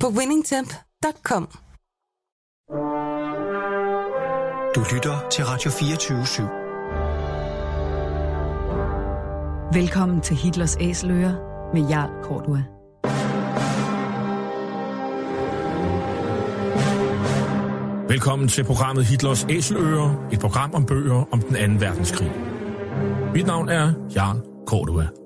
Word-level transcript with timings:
på 0.00 0.08
winningtemp.com. 0.08 1.48
Du 4.74 4.80
lytter 4.94 5.28
til 5.30 5.44
Radio 5.44 5.70
24 5.70 6.22
/7. 6.22 6.42
Velkommen 9.78 10.20
til 10.20 10.36
Hitlers 10.36 10.76
Æseløer 10.80 11.34
med 11.74 11.88
Jarl 11.88 12.10
Kortua. 12.22 12.62
Velkommen 18.08 18.48
til 18.48 18.64
programmet 18.64 19.04
Hitlers 19.04 19.46
Æseløer, 19.50 20.28
et 20.32 20.40
program 20.40 20.74
om 20.74 20.86
bøger 20.86 21.24
om 21.32 21.40
den 21.40 21.56
anden 21.56 21.80
verdenskrig. 21.80 22.32
Mit 23.34 23.46
navn 23.46 23.68
er 23.68 23.92
Jarl 24.16 24.40
Kortua. 24.66 25.25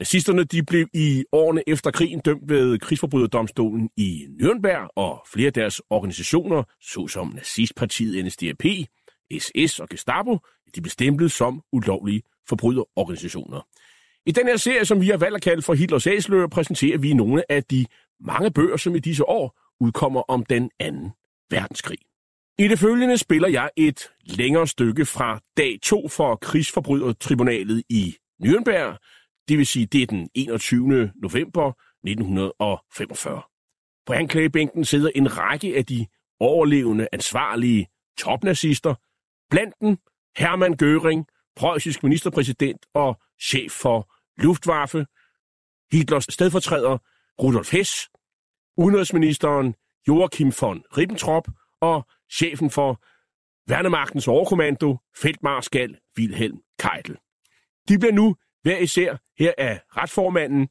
Nazisterne 0.00 0.44
de 0.44 0.62
blev 0.62 0.86
i 0.94 1.24
årene 1.32 1.62
efter 1.66 1.90
krigen 1.90 2.20
dømt 2.20 2.48
ved 2.48 2.78
krigsforbryderdomstolen 2.78 3.90
i 3.96 4.26
Nürnberg, 4.42 4.88
og 4.96 5.26
flere 5.32 5.46
af 5.46 5.52
deres 5.52 5.82
organisationer, 5.90 6.62
såsom 6.82 7.32
nazistpartiet 7.34 8.24
NSDAP, 8.24 8.64
SS 9.38 9.80
og 9.80 9.88
Gestapo, 9.88 10.38
de 10.74 10.80
blev 10.80 10.90
stemplet 10.90 11.32
som 11.32 11.62
ulovlige 11.72 12.22
forbryderorganisationer. 12.48 13.66
I 14.26 14.32
den 14.32 14.46
her 14.46 14.56
serie, 14.56 14.84
som 14.84 15.00
vi 15.00 15.08
har 15.08 15.16
valgt 15.16 15.36
at 15.36 15.42
kalde 15.42 15.62
for 15.62 15.74
Hitlers 15.74 16.06
Æsler, 16.06 16.48
præsenterer 16.48 16.98
vi 16.98 17.12
nogle 17.12 17.52
af 17.52 17.64
de 17.64 17.86
mange 18.20 18.50
bøger, 18.50 18.76
som 18.76 18.94
i 18.94 18.98
disse 18.98 19.28
år 19.28 19.58
udkommer 19.80 20.22
om 20.28 20.44
den 20.44 20.70
anden 20.78 21.10
verdenskrig. 21.50 21.98
I 22.58 22.68
det 22.68 22.78
følgende 22.78 23.18
spiller 23.18 23.48
jeg 23.48 23.70
et 23.76 24.00
længere 24.24 24.66
stykke 24.66 25.06
fra 25.06 25.40
dag 25.56 25.78
2 25.82 26.08
for 26.08 26.36
krigsforbrydertribunalet 26.36 27.82
i 27.88 28.16
Nürnberg, 28.44 28.98
det 29.48 29.58
vil 29.58 29.66
sige, 29.66 29.86
det 29.86 30.02
er 30.02 30.06
den 30.06 30.30
21. 30.34 31.12
november 31.22 31.72
1945. 32.04 33.42
På 34.06 34.12
anklagebænken 34.12 34.84
sidder 34.84 35.10
en 35.14 35.38
række 35.38 35.76
af 35.76 35.86
de 35.86 36.06
overlevende 36.40 37.08
ansvarlige 37.12 37.86
topnazister, 38.18 38.94
blandt 39.50 39.74
dem 39.80 39.98
Hermann 40.36 40.74
Göring, 40.82 41.24
preussisk 41.56 42.02
ministerpræsident 42.02 42.86
og 42.94 43.20
chef 43.40 43.72
for 43.72 44.12
Luftwaffe, 44.42 45.06
Hitlers 45.92 46.26
stedfortræder 46.30 46.98
Rudolf 47.42 47.72
Hess, 47.72 48.08
udenrigsministeren 48.76 49.74
Joachim 50.08 50.52
von 50.60 50.84
Ribbentrop 50.96 51.48
og 51.80 52.06
chefen 52.32 52.70
for 52.70 53.02
Værnemagtens 53.70 54.28
overkommando, 54.28 54.98
feltmarskal 55.16 55.98
Wilhelm 56.18 56.58
Keitel. 56.78 57.16
De 57.88 57.98
bliver 57.98 58.12
nu 58.12 58.36
hver 58.62 58.78
især 58.78 59.16
her 59.38 59.52
af 59.58 59.80
retsformanden, 59.96 60.68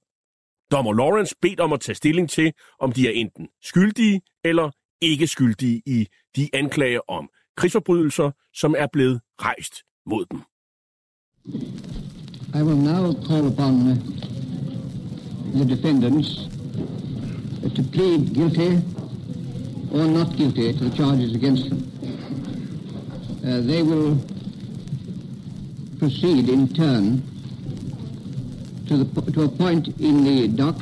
dommer 0.71 0.93
Lawrence, 0.93 1.35
bedt 1.41 1.59
om 1.59 1.73
at 1.73 1.79
tage 1.79 1.95
stilling 1.95 2.29
til, 2.29 2.53
om 2.79 2.91
de 2.91 3.07
er 3.07 3.11
enten 3.11 3.47
skyldige 3.61 4.21
eller 4.43 4.71
ikke 5.01 5.27
skyldige 5.27 5.81
i 5.85 6.07
de 6.35 6.49
anklager 6.53 6.99
om 7.07 7.29
krigsforbrydelser, 7.57 8.31
som 8.53 8.75
er 8.77 8.87
blevet 8.93 9.21
rejst 9.41 9.73
mod 10.05 10.25
dem. 10.31 10.41
I 12.55 12.63
will 12.63 12.77
now 12.77 13.13
call 13.27 13.45
upon 13.47 13.73
uh, 13.91 13.97
the 15.53 15.75
defendants 15.75 16.49
to 17.75 17.83
plead 17.93 18.33
guilty 18.33 18.71
or 19.91 20.07
not 20.07 20.27
guilty 20.37 20.71
to 20.77 20.85
the 20.85 20.95
charges 20.95 21.35
against 21.35 21.63
them. 21.69 21.79
Uh, 23.43 23.61
they 23.61 23.81
will 23.83 24.17
proceed 25.99 26.49
in 26.49 26.67
turn 26.67 27.21
to, 28.89 29.03
the, 29.03 29.31
to 29.31 29.43
a 29.43 29.47
point 29.47 29.87
in 29.99 30.23
the 30.23 30.47
dock 30.47 30.75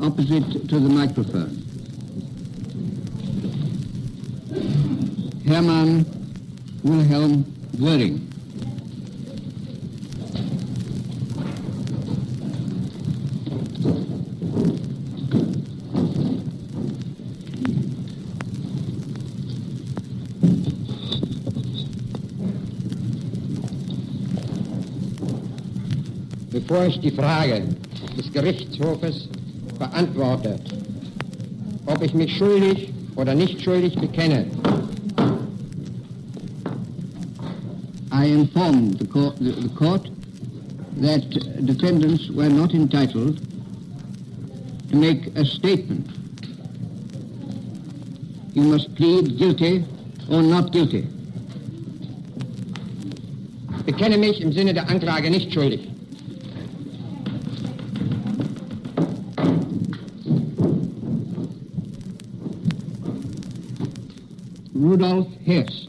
opposite 0.00 0.68
to 0.68 0.78
the 0.78 0.88
microphone. 0.88 1.56
Hermann 5.44 6.06
Wilhelm 6.84 7.42
Göring. 7.76 8.37
Bevor 26.68 26.86
ich 26.86 27.00
die 27.00 27.10
Frage 27.10 27.62
des 28.16 28.30
Gerichtshofes 28.30 29.28
beantworte, 29.78 30.58
ob 31.86 32.02
ich 32.02 32.12
mich 32.12 32.36
schuldig 32.36 32.92
oder 33.16 33.34
nicht 33.34 33.62
schuldig 33.62 33.94
bekenne. 33.94 34.44
I 38.12 38.26
inform 38.26 38.92
the 38.98 39.06
court, 39.06 39.38
the, 39.38 39.52
the 39.52 39.68
court 39.70 40.10
that 41.00 41.22
defendants 41.64 42.28
were 42.30 42.50
not 42.50 42.74
entitled 42.74 43.40
to 44.90 44.96
make 44.96 45.32
a 45.36 45.44
statement. 45.46 46.06
You 48.52 48.62
must 48.64 48.94
plead 48.94 49.38
guilty 49.38 49.84
or 50.28 50.42
not 50.42 50.72
guilty. 50.72 51.06
Bekenne 53.86 54.18
mich 54.18 54.42
im 54.42 54.52
Sinne 54.52 54.74
der 54.74 54.90
Anklage 54.90 55.30
nicht 55.30 55.54
schuldig. 55.54 55.87
Rudolf 64.78 65.26
Hess. 65.44 65.88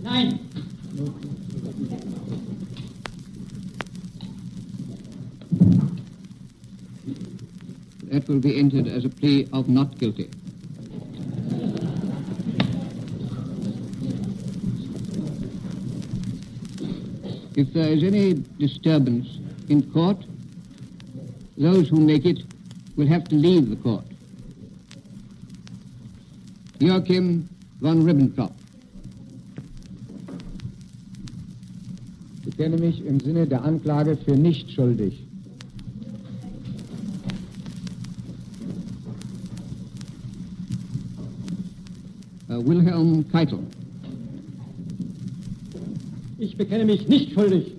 Nein. 0.00 0.38
That 8.04 8.26
will 8.26 8.38
be 8.38 8.58
entered 8.58 8.88
as 8.88 9.04
a 9.04 9.10
plea 9.10 9.48
of 9.52 9.68
not 9.68 9.98
guilty. 9.98 10.30
If 17.54 17.74
there 17.74 17.88
is 17.88 18.02
any 18.02 18.42
disturbance 18.58 19.28
in 19.68 19.82
court, 19.92 20.24
those 21.58 21.90
who 21.90 22.00
make 22.00 22.24
it 22.24 22.38
will 22.96 23.06
have 23.06 23.24
to 23.28 23.34
leave 23.34 23.68
the 23.68 23.76
court. 23.76 24.04
Joachim 26.78 27.48
von 27.80 28.04
Ribbentrop. 28.04 28.52
Ich 32.38 32.56
bekenne 32.56 32.78
mich 32.78 33.04
im 33.04 33.20
Sinne 33.20 33.46
der 33.46 33.64
Anklage 33.64 34.16
für 34.16 34.36
nicht 34.36 34.70
schuldig. 34.70 35.20
Uh, 42.48 42.64
Wilhelm 42.64 43.28
Keitel. 43.32 43.58
Ich 46.38 46.56
bekenne 46.56 46.84
mich 46.84 47.08
nicht 47.08 47.32
schuldig. 47.32 47.72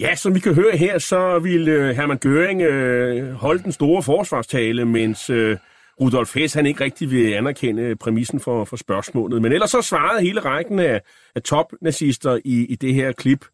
Ja, 0.00 0.14
som 0.14 0.34
vi 0.34 0.40
kan 0.40 0.54
høre 0.54 0.76
her, 0.76 0.98
så 0.98 1.38
ville 1.38 1.72
øh, 1.72 1.96
Hermann 1.96 2.20
Göring 2.26 2.62
øh, 2.62 3.32
holde 3.32 3.62
den 3.62 3.72
store 3.72 4.02
forsvarstale, 4.02 4.84
mens 4.84 5.30
øh, 5.30 5.56
Rudolf 6.00 6.34
Hess 6.34 6.54
han 6.54 6.66
ikke 6.66 6.84
rigtig 6.84 7.10
vil 7.10 7.32
anerkende 7.32 7.96
præmissen 7.96 8.40
for, 8.40 8.64
for 8.64 8.76
spørgsmålet. 8.76 9.42
Men 9.42 9.52
ellers 9.52 9.70
så 9.70 9.82
svarede 9.82 10.22
hele 10.22 10.40
rækken 10.40 10.78
af, 10.78 11.02
af 11.34 11.42
topnazister 11.42 12.38
i, 12.44 12.66
i 12.66 12.74
det 12.74 12.94
her 12.94 13.12
klip, 13.12 13.44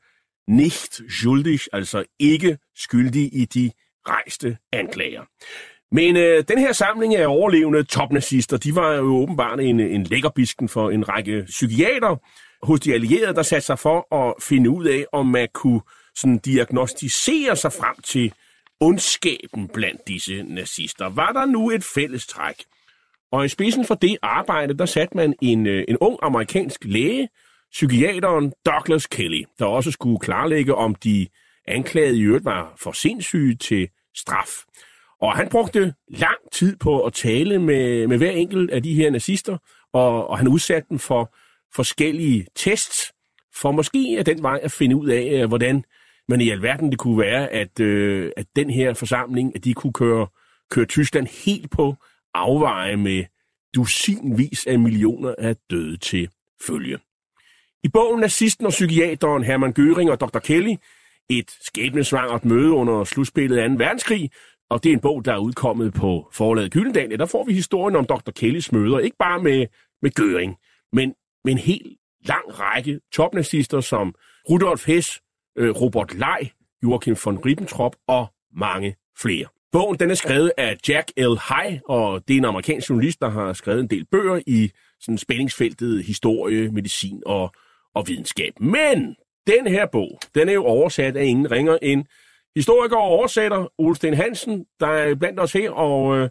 nicht 0.49 1.01
schuldig, 1.11 1.61
altså 1.73 2.05
ikke 2.19 2.59
skyldig 2.77 3.35
i 3.35 3.45
de 3.45 3.71
rejste 4.09 4.57
anklager. 4.73 5.23
Men 5.95 6.17
øh, 6.17 6.45
den 6.49 6.59
her 6.59 6.73
samling 6.73 7.17
af 7.17 7.27
overlevende 7.27 7.83
topnazister, 7.83 8.57
de 8.57 8.75
var 8.75 8.95
jo 8.95 9.17
åbenbart 9.17 9.61
en, 9.61 9.81
en 9.81 10.05
lækkerbisken 10.05 10.69
for 10.69 10.91
en 10.91 11.09
række 11.09 11.45
psykiater 11.47 12.17
hos 12.67 12.81
de 12.81 12.95
allierede, 12.95 13.35
der 13.35 13.43
satte 13.43 13.67
sig 13.67 13.79
for 13.79 14.15
at 14.15 14.35
finde 14.43 14.71
ud 14.71 14.85
af, 14.85 15.05
om 15.13 15.27
man 15.27 15.49
kunne 15.55 15.81
sådan 16.17 16.39
diagnostisere 16.39 17.57
sig 17.57 17.73
frem 17.73 17.97
til 18.05 18.33
ondskaben 18.81 19.69
blandt 19.69 20.09
disse 20.09 20.43
nazister. 20.43 21.07
Var 21.07 21.33
der 21.33 21.45
nu 21.45 21.71
et 21.71 21.85
fælles 21.85 22.27
træk? 22.27 22.65
Og 23.33 23.45
i 23.45 23.49
spidsen 23.49 23.87
for 23.87 23.95
det 23.95 24.19
arbejde, 24.23 24.79
der 24.79 24.87
satte 24.87 25.17
man 25.17 25.35
en, 25.43 25.67
øh, 25.67 25.85
en 25.89 25.97
ung 26.01 26.19
amerikansk 26.23 26.85
læge, 26.85 27.29
psykiateren 27.73 28.53
Douglas 28.67 29.07
Kelly, 29.07 29.45
der 29.59 29.65
også 29.65 29.91
skulle 29.91 30.19
klarlægge, 30.19 30.75
om 30.75 30.95
de 30.95 31.27
anklagede 31.69 32.19
i 32.19 32.23
øvrigt 32.23 32.45
var 32.45 32.75
for 32.77 32.93
sindssyge 32.93 33.57
til 33.57 33.89
straf. 34.17 34.49
Og 35.21 35.37
han 35.37 35.49
brugte 35.49 35.95
lang 36.09 36.39
tid 36.53 36.77
på 36.77 37.05
at 37.05 37.13
tale 37.13 37.59
med, 37.59 38.07
med 38.07 38.19
hver 38.19 38.31
enkelt 38.31 38.71
af 38.71 38.83
de 38.83 38.95
her 38.95 39.11
nazister, 39.11 39.59
og, 39.93 40.29
og 40.31 40.39
han 40.39 40.49
udsatte 40.49 40.87
dem 40.91 40.99
for 40.99 41.35
forskellige 41.75 42.47
tests, 42.57 43.13
for 43.55 43.73
måske 43.73 44.17
af 44.19 44.25
den 44.25 44.43
vej 44.43 44.61
at 44.63 44.73
finde 44.73 44.97
ud 44.97 45.09
af, 45.09 45.43
øh, 45.43 45.49
hvordan 45.49 45.85
men 46.33 46.41
i 46.41 46.51
alverden 46.51 46.91
det 46.91 46.99
kunne 46.99 47.19
være, 47.19 47.49
at, 47.49 47.81
øh, 47.81 48.33
at 48.37 48.47
den 48.57 48.71
her 48.71 48.95
forsamling, 48.95 49.57
at 49.57 49.65
de 49.65 49.75
kunne 49.75 49.93
køre, 49.93 50.27
køre 50.71 50.85
Tyskland 50.85 51.27
helt 51.45 51.71
på 51.71 51.97
afveje 52.35 52.97
med 52.97 53.25
dusinvis 53.75 54.67
af 54.67 54.79
millioner 54.79 55.35
af 55.39 55.57
døde 55.71 55.97
til 55.97 56.29
følge. 56.67 56.99
I 57.85 57.89
bogen 57.89 58.21
Nazisten 58.21 58.67
og 58.67 58.71
psykiateren 58.71 59.45
Hermann 59.45 59.75
Göring 59.79 60.11
og 60.11 60.21
Dr. 60.21 60.39
Kelly, 60.39 60.75
et 61.31 61.51
skæbnesvangert 61.61 62.45
møde 62.45 62.71
under 62.71 63.05
slutspillet 63.05 63.59
af 63.59 63.69
2. 63.69 63.75
verdenskrig, 63.79 64.31
og 64.71 64.85
det 64.85 64.91
er 64.91 64.95
en 64.95 65.01
bog, 65.01 65.25
der 65.25 65.33
er 65.33 65.39
udkommet 65.39 65.95
på 65.95 66.29
forlaget 66.33 66.73
Gyldendal, 66.73 67.19
der 67.19 67.27
får 67.27 67.45
vi 67.45 67.53
historien 67.53 67.97
om 67.97 68.07
Dr. 68.07 68.31
Kellys 68.31 68.73
møder, 68.73 68.99
ikke 68.99 69.17
bare 69.19 69.43
med, 69.43 69.67
med 70.03 70.11
Göring, 70.21 70.89
men 70.93 71.15
med 71.45 71.53
en 71.53 71.59
helt 71.59 71.99
lang 72.25 72.61
række 72.61 73.01
topnazister 73.13 73.81
som 73.81 74.15
Rudolf 74.51 74.87
Hess, 74.87 75.22
øh, 75.59 75.71
Robert 75.71 76.15
Lej, 76.15 76.51
Joachim 76.83 77.17
von 77.25 77.39
Ribbentrop 77.39 77.97
og 78.09 78.27
mange 78.57 78.97
flere. 79.19 79.47
Bogen 79.73 79.99
den 79.99 80.11
er 80.11 80.15
skrevet 80.15 80.53
af 80.59 80.77
Jack 80.89 81.13
L. 81.17 81.37
High, 81.49 81.81
og 81.89 82.29
det 82.29 82.35
er 82.35 82.39
en 82.39 82.45
amerikansk 82.45 82.91
journalist, 82.91 83.21
der 83.21 83.29
har 83.31 83.53
skrevet 83.53 83.81
en 83.81 83.91
del 83.91 84.05
bøger 84.05 84.41
i 84.47 84.71
sådan 85.01 85.19
spændingsfeltet 85.19 86.05
historie, 86.05 86.71
medicin 86.71 87.23
og, 87.27 87.53
og 87.95 88.09
videnskab. 88.09 88.61
Men 88.61 89.17
den 89.47 89.67
her 89.67 89.87
bog, 89.87 90.19
den 90.35 90.49
er 90.49 90.53
jo 90.53 90.65
oversat 90.65 91.17
af 91.17 91.25
ingen 91.25 91.51
ringer 91.51 91.79
end 91.83 92.05
historiker 92.57 92.97
og 92.97 93.03
oversætter 93.03 93.73
Ole 93.79 93.97
Sten 93.97 94.15
Hansen, 94.15 94.65
der 94.81 94.87
er 94.87 95.15
blandt 95.15 95.41
os 95.41 95.53
her, 95.53 95.71
og, 95.71 96.19
øh, 96.19 96.29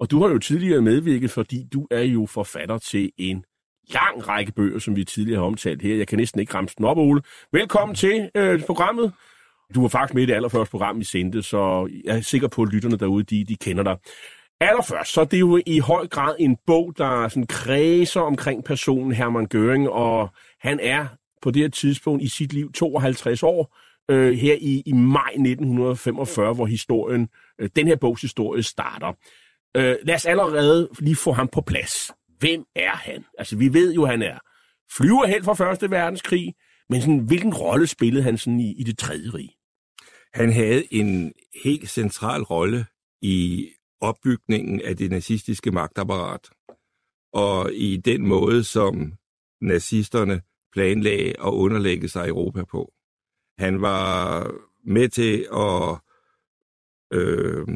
og 0.00 0.10
du 0.10 0.22
har 0.22 0.28
jo 0.28 0.38
tidligere 0.38 0.82
medvirket, 0.82 1.30
fordi 1.30 1.64
du 1.72 1.86
er 1.90 2.02
jo 2.02 2.26
forfatter 2.26 2.78
til 2.78 3.10
en 3.18 3.44
lang 3.88 4.28
række 4.28 4.52
bøger, 4.52 4.78
som 4.78 4.96
vi 4.96 5.04
tidligere 5.04 5.38
har 5.38 5.46
omtalt 5.46 5.82
her. 5.82 5.96
Jeg 5.96 6.08
kan 6.08 6.18
næsten 6.18 6.40
ikke 6.40 6.54
ramse 6.54 6.74
den 6.78 6.84
op, 6.84 6.96
Ole. 6.96 7.22
Velkommen 7.52 7.94
til 7.94 8.30
øh, 8.34 8.62
programmet. 8.62 9.12
Du 9.74 9.80
var 9.80 9.88
faktisk 9.88 10.14
med 10.14 10.22
i 10.22 10.26
det 10.26 10.34
allerførste 10.34 10.70
program, 10.70 10.98
vi 10.98 11.04
sendte, 11.04 11.42
så 11.42 11.90
jeg 12.04 12.16
er 12.16 12.20
sikker 12.20 12.48
på, 12.48 12.62
at 12.62 12.68
lytterne 12.72 12.96
derude, 12.96 13.24
de, 13.24 13.44
de 13.44 13.56
kender 13.56 13.82
dig. 13.82 13.96
Allerførst, 14.60 15.12
så 15.12 15.20
det 15.20 15.26
er 15.26 15.30
det 15.30 15.40
jo 15.40 15.60
i 15.66 15.78
høj 15.78 16.06
grad 16.06 16.36
en 16.38 16.56
bog, 16.66 16.94
der 16.98 17.28
sådan 17.28 17.46
kredser 17.46 18.20
omkring 18.20 18.64
personen 18.64 19.12
Hermann 19.12 19.48
Göring, 19.54 19.88
og 19.90 20.28
han 20.60 20.80
er 20.82 21.06
på 21.42 21.50
det 21.50 21.62
her 21.62 21.68
tidspunkt 21.68 22.22
i 22.22 22.28
sit 22.28 22.52
liv 22.52 22.72
52 22.72 23.42
år, 23.42 23.76
øh, 24.10 24.32
her 24.32 24.54
i, 24.60 24.82
i 24.86 24.92
maj 24.92 25.30
1945, 25.30 26.54
hvor 26.54 26.66
historien, 26.66 27.28
øh, 27.60 27.70
den 27.76 27.86
her 27.86 27.96
bogs 27.96 28.20
historie 28.22 28.62
starter. 28.62 29.12
Øh, 29.76 29.96
lad 30.02 30.14
os 30.14 30.26
allerede 30.26 30.88
lige 30.98 31.16
få 31.16 31.32
ham 31.32 31.48
på 31.48 31.60
plads. 31.60 32.10
Hvem 32.38 32.64
er 32.74 32.96
han? 32.96 33.24
Altså, 33.38 33.56
vi 33.56 33.72
ved 33.72 33.94
jo, 33.94 34.02
at 34.02 34.10
han 34.10 34.22
er 34.22 34.38
flyver 34.96 35.26
helt 35.26 35.44
fra 35.44 35.54
Første 35.54 35.90
Verdenskrig, 35.90 36.54
men 36.88 37.00
sådan, 37.00 37.26
hvilken 37.26 37.54
rolle 37.54 37.86
spillede 37.86 38.24
han 38.24 38.38
sådan 38.38 38.60
i, 38.60 38.74
i 38.80 38.82
det 38.82 38.98
tredje 38.98 39.30
rige? 39.30 39.56
Han 40.34 40.52
havde 40.52 40.94
en 40.94 41.32
helt 41.64 41.90
central 41.90 42.42
rolle 42.42 42.86
i 43.22 43.68
opbygningen 44.00 44.80
af 44.80 44.96
det 44.96 45.10
nazistiske 45.10 45.70
magtapparat, 45.70 46.50
og 47.32 47.72
i 47.72 47.96
den 47.96 48.26
måde, 48.26 48.64
som 48.64 49.12
nazisterne 49.60 50.42
planlagde 50.72 51.28
at 51.28 51.50
underlægge 51.50 52.08
sig 52.08 52.28
Europa 52.28 52.64
på. 52.64 52.92
Han 53.58 53.80
var 53.82 54.50
med 54.84 55.08
til 55.08 55.46
at 55.52 56.00
øh, 57.18 57.66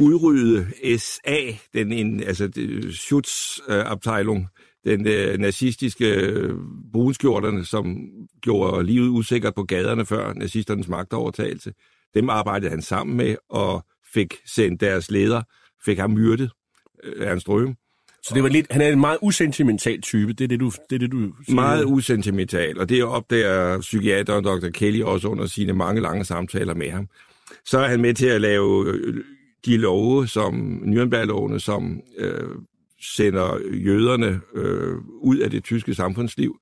udrydde 0.00 0.66
SA, 0.98 1.38
den 1.74 1.92
en, 1.92 2.20
altså 2.20 2.50
Schutzabteilung, 2.90 4.48
den 4.84 5.06
øh, 5.06 5.38
nazistiske 5.38 6.14
øh, 6.14 6.54
brunskjorterne, 6.92 7.64
som 7.64 7.96
gjorde 8.42 8.86
livet 8.86 9.08
usikkert 9.08 9.54
på 9.54 9.62
gaderne 9.62 10.06
før 10.06 10.32
nazisternes 10.32 10.88
magtovertagelse. 10.88 11.72
Dem 12.14 12.30
arbejdede 12.30 12.70
han 12.70 12.82
sammen 12.82 13.16
med 13.16 13.36
og 13.48 13.84
fik 14.14 14.34
sendt 14.46 14.80
deres 14.80 15.10
leder, 15.10 15.42
fik 15.84 15.98
ham 15.98 16.10
myrdet, 16.10 16.50
øh, 17.04 17.26
Ernst 17.26 17.48
Røhm. 17.48 17.74
Så 18.22 18.34
det 18.34 18.42
var 18.42 18.48
lidt, 18.48 18.72
han 18.72 18.80
er 18.82 18.88
en 18.88 19.00
meget 19.00 19.18
usentimental 19.22 20.00
type, 20.00 20.32
det 20.32 20.44
er 20.44 20.48
det, 20.48 20.60
du, 20.60 20.70
det, 20.90 20.96
er 20.96 20.98
det, 20.98 21.12
du 21.12 21.32
siger. 21.46 21.54
Meget 21.54 21.84
usentimental, 21.84 22.80
og 22.80 22.88
det 22.88 23.04
opdager 23.04 23.80
psykiateren 23.80 24.44
Dr. 24.44 24.68
Kelly 24.68 25.02
også 25.02 25.28
under 25.28 25.46
sine 25.46 25.72
mange 25.72 26.00
lange 26.00 26.24
samtaler 26.24 26.74
med 26.74 26.90
ham. 26.90 27.08
Så 27.64 27.78
er 27.78 27.88
han 27.88 28.00
med 28.00 28.14
til 28.14 28.26
at 28.26 28.40
lave 28.40 28.86
øh, 28.86 29.24
de 29.66 29.76
love, 29.76 30.26
som 30.26 30.82
Nürnberg-lovene, 30.84 31.58
som 31.58 32.00
øh, 32.18 32.48
sender 33.00 33.58
jøderne 33.72 34.40
øh, 34.54 34.96
ud 35.20 35.38
af 35.38 35.50
det 35.50 35.64
tyske 35.64 35.94
samfundsliv. 35.94 36.56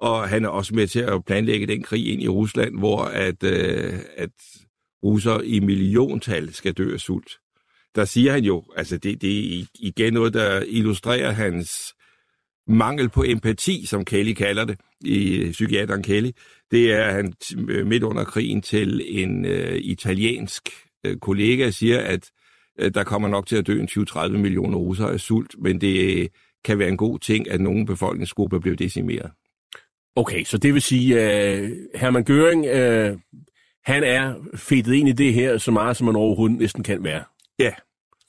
Og 0.00 0.28
han 0.28 0.44
er 0.44 0.48
også 0.48 0.74
med 0.74 0.86
til 0.86 1.00
at 1.00 1.24
planlægge 1.24 1.66
den 1.66 1.82
krig 1.82 2.12
ind 2.12 2.22
i 2.22 2.28
Rusland, 2.28 2.78
hvor 2.78 3.02
at, 3.02 3.42
øh, 3.42 3.98
at 4.16 4.30
russer 5.04 5.40
i 5.40 5.60
milliontal 5.60 6.54
skal 6.54 6.72
dø 6.72 6.92
af 6.92 7.00
sult. 7.00 7.32
Der 7.94 8.04
siger 8.04 8.32
han 8.32 8.44
jo, 8.44 8.64
altså 8.76 8.98
det, 8.98 9.22
det 9.22 9.60
er 9.60 9.64
igen 9.78 10.12
noget, 10.12 10.34
der 10.34 10.64
illustrerer 10.66 11.30
hans 11.30 11.94
mangel 12.66 13.08
på 13.08 13.24
empati, 13.24 13.86
som 13.86 14.04
Kelly 14.04 14.32
kalder 14.32 14.64
det, 14.64 14.78
i 15.04 15.48
psykiateren 15.52 16.02
Kelly. 16.02 16.30
Det 16.70 16.92
er 16.92 17.10
han 17.10 17.34
midt 17.84 18.02
under 18.02 18.24
krigen 18.24 18.62
til 18.62 19.02
en 19.22 19.44
øh, 19.44 19.78
italiensk 19.82 20.68
øh, 21.06 21.16
kollega 21.16 21.70
siger, 21.70 22.00
at 22.00 22.30
Øh, 22.30 22.41
der 22.94 23.04
kommer 23.04 23.28
nok 23.28 23.46
til 23.46 23.56
at 23.56 23.66
dø 23.66 23.80
en 23.80 23.88
20-30 23.90 24.28
millioner 24.28 24.78
russere 24.78 25.12
af 25.12 25.20
sult, 25.20 25.54
men 25.58 25.80
det 25.80 26.28
kan 26.64 26.78
være 26.78 26.88
en 26.88 26.96
god 26.96 27.18
ting, 27.18 27.50
at 27.50 27.60
nogle 27.60 27.86
befolkningsgrupper 27.86 28.58
bliver 28.58 28.76
decimeret. 28.76 29.30
Okay, 30.16 30.44
så 30.44 30.58
det 30.58 30.74
vil 30.74 30.82
sige, 30.82 31.20
at 31.20 31.62
uh, 31.62 31.70
Hermann 31.94 32.24
Göring, 32.30 32.58
uh, 32.58 33.20
han 33.84 34.04
er 34.04 34.34
fedtet 34.54 34.92
ind 34.92 35.08
i 35.08 35.12
det 35.12 35.34
her 35.34 35.58
så 35.58 35.70
meget, 35.70 35.96
som 35.96 36.04
man 36.04 36.16
overhovedet 36.16 36.58
næsten 36.58 36.82
kan 36.82 37.04
være. 37.04 37.24
Ja, 37.58 37.72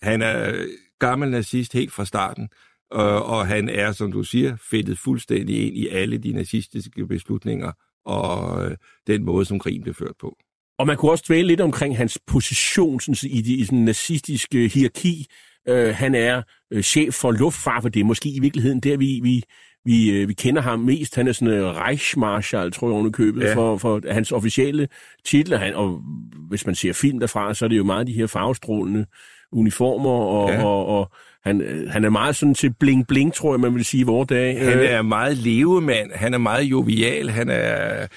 han 0.02 0.22
er 0.22 0.66
gammel 1.00 1.30
nazist 1.30 1.74
helt 1.74 1.92
fra 1.92 2.06
starten, 2.06 2.50
og, 2.92 3.26
og 3.26 3.48
han 3.48 3.70
er, 3.70 3.92
som 3.92 4.12
du 4.12 4.24
siger, 4.24 4.56
fedtet 4.72 5.00
fuldstændig 5.00 5.68
ind 5.68 5.78
i 5.78 5.88
alle 5.88 6.18
de 6.18 6.34
nazistiske 6.34 7.08
beslutninger 7.08 7.72
og 8.06 8.66
uh, 8.66 8.72
den 9.08 9.24
måde, 9.24 9.46
som 9.46 9.60
krigen 9.60 9.82
blev 9.82 9.94
ført 9.94 10.16
på. 10.20 10.38
Og 10.84 10.88
man 10.88 10.98
kunne 10.98 11.12
også 11.12 11.24
dvæle 11.28 11.48
lidt 11.48 11.62
omkring 11.62 11.98
hans 11.98 12.20
position 12.28 13.00
sådan, 13.00 13.18
i, 13.24 13.38
i 13.38 13.64
den 13.64 13.86
nazistiske 13.86 14.68
hierarki. 14.68 15.26
Uh, 15.72 15.78
han 15.78 16.16
er 16.16 16.42
uh, 16.76 16.82
chef 16.82 17.14
for 17.14 17.32
luftfarve. 17.32 17.90
Det 17.90 18.00
er 18.00 18.04
måske 18.04 18.30
i 18.30 18.40
virkeligheden 18.40 18.80
der, 18.80 18.98
vi, 18.98 19.20
vi, 19.24 19.44
vi, 19.86 20.22
uh, 20.22 20.30
vi 20.30 20.34
kender 20.34 20.62
ham 20.62 20.80
mest. 20.80 21.16
Han 21.16 21.28
er 21.28 21.32
sådan 21.32 21.54
en 21.54 21.62
uh, 21.62 21.76
Reichsmarschall, 21.76 22.72
tror 22.72 23.04
jeg, 23.04 23.12
købet, 23.12 23.44
ja. 23.44 23.56
for, 23.56 23.78
for 23.78 24.02
hans 24.12 24.32
officielle 24.32 24.88
titler. 25.26 25.58
Han, 25.58 25.74
og 25.76 26.02
hvis 26.50 26.66
man 26.66 26.76
ser 26.76 26.94
film 26.94 27.20
derfra, 27.20 27.54
så 27.54 27.66
er 27.66 27.70
det 27.70 27.78
jo 27.78 27.84
meget 27.84 28.08
de 28.08 28.14
her 28.14 28.28
farvestrålende 28.28 29.06
uniformer, 29.52 30.10
og, 30.10 30.50
ja. 30.50 30.66
og, 30.66 30.86
og 30.86 31.12
han, 31.44 31.88
han 31.90 32.06
er 32.06 32.10
meget 32.10 32.36
sådan 32.36 32.56
til 32.56 32.74
bling-bling, 32.84 33.34
tror 33.34 33.54
jeg, 33.54 33.60
man 33.60 33.76
vil 33.76 33.86
sige 33.86 34.02
i 34.02 34.04
vores 34.04 34.28
dag. 34.28 34.66
Han 34.66 34.80
er 34.80 35.02
meget 35.02 35.38
levemand, 35.38 36.12
han 36.16 36.34
er 36.34 36.38
meget 36.38 36.64
jovial, 36.64 37.30
han 37.30 37.50
er 37.50 38.08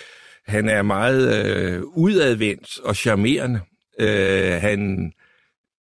han 0.46 0.68
er 0.68 0.82
meget 0.82 1.46
øh, 1.46 1.82
udadvendt 1.84 2.80
og 2.84 2.96
charmerende. 2.96 3.60
Øh, 4.00 4.52
han, 4.60 5.12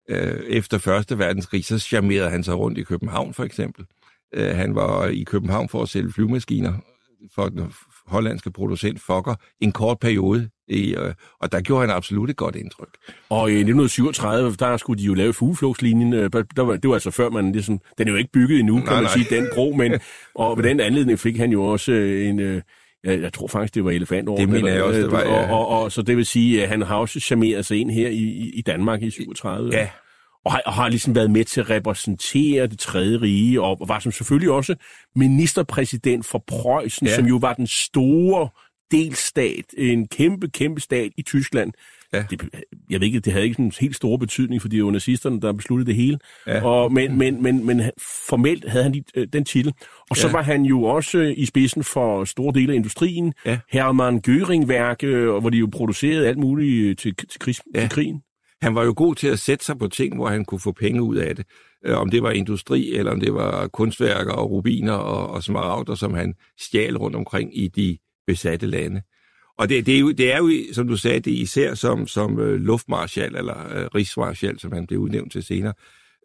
øh, 0.10 0.40
efter 0.48 0.78
Første 0.78 1.18
Verdenskrig, 1.20 1.66
så 1.66 1.80
charmerede 1.80 2.30
han 2.30 2.44
sig 2.44 2.58
rundt 2.58 2.78
i 2.78 2.84
København 2.84 3.34
for 3.34 3.44
eksempel. 3.44 3.86
Øh, 4.34 4.56
han 4.56 4.76
var 4.76 5.08
i 5.08 5.24
København 5.24 5.70
for 5.70 5.82
at 5.82 5.90
sælge 5.90 6.12
flyvemaskiner 6.14 6.74
for 7.36 7.50
den 7.50 7.74
hollandske 8.08 8.52
producent 8.52 9.02
Fokker 9.02 9.36
en 9.60 9.72
kort 9.72 10.00
periode 10.00 10.50
I, 10.68 10.96
øh, 10.96 11.14
og 11.40 11.52
der 11.52 11.62
gjorde 11.62 11.82
han 11.88 11.96
absolut 11.96 12.30
et 12.30 12.36
godt 12.36 12.56
indtryk. 12.56 12.90
Og 13.30 13.50
i 13.52 13.54
1937, 13.54 14.56
der 14.60 14.78
skulle 14.78 15.02
de 15.02 15.06
jo 15.06 15.14
lave 15.14 15.34
fugleflugtslinjen. 15.34 16.14
øh, 16.14 16.30
Der 16.56 16.62
var, 16.62 16.76
det 16.76 16.88
var 16.88 16.94
altså 16.94 17.12
før 17.12 17.30
man 17.30 17.52
ligesom... 17.52 17.80
Den 17.98 18.08
er 18.08 18.12
jo 18.12 18.18
ikke 18.18 18.32
bygget 18.32 18.60
endnu, 18.60 18.76
kan 18.76 18.86
Nej, 18.86 18.94
man 18.94 19.04
nej. 19.04 19.14
sige, 19.14 19.36
den 19.36 19.50
bro, 19.54 19.74
men... 19.78 20.00
Og 20.36 20.58
ved 20.58 20.64
den 20.64 20.80
anledning 20.80 21.20
fik 21.20 21.38
han 21.38 21.52
jo 21.52 21.64
også 21.64 21.92
øh, 21.92 22.28
en... 22.30 22.40
øh, 22.40 22.62
Jeg, 23.04 23.22
jeg 23.22 23.34
tror 23.34 23.48
faktisk, 23.48 23.76
det 23.76 23.86
var 23.86 23.92
elefantår. 23.92 24.38
Det 24.38 24.50
mener 24.50 24.74
jeg 24.74 24.84
også, 24.84 25.00
det 25.02 25.12
var, 25.12 25.22
ja. 25.22 25.52
og, 25.52 25.68
og, 25.68 25.82
og, 25.82 25.92
så 25.92 26.02
det 26.02 26.18
vil 26.18 26.26
sige, 26.26 26.64
at 26.64 26.70
han 26.70 26.82
har 26.82 26.96
også 26.96 27.20
charmeret 27.20 27.66
sig 27.66 27.78
ind 27.78 27.92
her 27.92 28.10
i, 28.10 28.52
i- 28.54 28.62
Danmark 28.62 29.02
i 29.02 29.10
37. 29.10 29.70
Ja, 29.74 29.90
Og 30.46 30.52
har, 30.52 30.62
og 30.66 30.74
har 30.74 30.90
ligesom 30.90 31.16
været 31.16 31.32
med 31.32 31.46
til 31.46 31.62
at 31.62 31.70
repræsentere 31.70 32.68
det 32.68 32.80
tredje 32.80 33.22
rige, 33.22 33.62
og 33.62 33.78
var 33.88 34.00
som 34.00 34.12
selvfølgelig 34.12 34.52
også 34.52 34.76
ministerpræsident 35.16 36.26
for 36.26 36.44
Preussen. 36.48 37.08
Ja. 37.08 37.16
som 37.16 37.26
jo 37.26 37.38
var 37.38 37.54
den 37.54 37.68
store 37.68 38.50
delstat, 38.92 39.66
en 39.78 40.08
kæmpe, 40.08 40.50
kæmpe 40.50 40.82
stat 40.82 41.12
i 41.18 41.22
Tyskland. 41.22 41.72
Ja. 42.14 42.26
Det, 42.30 42.42
jeg 42.90 43.00
ved 43.00 43.08
ikke, 43.08 43.20
det 43.20 43.34
havde 43.34 43.46
ikke 43.46 43.54
sådan 43.54 43.66
en 43.66 43.72
helt 43.80 43.96
stor 43.96 44.18
betydning, 44.18 44.62
fordi 44.62 44.76
det 44.78 44.86
var 44.86 44.92
nazisterne, 44.92 45.42
der 45.42 45.54
besluttede 45.54 45.88
det 45.88 45.96
hele. 45.96 46.20
Ja. 46.48 46.66
Og, 46.66 46.94
men, 46.94 47.18
men, 47.18 47.44
men, 47.44 47.66
men 47.66 47.82
formelt 48.30 48.70
havde 48.70 48.84
han 48.84 49.04
øh, 49.16 49.28
den 49.34 49.46
titel. 49.46 49.74
Og 50.10 50.18
så 50.18 50.28
Ja. 50.28 50.34
var 50.34 50.42
han 50.42 50.64
jo 50.64 50.84
også 50.84 51.18
øh, 51.18 51.34
i 51.38 51.46
spidsen 51.46 51.84
for 51.84 52.26
store 52.26 52.54
dele 52.54 52.72
af 52.74 52.76
industrien. 52.76 53.34
Ja. 53.46 53.60
Hermann 53.72 54.22
Göring-værk, 54.28 55.04
øh, 55.04 55.36
hvor 55.36 55.50
de 55.50 55.58
jo 55.58 55.70
producerede 55.72 56.28
alt 56.28 56.38
muligt 56.38 57.00
til, 57.00 57.16
til, 57.16 57.40
krigs, 57.40 57.62
Ja. 57.76 57.80
til 57.82 57.90
krigen. 57.90 58.22
han 58.62 58.76
var 58.76 58.84
jo 58.84 58.94
god 58.98 59.16
til 59.16 59.28
at 59.28 59.40
sætte 59.40 59.66
sig 59.66 59.78
på 59.78 59.88
ting, 59.88 60.16
hvor 60.16 60.28
han 60.28 60.46
kunne 60.46 60.60
få 60.60 60.72
penge 60.72 61.02
ud 61.04 61.16
af 61.16 61.36
det. 61.36 61.46
Om 61.86 62.10
det 62.10 62.24
var 62.24 62.32
industri, 62.32 62.92
eller 62.96 63.12
om 63.12 63.20
det 63.20 63.34
var 63.34 63.68
kunstværker 63.68 64.32
og 64.34 64.52
rubiner 64.52 64.94
og, 64.94 65.30
og 65.30 65.44
smaragder, 65.44 65.96
som 65.96 66.14
han 66.14 66.34
stjal 66.60 66.98
rundt 66.98 67.16
omkring 67.16 67.58
i 67.58 67.68
de 67.68 67.98
besatte 68.28 68.68
lande. 68.68 69.02
Og 69.62 69.70
det, 69.70 69.86
det, 69.86 69.96
er, 69.96 70.00
jo, 70.00 70.12
det 70.12 70.34
er 70.34 70.38
jo, 70.38 70.52
som 70.74 70.88
du 70.88 70.98
sagde, 70.98 71.20
det 71.20 71.34
er 71.34 71.42
især 71.42 71.74
som, 71.74 72.08
som 72.08 72.40
øh, 72.40 72.62
luftmarschal, 72.62 73.36
eller 73.36 73.76
øh, 73.76 73.86
rigsmarschal, 73.86 74.60
som 74.60 74.72
han 74.72 74.88
blev 74.88 75.00
udnævnt 75.00 75.32
til 75.32 75.44
senere, 75.44 75.74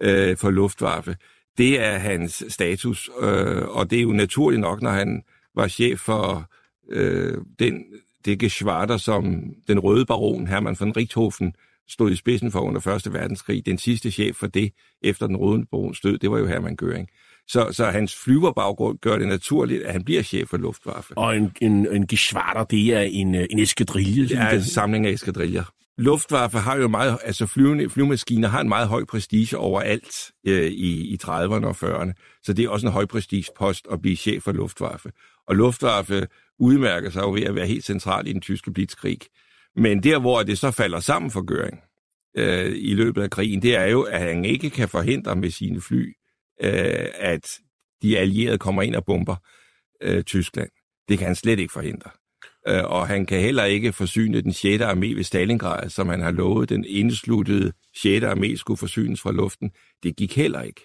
øh, 0.03 0.37
for 0.37 0.51
Luftwaffe. 0.51 1.17
Det 1.59 1.81
er 1.81 1.99
hans 1.99 2.45
status, 2.49 3.11
øh, 3.21 3.69
og 3.69 3.91
det 3.91 3.99
er 3.99 4.03
jo 4.03 4.13
naturligt 4.13 4.61
nok, 4.61 4.83
når 4.83 4.91
han 4.91 5.23
var 5.55 5.69
chef 5.69 6.01
for 6.01 6.53
øh, 6.91 7.39
den, 7.59 7.85
det 8.25 8.39
geschwader, 8.39 8.97
som 8.97 9.43
den 9.69 9.79
røde 9.79 10.07
baron 10.07 10.47
Hermann 10.47 10.77
von 10.81 10.97
Richthofen 10.97 11.55
stod 11.89 12.11
i 12.11 12.17
spidsen 12.17 12.53
for 12.53 12.61
under 12.61 12.81
Første 12.81 13.13
Verdenskrig. 13.13 13.67
Den 13.67 13.79
sidste 13.79 14.11
chef 14.11 14.37
for 14.37 14.47
det, 14.47 14.73
efter 15.03 15.27
den 15.27 15.37
røde 15.37 15.67
barons 15.71 16.01
død, 16.01 16.19
det 16.19 16.31
var 16.31 16.39
jo 16.39 16.47
Hermann 16.47 16.79
Göring. 16.83 17.07
Så, 17.49 17.69
så 17.73 17.85
hans 17.85 18.17
flyverbaggrund 18.25 18.99
gør 18.99 19.19
det 19.19 19.29
naturligt, 19.29 19.83
at 19.83 19.93
han 19.93 20.05
bliver 20.05 20.23
chef 20.23 20.49
for 20.49 20.57
Luftwaffe. 20.57 21.19
Og 21.19 21.37
en, 21.37 21.53
en, 21.61 21.95
en 21.95 22.07
geschwader, 22.07 22.65
det 22.65 22.95
er 22.95 23.01
en, 23.01 23.35
øh, 23.35 23.47
en 23.51 23.59
eskadrille. 23.59 24.29
Det 24.29 24.37
er 24.37 24.51
en 24.51 24.65
samling 24.65 25.07
af 25.07 25.11
eskadriller. 25.11 25.65
Luftwaffe 25.99 26.59
har 26.59 26.77
jo 26.77 26.89
meget, 26.89 27.19
altså 27.25 27.47
flyvende, 27.47 27.91
flyvemaskiner 27.91 28.49
har 28.49 28.61
en 28.61 28.69
meget 28.69 28.89
høj 28.89 29.05
prestige 29.05 29.59
overalt 29.59 30.33
øh, 30.47 30.71
i, 30.71 31.15
i 31.15 31.19
30'erne 31.25 31.67
og 31.67 31.77
40'erne. 31.83 32.13
Så 32.43 32.53
det 32.53 32.65
er 32.65 32.69
også 32.69 32.87
en 32.87 32.93
høj 32.93 33.07
prestigepost 33.07 33.87
at 33.93 34.03
blive 34.03 34.17
chef 34.17 34.43
for 34.43 34.53
Luftwaffe. 34.53 35.13
Og 35.49 35.57
Luftwaffe 35.57 36.27
udmærker 36.59 37.11
sig 37.11 37.23
jo 37.23 37.33
ved 37.33 37.43
at 37.43 37.55
være 37.55 37.67
helt 37.67 37.85
central 37.85 38.27
i 38.27 38.33
den 38.33 38.41
tyske 38.41 38.73
blitzkrig. 38.73 39.19
Men 39.77 40.03
der, 40.03 40.19
hvor 40.19 40.43
det 40.43 40.59
så 40.59 40.71
falder 40.71 41.01
sammen 41.01 41.31
for 41.31 41.43
Göring 41.53 41.87
øh, 42.39 42.73
i 42.77 42.95
løbet 42.95 43.23
af 43.23 43.31
krigen, 43.31 43.63
det 43.63 43.77
er 43.77 43.87
jo, 43.87 44.03
at 44.03 44.21
han 44.21 44.45
ikke 44.45 44.71
kan 44.71 44.89
forhindre 44.89 45.37
med 45.37 45.51
sine 45.51 45.81
fly, 45.81 46.13
øh, 46.63 47.07
at 47.15 47.59
de 48.03 48.19
allierede 48.19 48.59
kommer 48.59 48.83
ind 48.83 48.95
og 48.95 49.05
bomber 49.05 49.37
øh, 50.03 50.23
Tyskland. 50.23 50.71
Det 51.09 51.19
kan 51.19 51.27
han 51.27 51.37
slet 51.37 51.59
ikke 51.59 51.73
forhindre. 51.73 52.11
Øh, 52.69 52.85
og 52.85 53.09
han 53.09 53.27
kan 53.27 53.41
heller 53.41 53.65
ikke 53.65 53.93
forsyne 53.93 54.43
den 54.43 54.53
6. 54.53 54.83
armé 54.83 55.15
ved 55.17 55.23
Stalingrad, 55.23 55.89
som 55.91 56.09
han 56.09 56.21
har 56.21 56.31
lovet, 56.31 56.69
den 56.69 56.85
indsluttede 56.85 57.73
6. 57.97 58.25
armé 58.25 58.57
skulle 58.57 58.79
forsynes 58.79 59.21
fra 59.21 59.33
luften. 59.33 59.71
Det 60.03 60.17
gik 60.17 60.37
heller 60.37 60.63
ikke. 60.63 60.81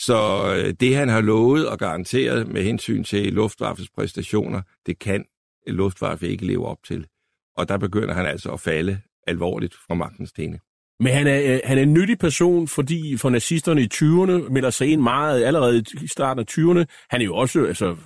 Så 0.00 0.42
øh, 0.56 0.74
det, 0.80 0.96
han 0.96 1.08
har 1.08 1.20
lovet 1.20 1.68
og 1.68 1.78
garanteret 1.78 2.48
med 2.48 2.62
hensyn 2.62 3.04
til 3.04 3.32
luftvaffens 3.32 3.90
præstationer, 3.90 4.62
det 4.86 4.98
kan 4.98 5.24
luftvaffen 5.66 6.28
ikke 6.28 6.46
leve 6.46 6.66
op 6.66 6.82
til. 6.84 7.06
Og 7.56 7.68
der 7.68 7.78
begynder 7.78 8.14
han 8.14 8.26
altså 8.26 8.50
at 8.52 8.60
falde 8.60 9.00
alvorligt 9.26 9.74
fra 9.74 9.94
magtens 9.94 10.30
stene. 10.30 10.58
Men 11.00 11.12
han 11.12 11.26
er, 11.26 11.54
øh, 11.54 11.60
han 11.64 11.78
er 11.78 11.82
en 11.82 11.94
nyttig 11.94 12.18
person, 12.18 12.68
fordi 12.68 13.16
for 13.16 13.30
nazisterne 13.30 13.82
i 13.82 13.88
20'erne 13.94 14.52
melder 14.52 14.70
sig 14.70 14.86
ind 14.86 15.00
meget 15.00 15.44
allerede 15.44 15.84
i 16.02 16.08
starten 16.08 16.40
af 16.40 16.44
20'erne. 16.50 16.84
Han 17.10 17.20
er 17.20 17.24
jo 17.24 17.36
også, 17.36 17.64
altså, 17.64 17.96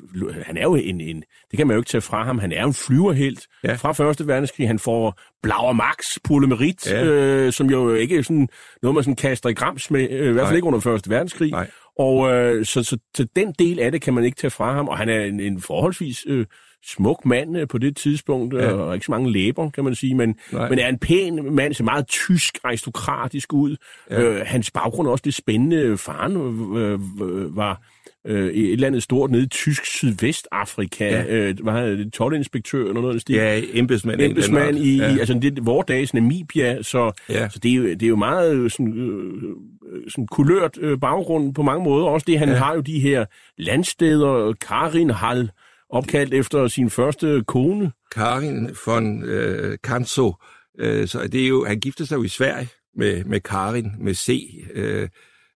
han 0.43 0.57
er 0.57 0.63
jo 0.63 0.75
en, 0.75 1.01
en 1.01 1.23
det 1.51 1.57
kan 1.57 1.67
man 1.67 1.75
jo 1.75 1.81
ikke 1.81 1.89
tage 1.89 2.01
fra 2.01 2.25
ham, 2.25 2.39
han 2.39 2.53
er 2.53 2.65
en 2.65 2.75
flyverhelt 2.75 3.47
ja. 3.65 3.75
Fra 3.75 3.93
Første 3.93 4.27
Verdenskrig. 4.27 4.67
Han 4.67 4.79
får 4.79 5.21
Blauer 5.43 5.73
Max, 5.73 5.97
polymerit, 6.25 6.91
ja. 6.91 7.05
Øh, 7.05 7.53
som 7.53 7.71
jo 7.71 7.95
ikke 7.95 8.19
er 8.19 8.23
sådan 8.23 8.49
noget, 8.83 8.95
man 8.95 9.05
sådan 9.05 9.17
kaster 9.17 9.49
i 9.49 9.55
grams 9.55 9.91
med, 9.91 10.11
øh, 10.11 10.31
i 10.31 10.33
hvert 10.33 10.47
fald 10.47 10.57
ikke 10.57 10.67
under 10.67 10.81
Første 10.81 11.11
Verdenskrig. 11.11 11.51
Nej. 11.51 11.71
Og 11.99 12.33
øh, 12.33 12.65
så, 12.65 12.83
så, 12.83 12.99
så 13.17 13.27
den 13.37 13.55
del 13.59 13.81
af 13.81 13.93
det 13.93 14.03
kan 14.03 14.15
man 14.15 14.25
ikke 14.25 14.37
tage 14.37 14.51
fra 14.51 14.75
ham, 14.75 14.89
og 14.89 14.99
han 14.99 15.09
er 15.09 15.25
en, 15.25 15.41
en 15.41 15.61
forholdsvis 15.61 16.25
øh, 16.27 16.47
smuk 16.87 17.27
mand 17.27 17.57
øh, 17.57 17.69
på 17.69 17.79
det 17.79 17.97
tidspunkt, 17.97 18.55
ja. 18.55 18.73
Og 18.73 18.95
ikke 18.95 19.07
så 19.07 19.13
mange 19.13 19.33
læber, 19.33 19.71
kan 19.71 19.85
man 19.85 19.95
sige, 19.95 20.15
men, 20.15 20.37
Nej. 20.53 20.69
men 20.69 20.79
er 20.79 20.89
en 20.89 20.99
pæn 20.99 21.55
mand, 21.55 21.75
ser 21.75 21.85
meget 21.85 22.07
tysk, 22.07 22.59
aristokratisk 22.65 23.53
ud. 23.53 23.77
Ja. 24.11 24.23
Øh, 24.23 24.43
hans 24.47 24.71
baggrund 24.71 25.09
er 25.09 25.13
også 25.13 25.23
lidt 25.25 25.37
spændende. 25.37 25.99
Faren 25.99 26.37
øh, 26.77 26.93
øh, 26.93 27.57
var 27.57 27.83
øh, 28.27 28.53
i 28.53 28.65
et 28.65 28.73
eller 28.73 28.87
andet 28.87 29.03
stort 29.03 29.31
nede 29.31 29.43
i 29.43 29.47
tysk 29.47 29.87
Sydvestafrika, 29.87 31.11
ja. 31.11 31.35
Øh, 31.35 31.55
var 31.63 31.73
han 31.73 32.11
tolvinspektør 32.11 32.89
eller 32.89 33.01
noget 33.01 33.15
af 33.15 33.21
stil. 33.21 33.37
Ja, 33.37 33.61
embedsmand. 33.73 34.21
Embedsmand 34.21 34.79
i, 34.79 34.97
ja. 34.97 35.15
i 35.15 35.19
altså 35.19 35.39
det 35.43 35.67
vores 35.67 35.87
dages 35.87 36.15
Namibia, 36.15 36.83
så, 36.83 37.13
ja. 37.29 37.49
Så 37.49 37.59
det, 37.59 37.71
er 37.71 37.75
jo, 37.75 37.85
det 37.85 38.03
er 38.03 38.09
jo 38.09 38.17
meget 38.17 38.55
øh, 38.57 38.71
sådan, 38.71 38.93
øh, 38.99 40.11
sådan 40.11 40.27
kulørt 40.27 40.79
øh, 40.81 40.99
baggrund 40.99 41.55
på 41.55 41.63
mange 41.63 41.85
måder. 41.85 42.07
Også 42.07 42.25
det, 42.27 42.39
han 42.39 42.49
ja. 42.49 42.55
Ja. 42.55 42.61
har 42.61 42.75
jo 42.75 42.81
de 42.81 43.01
her 43.01 43.25
landsteder, 43.59 44.53
Karinhal, 44.61 45.51
opkaldt 45.93 46.35
efter 46.35 46.69
sin 46.69 46.91
første 46.91 47.45
kone. 47.47 47.93
Karin 48.15 48.71
von 48.87 49.23
øh, 49.23 49.79
Kanso. 49.85 50.35
Øh, 50.79 51.09
så 51.09 51.27
det 51.27 51.45
er 51.45 51.49
jo, 51.49 51.65
han 51.65 51.81
giftede 51.81 52.09
sig 52.09 52.17
jo 52.17 52.23
i 52.23 52.29
Sverige 52.29 52.69
med, 52.97 53.25
med 53.25 53.41
Karin, 53.41 53.93
med 53.99 54.15
C, 54.15 54.59
øh, 54.75 55.09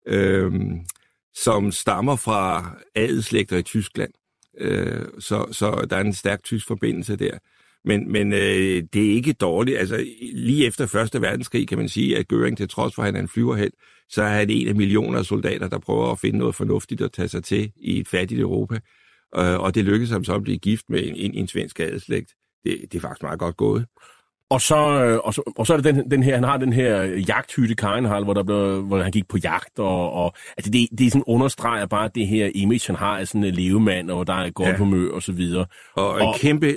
øh, 0.07 0.53
som 1.35 1.73
stammer 1.73 2.17
fra 2.17 2.71
adelslægter 2.95 3.57
i 3.57 3.63
Tyskland. 3.63 4.11
Øh, 4.59 5.05
så, 5.19 5.47
så 5.53 5.87
der 5.91 5.97
er 5.97 6.01
en 6.01 6.15
stærk 6.15 6.45
tysk 6.45 6.67
forbindelse 6.67 7.17
der. 7.17 7.39
Men, 7.85 8.13
men 8.13 8.33
øh, 8.33 8.83
det 8.93 9.07
er 9.07 9.15
ikke 9.15 9.33
dårligt. 9.33 9.79
Altså, 9.79 10.07
lige 10.35 10.67
efter 10.67 10.87
Første 10.87 11.23
Verdenskrig 11.23 11.69
kan 11.69 11.79
man 11.79 11.89
sige, 11.89 12.19
at 12.19 12.27
Göring, 12.33 12.57
til 12.57 12.69
trods 12.69 12.95
for, 12.95 13.03
at 13.03 13.07
han 13.07 13.17
er 13.17 13.21
en 13.21 13.29
flyverheld, 13.29 13.73
så 14.09 14.23
er 14.23 14.29
han 14.29 14.51
en 14.51 14.69
af 14.69 14.75
millioner 14.75 15.19
af 15.19 15.25
soldater, 15.25 15.69
der 15.69 15.79
prøver 15.79 16.13
at 16.13 16.19
finde 16.19 16.39
noget 16.39 16.55
fornuftigt 16.55 17.01
at 17.01 17.13
tage 17.13 17.29
sig 17.29 17.45
til 17.45 17.73
i 17.77 18.01
et 18.01 18.09
fattigt 18.09 18.41
Europa. 18.41 18.79
Øh, 19.39 19.61
og 19.61 19.75
det 19.75 19.85
lykkedes 19.85 20.11
ham 20.11 20.25
så 20.25 20.35
at 20.35 20.43
blive 20.43 20.59
gift 20.59 20.85
med 20.89 21.03
en, 21.07 21.17
en, 21.17 21.35
en 21.35 21.49
svensk 21.49 21.81
adelslægt. 21.81 22.31
Det, 22.65 22.79
det 22.93 22.95
er 22.99 23.01
faktisk 23.01 23.23
meget 23.23 23.39
godt 23.39 23.57
gået. 23.57 23.87
Og 24.51 24.61
så, 24.61 24.77
øh, 25.05 25.19
og 25.25 25.35
så, 25.35 25.53
og 25.57 25.67
så 25.67 25.73
er 25.73 25.77
det 25.77 25.95
den, 25.95 26.11
den 26.11 26.23
her, 26.23 26.35
han 26.35 26.45
har 26.45 26.57
den 26.57 26.73
her 26.73 27.03
jagthytte 27.03 27.75
Karinhal, 27.75 28.25
hvor, 28.25 28.35
der 28.35 28.43
blev, 28.43 28.83
hvor 28.83 29.03
han 29.03 29.13
gik 29.13 29.29
på 29.29 29.39
jagt, 29.45 29.79
og, 29.79 30.13
og 30.13 30.35
altså 30.57 30.71
det, 30.71 30.89
det 30.99 31.13
sådan 31.13 31.25
understreger 31.27 31.87
bare 31.87 32.11
det 32.15 32.27
her 32.27 32.51
image, 32.55 32.81
han 32.87 32.97
har 32.97 33.19
af 33.19 33.29
sådan 33.29 33.45
en 33.45 33.55
levemand, 33.55 34.11
og 34.11 34.27
der 34.27 34.35
er 34.35 34.51
godt 34.51 34.69
ja. 34.69 34.77
Humør 34.77 35.11
og 35.13 35.23
så 35.23 35.33
videre. 35.33 35.67
Og 35.95 36.17
en 36.21 36.27
Og- 36.29 36.35
kæmpe 36.39 36.75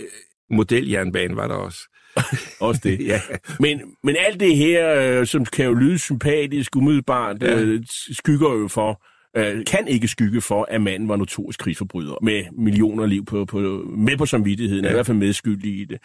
modeljernbane 0.51 1.35
var 1.35 1.47
der 1.47 1.55
også. 1.55 1.79
Også 2.59 2.81
det. 2.83 3.05
Ja. 3.07 3.21
Men, 3.59 3.81
men 4.03 4.15
alt 4.19 4.39
det 4.39 4.55
her, 4.57 4.95
øh, 5.19 5.25
som 5.27 5.45
kan 5.45 5.65
jo 5.65 5.73
lyde 5.73 5.99
sympatisk, 5.99 6.75
umiddelbart, 6.75 7.43
Ja. 7.43 7.59
øh, 7.61 7.83
skygger 8.11 8.53
jo 8.53 8.67
for, 8.67 9.01
øh, 9.37 9.65
kan 9.65 9.87
ikke 9.87 10.07
skygge 10.07 10.41
for, 10.41 10.67
at 10.69 10.81
manden 10.81 11.09
var 11.09 11.15
notorisk 11.15 11.59
krigsforbryder, 11.59 12.15
med 12.21 12.43
millioner 12.51 13.03
af 13.03 13.09
liv 13.09 13.25
på, 13.25 13.45
på, 13.45 13.59
med 13.97 14.17
på 14.17 14.25
samvittigheden, 14.25 14.85
ja. 14.85 14.89
I 14.89 14.93
hvert 14.93 15.05
fald 15.05 15.17
medskyldig 15.17 15.79
i 15.79 15.85
det. 15.85 15.99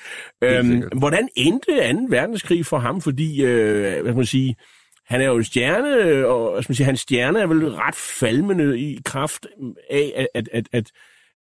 Øhm, 0.45 0.83
hvordan 0.99 1.29
endte 1.37 1.93
2. 1.93 1.99
verdenskrig 2.09 2.67
for 2.67 2.79
ham? 2.79 3.01
Fordi, 3.01 3.45
øh, 3.45 3.81
hvad 3.81 4.03
skal 4.03 4.17
man 4.17 4.27
sige, 4.27 4.57
han 5.07 5.21
er 5.21 5.27
jo 5.27 5.37
en 5.37 5.45
stjerne, 5.45 6.27
og 6.27 6.53
hvad 6.53 6.63
skal 6.63 6.71
man 6.71 6.77
sige, 6.77 6.87
hans 6.87 7.01
stjerne 7.01 7.41
er 7.41 7.47
vel 7.47 7.69
ret 7.69 7.95
falmende 7.95 8.79
i 8.79 9.01
kraft 9.05 9.47
af, 9.91 10.27
at, 10.35 10.49
at, 10.53 10.69
at, 10.73 10.91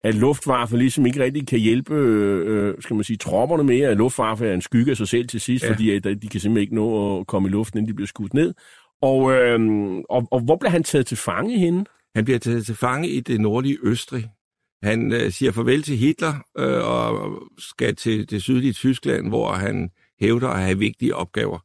at 0.05 0.15
Luftwaffe 0.15 0.77
ligesom 0.77 1.07
ikke 1.07 1.25
rigtig 1.25 1.47
kan 1.47 1.59
hjælpe, 1.59 1.95
øh, 1.95 2.75
skal 2.81 2.97
man 2.97 3.05
sige, 3.05 3.17
tropperne 3.17 3.65
med, 3.65 3.81
at 3.81 3.97
Luftwaffe 3.97 4.47
er 4.47 4.55
en 4.55 4.61
skygge 4.61 4.91
af 4.91 4.97
sig 4.97 5.09
selv 5.09 5.29
til 5.29 5.41
sidst. 5.41 5.65
Ja. 5.65 5.71
fordi 5.71 5.91
at, 5.91 6.05
de 6.05 6.29
kan 6.29 6.41
simpelthen 6.41 6.57
ikke 6.57 6.75
nå 6.75 7.19
at 7.21 7.27
komme 7.27 7.49
i 7.49 7.53
luften, 7.53 7.79
inden 7.79 7.89
de 7.89 7.95
bliver 7.95 8.07
skudt 8.07 8.35
ned. 8.35 8.55
Og, 9.02 9.33
øh, 9.33 9.61
og, 10.11 10.28
og 10.30 10.40
hvor 10.40 10.57
bliver 10.57 10.71
han 10.71 10.83
taget 10.83 11.07
til 11.07 11.16
fange 11.16 11.59
henne? 11.59 11.85
Han 12.14 12.25
bliver 12.25 12.38
taget 12.38 12.66
til 12.66 12.75
fange 12.75 13.09
i 13.09 13.21
det 13.21 13.40
nordlige 13.40 13.78
Østrig. 13.83 14.30
Han 14.83 15.12
øh, 15.12 15.33
siger 15.33 15.52
farvel 15.52 15.83
til 15.83 15.97
Hitler 15.97 16.35
øh, 16.59 16.85
og 16.85 17.33
skal 17.59 17.97
til 17.97 18.30
det 18.30 18.42
sydlige 18.42 18.73
Tyskland, 18.73 19.28
hvor 19.28 19.52
han 19.52 19.90
hævder 20.21 20.49
at 20.49 20.62
have 20.62 20.78
vigtige 20.78 21.14
opgaver. 21.14 21.59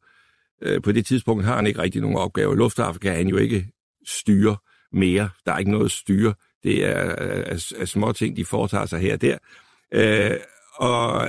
Øh, 0.62 0.82
på 0.82 0.92
det 0.92 1.06
tidspunkt 1.06 1.44
har 1.44 1.56
han 1.56 1.66
ikke 1.66 1.82
rigtig 1.82 2.00
nogen 2.00 2.16
opgaver. 2.16 2.54
Luftafrika 2.54 3.08
kan 3.08 3.16
han 3.16 3.28
jo 3.28 3.36
ikke 3.36 3.66
styre 4.06 4.56
mere. 4.92 5.28
Der 5.46 5.52
er 5.52 5.58
ikke 5.58 5.70
noget 5.70 5.84
at 5.84 5.90
styre. 5.90 6.34
Det 6.62 6.84
er, 6.84 6.90
er, 6.90 7.72
er 7.76 7.84
små 7.84 8.12
ting, 8.12 8.36
de 8.36 8.44
foretager 8.44 8.86
sig 8.86 9.00
her 9.00 9.12
og 9.14 9.20
der. 9.20 9.38
Øh, 9.94 10.36
og 10.76 11.28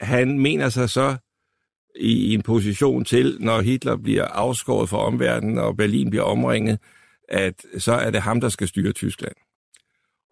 han 0.00 0.38
mener 0.38 0.68
sig 0.68 0.90
så 0.90 1.16
i, 2.00 2.34
en 2.34 2.42
position 2.42 3.04
til, 3.04 3.36
når 3.40 3.60
Hitler 3.60 3.96
bliver 3.96 4.24
afskåret 4.24 4.88
fra 4.88 4.98
omverdenen, 4.98 5.58
og 5.58 5.76
Berlin 5.76 6.10
bliver 6.10 6.24
omringet, 6.24 6.78
at 7.28 7.66
så 7.78 7.92
er 7.92 8.10
det 8.10 8.20
ham, 8.20 8.40
der 8.40 8.48
skal 8.48 8.68
styre 8.68 8.92
Tyskland. 8.92 9.34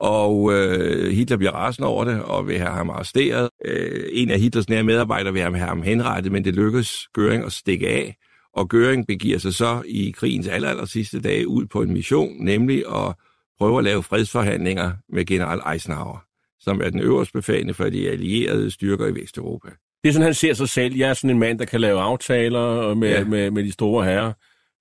Og 0.01 0.53
øh, 0.53 1.13
Hitler 1.13 1.37
bliver 1.37 1.53
rasende 1.53 1.89
over 1.89 2.05
det, 2.05 2.23
og 2.23 2.49
vil 2.49 2.59
have 2.59 2.71
ham 2.71 2.91
arresteret. 2.91 3.51
Øh, 3.65 4.09
en 4.13 4.31
af 4.31 4.41
Hitlers 4.41 4.69
nære 4.69 4.85
medarbejdere 4.85 5.33
vil 5.33 5.43
have 5.43 5.69
ham 5.69 5.83
henrettet, 5.83 6.33
men 6.33 6.45
det 6.45 6.55
lykkes 6.55 7.09
Göring 7.19 7.47
at 7.47 7.53
stikke 7.53 7.89
af. 7.89 8.17
Og 8.55 8.69
Göring 8.75 9.05
begiver 9.09 9.39
sig 9.39 9.55
så 9.55 9.83
i 9.87 10.11
krigens 10.11 10.49
aller, 10.49 10.69
aller 10.69 10.85
sidste 10.85 11.21
dage 11.21 11.49
ud 11.49 11.67
på 11.67 11.83
en 11.83 11.93
mission, 11.93 12.45
nemlig 12.45 12.79
at 12.79 13.15
prøve 13.59 13.79
at 13.79 13.85
lave 13.85 14.03
fredsforhandlinger 14.03 14.93
med 15.09 15.25
general 15.25 15.61
Eisenhower, 15.73 16.25
som 16.61 16.81
er 16.81 16.91
den 16.91 17.01
øverste 17.01 17.33
befalende 17.33 17.75
for 17.75 17.85
de 17.85 18.11
allierede 18.11 18.71
styrker 18.71 19.07
i 19.07 19.15
Vesteuropa. 19.15 19.69
Det 20.03 20.09
er 20.09 20.13
sådan, 20.13 20.25
han 20.25 20.35
ser 20.35 20.55
sig 20.55 20.69
selv. 20.69 20.95
Jeg 20.95 21.11
er 21.11 21.15
sådan 21.15 21.31
en 21.31 21.39
mand, 21.39 21.59
der 21.59 21.65
kan 21.65 21.81
lave 21.81 22.01
aftaler 22.01 22.95
med, 22.95 23.11
ja. 23.11 23.25
med, 23.25 23.51
med 23.51 23.65
de 23.65 23.73
store 23.73 24.05
herrer. 24.05 24.33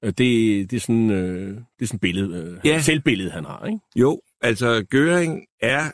Det, 0.04 0.18
det, 0.18 0.74
er 0.74 0.80
sådan, 0.80 1.10
øh, 1.10 1.56
det 1.56 1.82
er 1.82 1.86
sådan 1.86 2.00
billede, 2.00 2.60
øh, 2.64 2.70
ja. 2.70 2.82
selvbillede, 2.82 3.32
han 3.32 3.46
har, 3.46 3.66
ikke? 3.66 3.80
Jo, 3.96 4.22
altså 4.42 4.86
Göring 4.96 5.58
er, 5.62 5.92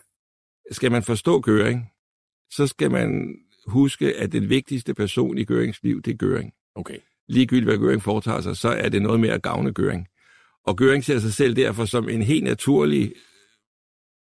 skal 0.74 0.92
man 0.92 1.04
forstå 1.04 1.44
Göring, 1.48 1.80
så 2.52 2.68
skal 2.68 2.92
man 2.92 3.36
huske, 3.68 4.18
at 4.18 4.32
den 4.32 4.50
vigtigste 4.50 4.94
person 4.94 5.38
i 5.38 5.44
Görings 5.44 5.84
liv, 5.84 6.02
det 6.02 6.12
er 6.14 6.26
Göring. 6.26 6.72
Okay. 6.76 6.98
Ligegyldigt 7.28 7.66
hvad 7.66 7.78
Göring 7.78 8.02
foretager 8.02 8.42
sig, 8.42 8.58
så 8.58 8.70
er 8.70 8.90
det 8.90 9.02
noget 9.02 9.20
med 9.20 9.30
at 9.30 9.42
gavne 9.42 9.74
Göring. 9.80 10.06
Og 10.66 10.82
Göring 10.82 11.02
ser 11.02 11.20
sig 11.20 11.34
selv 11.34 11.56
derfor 11.56 11.86
som 11.86 12.10
en 12.10 12.22
helt 12.22 12.44
naturlig, 12.44 13.14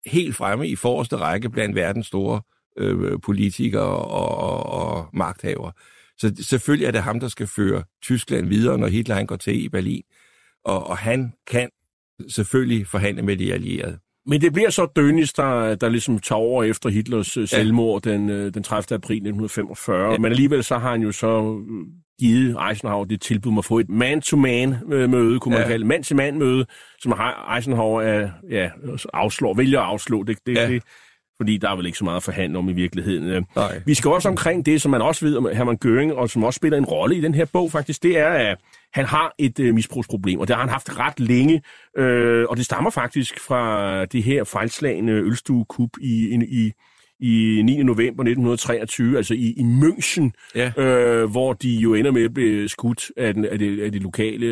helt 0.07 0.37
fremme 0.37 0.69
i 0.69 0.77
forreste 0.77 1.17
række 1.17 1.51
blandt 1.51 1.77
verdens 1.77 2.07
store 2.07 2.43
øh, 2.79 3.19
politikere 3.23 3.83
og, 3.83 4.31
og, 4.39 4.67
og 4.67 5.09
magthavere. 5.13 5.73
Så 6.19 6.35
selvfølgelig 6.41 6.87
er 6.87 6.91
det 6.91 7.03
ham, 7.03 7.21
der 7.21 7.29
skal 7.29 7.47
føre 7.47 7.83
Tyskland 8.03 8.49
videre, 8.49 8.79
når 8.79 8.87
Hitler 8.87 9.15
han 9.15 9.27
går 9.27 9.37
til 9.37 9.65
i 9.65 9.69
Berlin. 9.69 10.03
Og, 10.65 10.87
og 10.87 10.99
han 10.99 11.33
kan 11.47 11.71
selvfølgelig 12.29 12.87
forhandle 12.87 13.23
med 13.23 13.37
de 13.37 13.53
allierede. 13.53 13.99
Men 14.27 14.41
det 14.41 14.53
bliver 14.53 14.71
så 14.71 14.83
Dönis, 14.99 15.33
der, 15.37 15.75
der 15.75 15.89
ligesom 15.89 16.19
tager 16.19 16.39
over 16.39 16.65
efter 16.65 16.89
Hitlers 16.89 17.37
ja. 17.37 17.47
selvmord 17.47 18.03
den, 18.03 18.31
øh, 18.31 18.55
den 18.55 18.63
30. 18.63 18.95
april 18.95 19.17
1945. 19.17 20.13
Ja. 20.13 20.19
Men 20.19 20.33
alligevel 20.33 20.65
så 20.65 20.79
har 20.79 20.91
han 20.91 21.03
jo 21.03 21.13
så 21.13 21.61
givet 22.21 22.57
Eisenhower 22.71 23.05
det 23.05 23.21
tilbud 23.21 23.53
om 23.53 23.59
at 23.59 23.65
få 23.65 23.79
et 23.79 23.89
man-to-man-møde, 23.89 25.41
kunne 25.41 25.53
man 25.53 25.63
ja. 25.63 25.69
kalde 25.69 25.87
man-til-man-møde, 25.87 26.67
som 27.01 27.15
Eisenhower 27.57 28.03
er, 28.03 28.31
ja, 28.51 28.71
afslår, 29.13 29.55
vælger 29.55 29.81
at 29.81 29.87
afslå. 29.87 30.23
Det, 30.23 30.39
det, 30.47 30.57
ja. 30.57 30.69
det, 30.69 30.83
fordi 31.37 31.57
der 31.57 31.71
er 31.71 31.77
vel 31.77 31.87
ikke 31.87 31.99
så 31.99 32.05
meget 32.05 32.17
at 32.17 32.23
forhandle 32.23 32.59
om 32.59 32.69
i 32.69 32.73
virkeligheden. 32.73 33.47
Nej. 33.57 33.83
Vi 33.87 33.95
skal 33.95 34.11
også 34.11 34.29
omkring 34.29 34.67
det, 34.67 34.83
som 34.83 34.91
man 34.91 35.03
også 35.03 35.25
ved 35.25 35.37
om 35.37 35.49
Hermann 35.53 35.79
Göring, 35.85 36.13
og 36.13 36.31
som 36.31 36.45
også 36.45 36.57
spiller 36.57 36.79
en 36.79 36.85
rolle 36.85 37.17
i 37.17 37.21
den 37.21 37.35
her 37.35 37.45
bog 37.45 37.73
faktisk, 37.73 38.03
det 38.03 38.19
er, 38.19 38.29
at 38.29 38.59
han 38.93 39.05
har 39.05 39.35
et 39.39 39.61
øh, 39.61 39.75
misbrugsproblem, 39.75 40.41
og 40.41 40.49
det 40.49 40.57
har 40.57 40.63
han 40.63 40.71
haft 40.71 40.99
ret 40.99 41.21
længe, 41.21 41.63
øh, 41.99 42.47
og 42.49 42.57
det 42.57 42.65
stammer 42.65 42.91
faktisk 42.91 43.41
fra 43.41 44.05
det 44.05 44.23
her 44.23 44.45
fejlslagende 44.45 45.13
ølstuekup 45.13 45.91
i, 46.01 46.39
i, 46.49 46.73
i 47.21 47.63
9. 47.63 47.83
november 47.83 48.23
1923, 48.23 49.17
altså 49.17 49.35
i, 49.35 49.55
i 49.57 49.63
München, 49.63 50.31
ja. 50.55 50.73
øh, 50.83 51.31
hvor 51.31 51.53
de 51.53 51.75
jo 51.75 51.95
ender 51.95 52.11
med 52.11 52.25
at 52.25 52.35
blive 52.35 52.69
skudt 52.69 53.11
af, 53.17 53.35
den, 53.35 53.45
af, 53.45 53.59
det, 53.59 53.81
af 53.81 53.93
det 53.93 54.03
lokale 54.03 54.47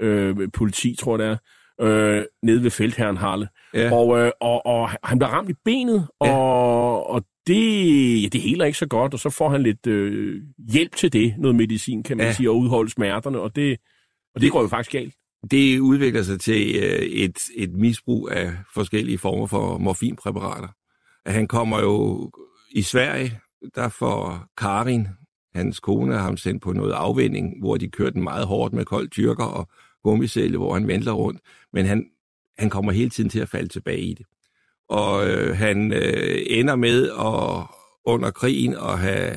øh, 0.00 0.36
politi, 0.54 0.96
tror 0.98 1.18
jeg 1.18 1.26
det 1.26 1.32
er 1.32 1.36
øh, 1.80 2.24
nede 2.42 2.62
ved 2.62 2.70
Feldherrenhalle. 2.70 3.48
Ja. 3.74 3.94
Og, 3.94 4.18
øh, 4.18 4.32
og, 4.40 4.66
og 4.66 4.90
han 5.04 5.18
bliver 5.18 5.30
ramt 5.30 5.50
i 5.50 5.54
benet, 5.64 6.08
og, 6.20 6.26
ja. 6.26 6.36
og 7.14 7.24
det, 7.46 8.22
ja, 8.22 8.28
det 8.28 8.40
heler 8.40 8.64
ikke 8.64 8.78
så 8.78 8.86
godt, 8.86 9.14
og 9.14 9.20
så 9.20 9.30
får 9.30 9.48
han 9.48 9.62
lidt 9.62 9.86
øh, 9.86 10.42
hjælp 10.72 10.96
til 10.96 11.12
det, 11.12 11.34
noget 11.38 11.56
medicin, 11.56 12.02
kan 12.02 12.16
man 12.16 12.26
ja. 12.26 12.32
sige, 12.32 12.48
at 12.48 12.54
udholde 12.54 12.90
smerterne, 12.90 13.40
og 13.40 13.56
det, 13.56 13.72
og 14.34 14.40
det, 14.40 14.42
det 14.42 14.52
går 14.52 14.62
jo 14.62 14.68
faktisk 14.68 14.92
galt. 14.92 15.14
Det 15.50 15.78
udvikler 15.78 16.22
sig 16.22 16.40
til 16.40 16.76
øh, 16.76 16.98
et, 16.98 17.38
et 17.56 17.72
misbrug 17.72 18.30
af 18.30 18.52
forskellige 18.74 19.18
former 19.18 19.46
for 19.46 19.78
morfinpræparater. 19.78 20.68
Han 21.26 21.48
kommer 21.48 21.80
jo 21.80 22.30
i 22.70 22.82
Sverige, 22.82 23.40
der 23.74 23.88
får 23.88 24.44
Karin, 24.58 25.08
hans 25.54 25.80
kone, 25.80 26.14
ham 26.14 26.36
sendt 26.36 26.62
på 26.62 26.72
noget 26.72 26.92
afvinding, 26.92 27.60
hvor 27.60 27.76
de 27.76 27.90
kørte 27.90 28.12
den 28.12 28.22
meget 28.22 28.46
hårdt 28.46 28.74
med 28.74 28.84
kold 28.84 29.08
tyrker 29.10 29.44
og 29.44 29.68
gummisæle, 30.02 30.56
hvor 30.56 30.74
han 30.74 30.88
venter 30.88 31.12
rundt, 31.12 31.40
men 31.72 31.86
han, 31.86 32.06
han 32.58 32.70
kommer 32.70 32.92
hele 32.92 33.10
tiden 33.10 33.30
til 33.30 33.40
at 33.40 33.48
falde 33.48 33.68
tilbage 33.68 34.00
i 34.00 34.14
det. 34.14 34.26
Og 34.88 35.28
øh, 35.28 35.56
han 35.56 35.92
øh, 35.92 36.38
ender 36.46 36.76
med 36.76 37.10
at 37.10 37.66
under 38.04 38.30
krigen 38.30 38.74
at 38.74 38.98
have 38.98 39.36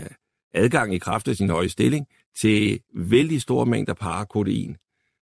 adgang 0.53 0.93
i 0.95 0.97
kraft 0.97 1.27
af 1.27 1.35
sin 1.35 1.49
høje 1.49 1.69
stilling 1.69 2.07
til 2.41 2.79
vældig 2.95 3.41
store 3.41 3.65
mængder 3.65 3.93
parakodein, 3.93 4.77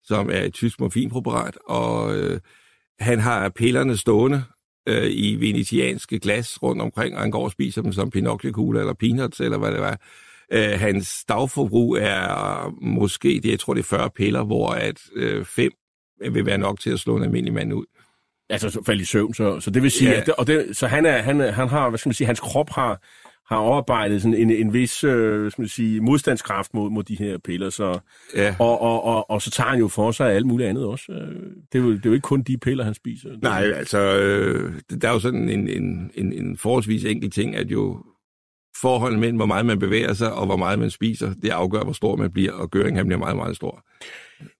som 0.04 0.30
er 0.30 0.42
et 0.42 0.54
tysk 0.54 0.80
morfinpreparat, 0.80 1.58
og 1.66 2.18
øh, 2.18 2.40
han 3.00 3.20
har 3.20 3.50
pillerne 3.50 3.98
stående 3.98 4.44
øh, 4.88 5.12
i 5.12 5.36
venetianske 5.36 6.20
glas 6.20 6.64
rundt 6.64 6.82
omkring, 6.82 7.16
og 7.16 7.22
han 7.22 7.32
går 7.32 7.44
og 7.44 7.52
spiser 7.52 7.82
dem 7.82 7.94
som 7.94 8.10
pinocchio 8.10 8.70
eller 8.70 8.94
peanuts, 8.94 9.40
eller 9.40 9.58
hvad 9.58 9.72
det 9.72 9.82
var. 9.82 10.02
Øh, 10.54 10.80
hans 10.80 11.26
dagforbrug 11.30 11.98
er 11.98 12.70
måske, 12.82 13.40
det, 13.44 13.52
jeg 13.52 13.60
tror 13.60 13.74
det 13.74 13.82
er 13.82 13.98
40 13.98 14.10
piller, 14.10 14.44
hvor 14.44 14.70
at 14.70 15.00
øh, 15.16 15.46
fem 15.46 15.72
vil 16.32 16.46
være 16.46 16.58
nok 16.58 16.80
til 16.80 16.90
at 16.90 17.00
slå 17.00 17.18
en 17.18 17.24
almindelig 17.24 17.54
mand 17.54 17.74
ud. 17.74 17.86
Altså 18.50 18.70
så 18.70 18.84
falde 18.86 19.02
i 19.02 19.06
søvn, 19.06 19.34
så, 19.34 19.60
så 19.60 19.72
det 19.72 19.84
vil 19.84 19.92
sige, 19.92 20.12
ja. 20.12 20.20
at 20.20 20.26
det, 20.26 20.34
og 20.34 20.48
det, 20.48 20.78
så 20.78 20.88
han, 20.88 21.06
er, 21.06 21.18
han, 21.18 21.40
han 21.40 21.68
har, 21.68 21.90
hvad 21.90 22.00
skal 22.00 22.10
man 22.10 22.14
sige, 22.14 22.28
hans 22.28 22.40
krop 22.40 22.70
har, 22.70 23.02
har 23.48 23.58
oparbejdet 23.58 24.22
sådan 24.22 24.38
en, 24.38 24.50
en 24.52 24.74
vis 24.74 25.04
øh, 25.04 25.52
skal 25.52 25.62
man 25.62 25.70
sige, 25.70 26.02
modstandskraft 26.02 26.74
mod, 26.74 26.90
mod 26.90 27.04
de 27.04 27.16
her 27.16 27.38
piller. 27.38 27.70
Så, 27.70 28.00
ja. 28.36 28.56
og, 28.60 28.82
og, 28.82 29.04
og, 29.04 29.30
og 29.30 29.42
så 29.42 29.52
tager 29.52 29.70
han 29.70 29.80
jo 29.80 29.88
for 29.88 30.12
sig 30.12 30.32
alt 30.32 30.46
muligt 30.46 30.70
andet 30.70 30.86
også. 30.86 31.12
Øh, 31.12 31.52
det 31.72 31.80
er 31.80 31.84
jo, 31.84 31.92
det 31.92 32.06
er 32.06 32.10
jo 32.10 32.14
ikke 32.14 32.24
kun 32.24 32.42
de 32.42 32.58
piller, 32.58 32.84
han 32.84 32.94
spiser. 32.94 33.30
Nej, 33.42 33.72
altså, 33.76 33.98
øh, 34.00 34.74
der 35.02 35.10
er 35.10 35.14
jo 35.14 35.20
sådan 35.20 35.50
en, 35.50 35.68
en, 35.70 36.12
en, 36.16 36.34
en 36.34 36.58
forholdsvis 36.58 37.06
enkel 37.06 37.32
ting, 37.32 37.56
at 37.56 37.72
jo 37.72 38.04
forholdet 38.82 39.20
mellem, 39.20 39.38
hvor 39.38 39.46
meget 39.46 39.66
man 39.66 39.80
bevæger 39.80 40.14
sig 40.14 40.34
og 40.34 40.46
hvor 40.46 40.58
meget 40.58 40.80
man 40.80 40.90
spiser, 40.90 41.34
det 41.34 41.50
afgør, 41.50 41.84
hvor 41.84 41.94
stor 41.94 42.16
man 42.16 42.32
bliver, 42.32 42.52
og 42.52 42.70
Göring 42.76 42.96
han 42.96 43.06
bliver 43.06 43.20
meget, 43.20 43.36
meget 43.36 43.56
stor. 43.56 43.86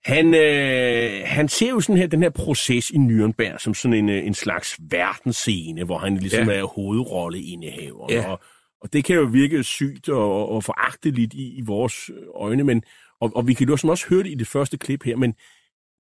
Han, 0.06 0.34
øh, 0.34 1.22
han 1.26 1.48
ser 1.48 1.70
jo 1.70 1.80
sådan 1.80 1.98
her, 1.98 2.08
den 2.08 2.24
her 2.24 2.30
proces 2.30 2.90
i 2.90 2.98
Nürnberg 2.98 3.58
som 3.58 3.74
sådan 3.74 3.98
en, 3.98 4.10
øh, 4.10 4.26
en 4.26 4.34
slags 4.34 4.80
verdensscene, 4.90 5.84
hvor 5.84 5.98
han 5.98 6.18
ligesom 6.18 6.50
ja. 6.50 6.56
er 6.56 6.64
hovedrolleindehaver. 6.64 8.08
Ja. 8.10 8.32
Og, 8.32 8.40
og 8.82 8.94
det 8.94 9.04
kan 9.04 9.16
jo 9.16 9.24
virke 9.24 9.64
sygt 9.64 10.10
og, 10.10 10.50
og 10.50 10.64
foragteligt 10.64 11.34
i, 11.34 11.58
i 11.58 11.62
vores 11.66 12.12
øjne, 12.36 12.64
men, 12.64 12.84
og, 13.22 13.32
og 13.36 13.48
vi 13.48 13.54
kan 13.54 13.68
jo 13.68 13.74
også 13.74 14.06
høre 14.10 14.24
det 14.24 14.32
i 14.32 14.36
det 14.36 14.48
første 14.48 14.78
klip 14.78 15.04
her, 15.04 15.16
men, 15.16 15.34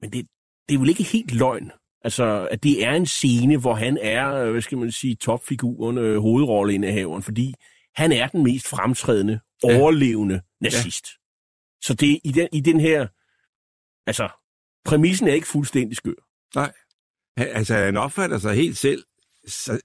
men 0.00 0.10
det, 0.10 0.26
det 0.68 0.74
er 0.74 0.80
jo 0.80 0.84
ikke 0.84 1.02
helt 1.02 1.34
løgn. 1.34 1.70
Altså, 2.04 2.48
at 2.50 2.62
det 2.62 2.86
er 2.86 2.92
en 2.92 3.06
scene, 3.06 3.56
hvor 3.56 3.74
han 3.74 3.98
er, 4.02 4.50
hvad 4.50 4.60
skal 4.60 4.78
man 4.78 4.92
sige, 4.92 5.14
topfiguren, 5.14 5.98
øh, 5.98 6.20
hovedrolleindehaveren, 6.20 7.22
fordi 7.22 7.54
han 7.94 8.12
er 8.12 8.28
den 8.28 8.42
mest 8.42 8.68
fremtrædende, 8.68 9.40
ja. 9.64 9.78
overlevende 9.78 10.42
nazist. 10.60 11.06
Ja. 11.06 11.18
Så 11.82 11.94
det 11.94 12.20
i 12.24 12.32
den, 12.32 12.48
i 12.52 12.60
den 12.60 12.80
her... 12.80 13.06
Altså, 14.06 14.28
præmissen 14.84 15.28
er 15.28 15.32
ikke 15.32 15.46
fuldstændig 15.46 15.96
skør. 15.96 16.12
Nej. 16.54 16.72
Altså, 17.36 17.74
han 17.74 17.96
opfatter 17.96 18.38
sig 18.38 18.54
helt 18.54 18.76
selv, 18.76 19.04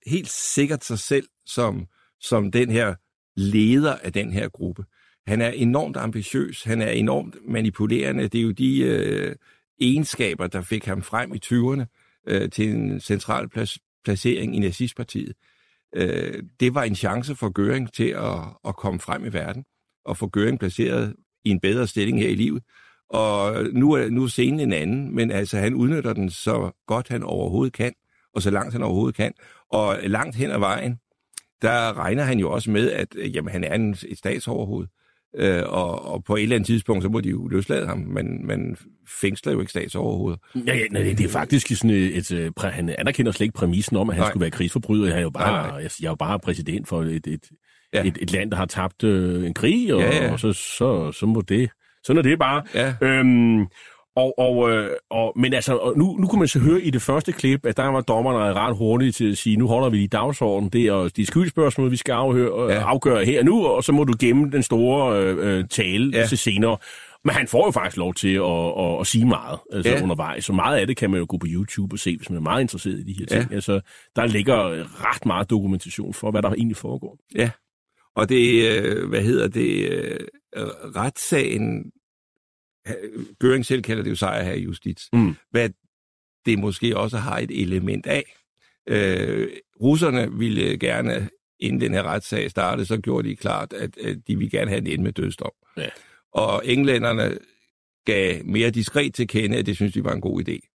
helt 0.08 0.30
sikkert 0.30 0.84
sig 0.84 1.00
selv 1.00 1.28
som, 1.46 1.88
som 2.20 2.52
den 2.52 2.72
her 2.72 2.96
leder 3.36 3.96
af 3.96 4.14
den 4.14 4.34
her 4.34 4.50
gruppe. 4.50 4.86
Han 5.28 5.42
er 5.42 5.50
enormt 5.50 5.98
ambitiøs, 5.98 6.64
han 6.64 6.82
er 6.82 6.90
enormt 6.90 7.36
manipulerende. 7.48 8.28
Det 8.28 8.38
er 8.38 8.44
jo 8.44 8.52
de 8.52 8.80
øh, 8.80 9.36
egenskaber, 9.82 10.48
der 10.48 10.62
fik 10.62 10.86
ham 10.86 11.02
frem 11.02 11.34
i 11.34 11.40
20'erne 11.46 11.86
øh, 12.28 12.50
til 12.50 12.70
en 12.70 13.00
central 13.00 13.50
plads, 13.50 13.80
placering 14.04 14.56
i 14.56 14.60
nazistpartiet 14.60 15.36
øh, 15.96 16.44
det 16.60 16.76
var 16.76 16.84
en 16.84 16.96
chance 16.96 17.36
for 17.36 17.50
Göring 17.60 17.92
til 17.92 18.10
at, 18.10 18.70
at 18.70 18.76
komme 18.76 19.00
frem 19.00 19.26
i 19.26 19.34
verden 19.34 19.66
og 20.06 20.18
få 20.18 20.30
Göring 20.38 20.58
placeret 20.58 21.16
i 21.46 21.50
en 21.50 21.60
bedre 21.60 21.88
stilling 21.88 22.20
her 22.20 22.30
i 22.30 22.36
livet. 22.36 22.64
Og 23.10 23.64
nu 23.74 23.92
er, 23.92 24.10
nu 24.10 24.24
er 24.24 24.28
scenen 24.28 24.60
en 24.60 24.74
anden, 24.74 25.16
men 25.16 25.32
altså 25.32 25.58
han 25.58 25.74
udnytter 25.74 26.14
den 26.14 26.30
så 26.30 26.72
godt 26.88 27.08
han 27.08 27.24
overhovedet 27.24 27.74
kan, 27.74 27.94
og 28.34 28.42
så 28.42 28.50
langt 28.50 28.74
han 28.74 28.84
overhovedet 28.84 29.16
kan. 29.16 29.34
Og 29.72 29.98
langt 30.04 30.36
hen 30.36 30.52
ad 30.52 30.60
vejen, 30.60 31.00
der 31.62 31.98
regner 31.98 32.24
han 32.24 32.40
jo 32.40 32.52
også 32.52 32.72
med, 32.72 32.92
at 32.92 33.16
jamen, 33.34 33.52
han 33.52 33.64
er 33.64 33.76
en, 33.76 33.92
et 34.08 34.18
statsoverhoved. 34.18 34.88
Øh, 35.38 35.64
og, 35.66 36.06
og 36.06 36.24
på 36.24 36.36
et 36.36 36.44
eller 36.44 36.56
andet 36.56 36.68
tidspunkt, 36.68 37.04
så 37.04 37.10
må 37.10 37.22
de 37.22 37.30
jo 37.30 37.48
løslade 37.48 37.88
ham, 37.88 37.98
men 37.98 38.48
man 38.48 38.78
fængsler 39.22 39.54
jo 39.54 39.60
ikke 39.60 39.70
statsoverhovedet. 39.70 40.40
Ja, 40.56 40.76
ja 40.76 40.86
nej, 40.92 41.02
det 41.02 41.26
er 41.26 41.30
faktisk 41.30 41.68
sådan 41.78 41.90
et, 41.90 42.18
et, 42.18 42.32
et, 42.32 42.54
han 42.62 42.96
anerkender 42.98 43.32
slet 43.32 43.46
ikke 43.46 43.58
præmissen 43.58 43.98
om, 43.98 44.10
at 44.10 44.16
han 44.16 44.22
nej. 44.22 44.30
skulle 44.30 44.42
være 44.42 44.52
krigsforbryder. 44.52 45.08
Jeg 45.08 45.18
er 45.18 45.22
jo 45.22 45.30
bare, 45.30 45.68
nej. 45.68 45.78
Jeg, 45.78 45.92
jeg 46.02 46.08
er 46.08 46.12
jo 46.12 46.16
bare 46.16 46.40
præsident 46.40 46.88
for 46.88 47.02
et, 47.02 47.28
et, 47.28 47.44
ja. 47.94 48.04
et, 48.08 48.18
et 48.22 48.32
land, 48.32 48.52
der 48.52 48.58
har 48.58 48.66
tabt 48.66 49.04
øh, 49.04 49.46
en 49.46 49.54
krig, 49.54 49.94
og, 49.94 50.02
ja, 50.02 50.24
ja. 50.26 50.32
og 50.32 50.40
så, 50.40 50.54
så, 50.54 51.12
så 51.12 51.26
må 51.26 51.42
det, 51.42 51.70
sådan 52.04 52.18
er 52.18 52.24
det 52.24 52.40
bare. 52.40 52.64
Ja. 52.74 52.94
Øhm, 53.02 53.66
Og, 54.18 54.40
og, 54.40 54.72
øh, 54.72 54.90
og, 55.10 55.34
men 55.36 55.54
altså, 55.54 55.76
og 55.76 55.98
nu, 55.98 56.16
nu 56.20 56.28
kunne 56.28 56.40
man 56.40 56.48
så 56.48 56.60
høre 56.60 56.82
i 56.82 56.90
det 56.90 57.02
første 57.02 57.32
klip, 57.32 57.66
at 57.66 57.78
der 57.78 57.88
var 57.88 58.02
dommerne 58.02 58.54
ret 58.54 58.78
hurtigt 58.78 59.16
til 59.16 59.32
at 59.32 59.38
sige, 59.38 59.58
nu 59.58 59.68
holder 59.68 59.90
vi 59.90 60.04
i 60.04 60.08
dagsordenen, 60.08 60.70
det 60.70 60.86
er 60.86 61.10
de 61.16 61.26
skyldspørgsmål, 61.26 61.92
vi 61.92 61.96
skal 61.96 62.14
afhøre, 62.14 62.72
ja. 62.72 62.80
afgøre 62.80 63.26
her 63.26 63.44
nu, 63.44 63.66
og 63.66 63.84
så 63.84 63.92
må 63.92 64.04
du 64.04 64.14
gemme 64.20 64.52
den 64.52 64.64
store 64.64 65.22
øh, 65.22 65.58
øh, 65.58 65.66
tale 65.70 66.18
ja. 66.18 66.26
til 66.26 66.38
senere. 66.38 66.78
Men 67.24 67.36
han 67.36 67.48
får 67.48 67.66
jo 67.66 67.72
faktisk 67.72 67.98
lov 67.98 68.14
til 68.14 68.34
at, 68.36 68.44
at, 68.80 69.00
at 69.00 69.08
sige 69.08 69.26
meget 69.26 69.60
altså 69.74 69.92
ja. 69.92 70.04
undervejs. 70.04 70.46
Så 70.46 70.54
meget 70.54 70.78
af 70.78 70.88
det 70.88 70.98
kan 70.98 71.12
man 71.12 71.20
jo 71.20 71.26
gå 71.30 71.38
på 71.38 71.48
YouTube 71.50 71.96
og 71.96 72.00
se, 72.00 72.18
hvis 72.18 72.30
man 72.30 72.38
er 72.38 72.42
meget 72.42 72.62
interesseret 72.62 73.00
i 73.00 73.04
de 73.04 73.16
her 73.20 73.26
ting. 73.26 73.50
Ja. 73.50 73.56
Altså, 73.56 73.80
der 74.16 74.26
ligger 74.26 74.56
ret 75.10 75.26
meget 75.26 75.50
dokumentation 75.50 76.14
for, 76.14 76.32
hvad 76.32 76.42
der 76.42 76.54
egentlig 76.54 76.78
foregår. 76.78 77.18
Ja, 77.36 77.50
og 78.16 78.30
det, 78.30 78.72
øh, 78.72 79.10
hvad 79.10 79.22
hedder 79.22 79.48
det, 79.48 79.90
øh, 79.92 80.20
retssagen, 80.96 81.92
Göring 83.44 83.66
selv 83.66 83.82
kalder 83.82 84.04
det 84.04 84.10
jo 84.10 84.16
sejr 84.16 84.44
her 84.44 84.54
i 84.54 84.62
justits, 84.62 85.10
mm. 85.14 85.36
hvad 85.52 85.70
det 86.46 86.60
måske 86.60 86.98
også 86.98 87.18
har 87.18 87.38
et 87.38 87.62
element 87.62 88.08
af. 88.08 88.36
Øh, 88.88 89.48
russerne 89.82 90.32
ville 90.32 90.78
gerne, 90.78 91.30
inden 91.60 91.82
den 91.82 91.94
her 91.94 92.04
retssag 92.04 92.52
startede, 92.52 92.86
så 92.86 92.98
gjorde 92.98 93.30
de 93.30 93.36
klart, 93.36 93.74
at, 93.74 93.98
at 93.98 94.18
de 94.28 94.38
ville 94.38 94.50
gerne 94.50 94.70
have 94.70 94.82
en 94.82 94.88
ende 94.88 95.04
med 95.04 95.12
dødsdom. 95.12 95.52
Ja. 95.78 95.90
Og 96.32 96.62
englænderne 96.66 97.38
gav 98.06 98.46
mere 98.46 98.70
diskret 98.70 99.14
til 99.14 99.28
kende, 99.28 99.58
at 99.58 99.66
det 99.66 99.76
synes 99.76 99.94
de 99.94 100.04
var 100.04 100.14
en 100.14 100.22
god 100.22 100.50
idé. 100.50 100.74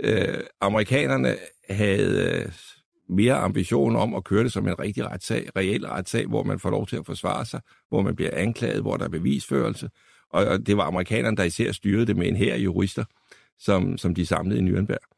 Øh, 0.00 0.40
amerikanerne 0.60 1.36
havde 1.70 2.42
øh, 2.44 2.52
mere 3.08 3.34
ambition 3.34 3.96
om 3.96 4.14
at 4.14 4.24
køre 4.24 4.44
det 4.44 4.52
som 4.52 4.68
en 4.68 4.78
rigtig 4.78 5.06
retssag, 5.06 5.48
reel 5.56 5.86
retssag, 5.86 6.26
hvor 6.26 6.42
man 6.42 6.58
får 6.58 6.70
lov 6.70 6.86
til 6.86 6.96
at 6.96 7.06
forsvare 7.06 7.46
sig, 7.46 7.60
hvor 7.88 8.02
man 8.02 8.16
bliver 8.16 8.30
anklaget, 8.32 8.80
hvor 8.80 8.96
der 8.96 9.04
er 9.04 9.08
bevisførelse. 9.08 9.90
Og, 10.32 10.44
og 10.44 10.66
det 10.66 10.76
var 10.76 10.84
amerikanerne, 10.84 11.36
der 11.36 11.42
især 11.42 11.72
styrede 11.72 12.06
det 12.06 12.16
med 12.16 12.28
en 12.28 12.36
her 12.36 12.56
jurister, 12.56 13.04
som, 13.58 13.98
som 13.98 14.14
de 14.14 14.26
samlede 14.26 14.60
i 14.60 14.62
Nürnberg. 14.62 15.08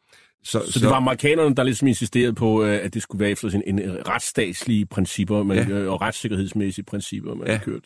Så, 0.45 0.63
så, 0.67 0.73
så 0.73 0.81
det 0.81 0.89
var 0.89 0.95
amerikanerne, 0.95 1.55
der 1.55 1.63
ligesom 1.63 1.89
insisterede 1.89 2.35
på, 2.35 2.65
øh, 2.65 2.85
at 2.85 2.95
det 2.95 3.03
skulle 3.03 3.21
være 3.21 3.31
efter 3.31 3.49
sådan 3.49 3.63
en, 3.67 4.09
retsstatslige 4.09 4.87
principper 4.87 5.43
man, 5.43 5.69
ja. 5.69 5.75
Øh, 5.75 5.93
og 5.93 6.01
retssikkerhedsmæssige 6.01 6.85
principper, 6.85 7.35
man 7.35 7.47
ja. 7.47 7.57
har 7.57 7.65
kørt. 7.65 7.85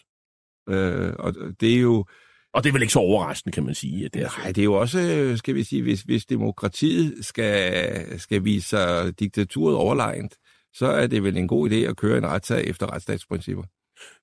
Øh, 0.69 1.13
og 1.19 1.35
det 1.61 1.75
er 1.75 1.81
jo... 1.81 2.05
Og 2.55 2.65
det 2.65 2.69
er 2.69 2.73
vel 2.73 2.83
ikke 2.83 2.93
så 2.93 2.99
overraskende, 2.99 3.53
kan 3.55 3.65
man 3.65 3.75
sige. 3.75 4.05
At 4.05 4.15
det 4.15 4.23
er 4.23 4.39
Nej, 4.39 4.53
det 4.53 4.59
er 4.59 4.65
jo 4.65 4.75
også, 4.75 5.33
skal 5.37 5.55
vi 5.55 5.65
sige, 5.65 5.83
hvis, 5.83 6.03
hvis 6.03 6.27
demokratiet 6.27 7.25
skal, 7.25 8.21
skal 8.21 8.45
vise 8.45 8.69
sig 8.69 9.21
diktaturet 9.21 9.77
overlegent, 9.77 10.35
så 10.75 10.87
er 10.87 11.07
det 11.07 11.23
vel 11.23 11.37
en 11.37 11.49
god 11.49 11.71
idé 11.71 11.75
at 11.75 11.97
køre 11.97 12.19
en 12.19 12.27
retssag 12.27 12.67
efter 12.67 12.93
retsstatsprincipper. 12.93 13.63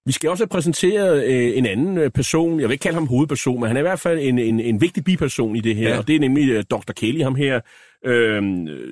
Vi 0.06 0.12
skal 0.12 0.30
også 0.30 0.44
have 0.44 0.50
præsenteret 0.50 1.24
øh, 1.26 1.58
en 1.58 1.66
anden 1.66 1.98
øh, 1.98 2.12
person, 2.12 2.60
jeg 2.60 2.70
vil 2.70 2.74
ikke 2.74 2.84
kalde 2.84 2.96
ham 2.96 3.08
hovedperson, 3.08 3.60
men 3.60 3.68
han 3.68 3.78
er 3.78 3.82
i 3.82 3.84
hvert 3.84 4.00
fald 4.00 4.20
en, 4.20 4.40
en, 4.40 4.60
en 4.60 4.82
vigtig 4.82 5.04
biperson 5.04 5.56
i 5.56 5.62
det 5.62 5.76
her, 5.76 5.90
ja. 5.90 5.98
og 5.98 6.08
det 6.08 6.16
er 6.16 6.20
nemlig 6.20 6.50
øh, 6.50 6.64
Dr. 6.64 6.94
Kelly, 6.96 7.22
ham 7.22 7.36
her, 7.36 7.60
øh, 8.06 8.44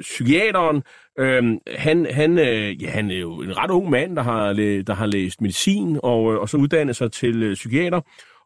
psykiateren. 0.02 0.84
Øh, 1.19 1.43
han, 1.76 2.08
han, 2.12 2.39
øh, 2.39 2.84
ja, 2.84 2.89
han 2.89 3.12
er 3.12 3.19
jo 3.19 3.41
en 3.41 3.58
ret 3.58 3.72
ung 3.72 3.89
mand, 3.89 4.15
der 4.15 4.22
har, 4.24 4.54
der 4.88 4.93
har 4.93 5.06
læst 5.06 5.41
medicin 5.41 6.00
og, 6.04 6.34
øh, 6.34 6.39
og 6.39 6.50
så 6.50 6.58
uddannet 6.58 6.96
sig 6.96 7.12
til 7.12 7.43
øh, 7.43 7.54
psykiater, 7.54 8.02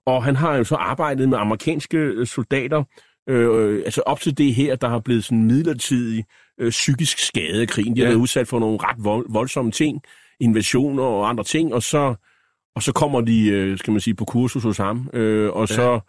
og 0.06 0.24
han 0.24 0.36
har 0.36 0.56
jo 0.56 0.64
så 0.64 0.76
arbejdet 0.76 1.30
med 1.30 1.38
amerikanske 1.38 1.98
øh, 1.98 2.28
soldater, 2.28 2.84
øh, 3.30 3.82
altså 3.86 4.02
op 4.06 4.20
til 4.20 4.38
det 4.38 4.56
her, 4.56 4.76
der 4.76 4.90
har 4.90 5.00
blevet 5.00 5.24
sådan 5.24 5.44
midlertidig 5.44 6.26
øh, 6.60 6.70
psykisk 6.70 7.20
skade 7.20 7.62
af 7.62 7.68
krigen. 7.68 7.96
De 7.96 8.00
har 8.00 8.06
ja. 8.06 8.10
været 8.10 8.22
udsat 8.22 8.48
for 8.48 8.60
nogle 8.60 8.78
ret 8.82 9.04
vold, 9.04 9.26
voldsomme 9.30 9.72
ting, 9.72 10.02
invasioner 10.40 11.04
og 11.04 11.30
andre 11.30 11.44
ting, 11.44 11.74
og 11.74 11.84
så, 11.84 12.16
og 12.76 12.84
så 12.84 12.92
kommer 12.92 13.22
de, 13.22 13.48
øh, 13.48 13.78
skal 13.78 13.92
man 13.92 14.02
sige, 14.02 14.16
på 14.16 14.26
kursus 14.26 14.64
hos 14.64 14.78
ham, 14.78 15.10
øh, 15.14 15.52
og, 15.52 15.68
så, 15.68 15.92
ja. 15.92 16.00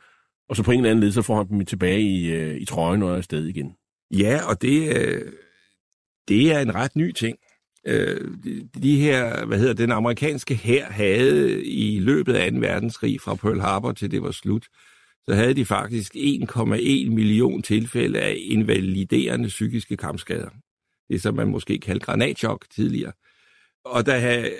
og 0.48 0.56
så 0.56 0.62
på 0.62 0.70
en 0.70 0.78
eller 0.78 0.90
anden 0.90 1.04
led, 1.04 1.12
så 1.12 1.22
får 1.22 1.36
han 1.36 1.48
dem 1.48 1.66
tilbage 1.66 2.00
i, 2.00 2.32
øh, 2.32 2.56
i 2.56 2.64
trøjen 2.64 3.02
og 3.02 3.10
er 3.10 3.16
afsted 3.16 3.46
igen. 3.46 3.74
Ja, 4.10 4.40
og 4.48 4.62
det, 4.62 4.96
øh, 4.96 5.32
det 6.28 6.52
er 6.52 6.60
en 6.60 6.74
ret 6.74 6.96
ny 6.96 7.12
ting. 7.12 7.38
Øh, 7.86 8.38
de, 8.44 8.68
de 8.82 9.00
her, 9.00 9.46
hvad 9.46 9.58
hedder 9.58 9.74
den 9.74 9.92
amerikanske 9.92 10.54
hær 10.54 10.90
havde 10.90 11.64
i 11.64 11.98
løbet 11.98 12.34
af 12.34 12.52
2. 12.52 12.58
verdenskrig 12.58 13.20
fra 13.20 13.34
Pearl 13.34 13.60
Harbor 13.60 13.92
til 13.92 14.10
det 14.10 14.22
var 14.22 14.30
slut, 14.30 14.66
så 15.24 15.34
havde 15.34 15.54
de 15.54 15.64
faktisk 15.64 16.16
1,1 16.16 17.10
million 17.10 17.62
tilfælde 17.62 18.20
af 18.20 18.36
invaliderende 18.40 19.48
psykiske 19.48 19.96
kampskader. 19.96 20.50
Det 21.10 21.22
som 21.22 21.34
man 21.34 21.48
måske 21.48 21.78
kaldte 21.78 22.06
granatchok 22.06 22.64
tidligere. 22.70 23.12
Og 23.84 24.06
da 24.06 24.50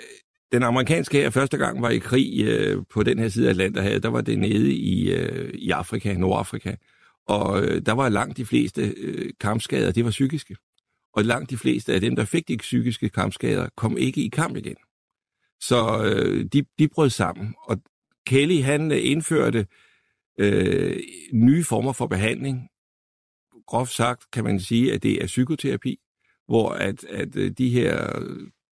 den 0.51 0.63
amerikanske 0.63 1.17
her 1.17 1.29
første 1.29 1.57
gang 1.57 1.81
var 1.81 1.89
i 1.89 1.97
krig 1.97 2.41
øh, 2.43 2.83
på 2.89 3.03
den 3.03 3.19
her 3.19 3.29
side 3.29 3.45
af 3.45 3.49
Atlanterhavet, 3.49 4.03
der 4.03 4.09
var 4.09 4.21
det 4.21 4.39
nede 4.39 4.73
i, 4.73 5.11
øh, 5.13 5.53
i 5.53 5.69
Afrika, 5.69 6.13
Nordafrika. 6.13 6.75
Og 7.27 7.63
øh, 7.63 7.81
der 7.85 7.91
var 7.91 8.09
langt 8.09 8.37
de 8.37 8.45
fleste 8.45 8.93
øh, 8.97 9.29
kampskader, 9.39 9.91
det 9.91 10.05
var 10.05 10.11
psykiske. 10.11 10.55
Og 11.13 11.25
langt 11.25 11.49
de 11.49 11.57
fleste 11.57 11.93
af 11.93 12.01
dem, 12.01 12.15
der 12.15 12.25
fik 12.25 12.47
de 12.47 12.57
psykiske 12.57 13.09
kampskader, 13.09 13.69
kom 13.77 13.97
ikke 13.97 14.21
i 14.21 14.27
kamp 14.27 14.57
igen. 14.57 14.75
Så 15.61 16.03
øh, 16.03 16.45
de, 16.53 16.65
de 16.79 16.87
brød 16.87 17.09
sammen. 17.09 17.55
Og 17.63 17.81
Kelly, 18.25 18.61
han 18.61 18.91
øh, 18.91 18.97
indførte 19.01 19.67
øh, 20.39 20.99
nye 21.33 21.63
former 21.63 21.93
for 21.93 22.07
behandling. 22.07 22.69
Groft 23.67 23.91
sagt 23.91 24.31
kan 24.31 24.43
man 24.43 24.59
sige, 24.59 24.93
at 24.93 25.03
det 25.03 25.23
er 25.23 25.25
psykoterapi, 25.25 25.99
hvor 26.47 26.69
at, 26.69 27.03
at 27.03 27.35
øh, 27.35 27.51
de 27.51 27.69
her 27.69 28.19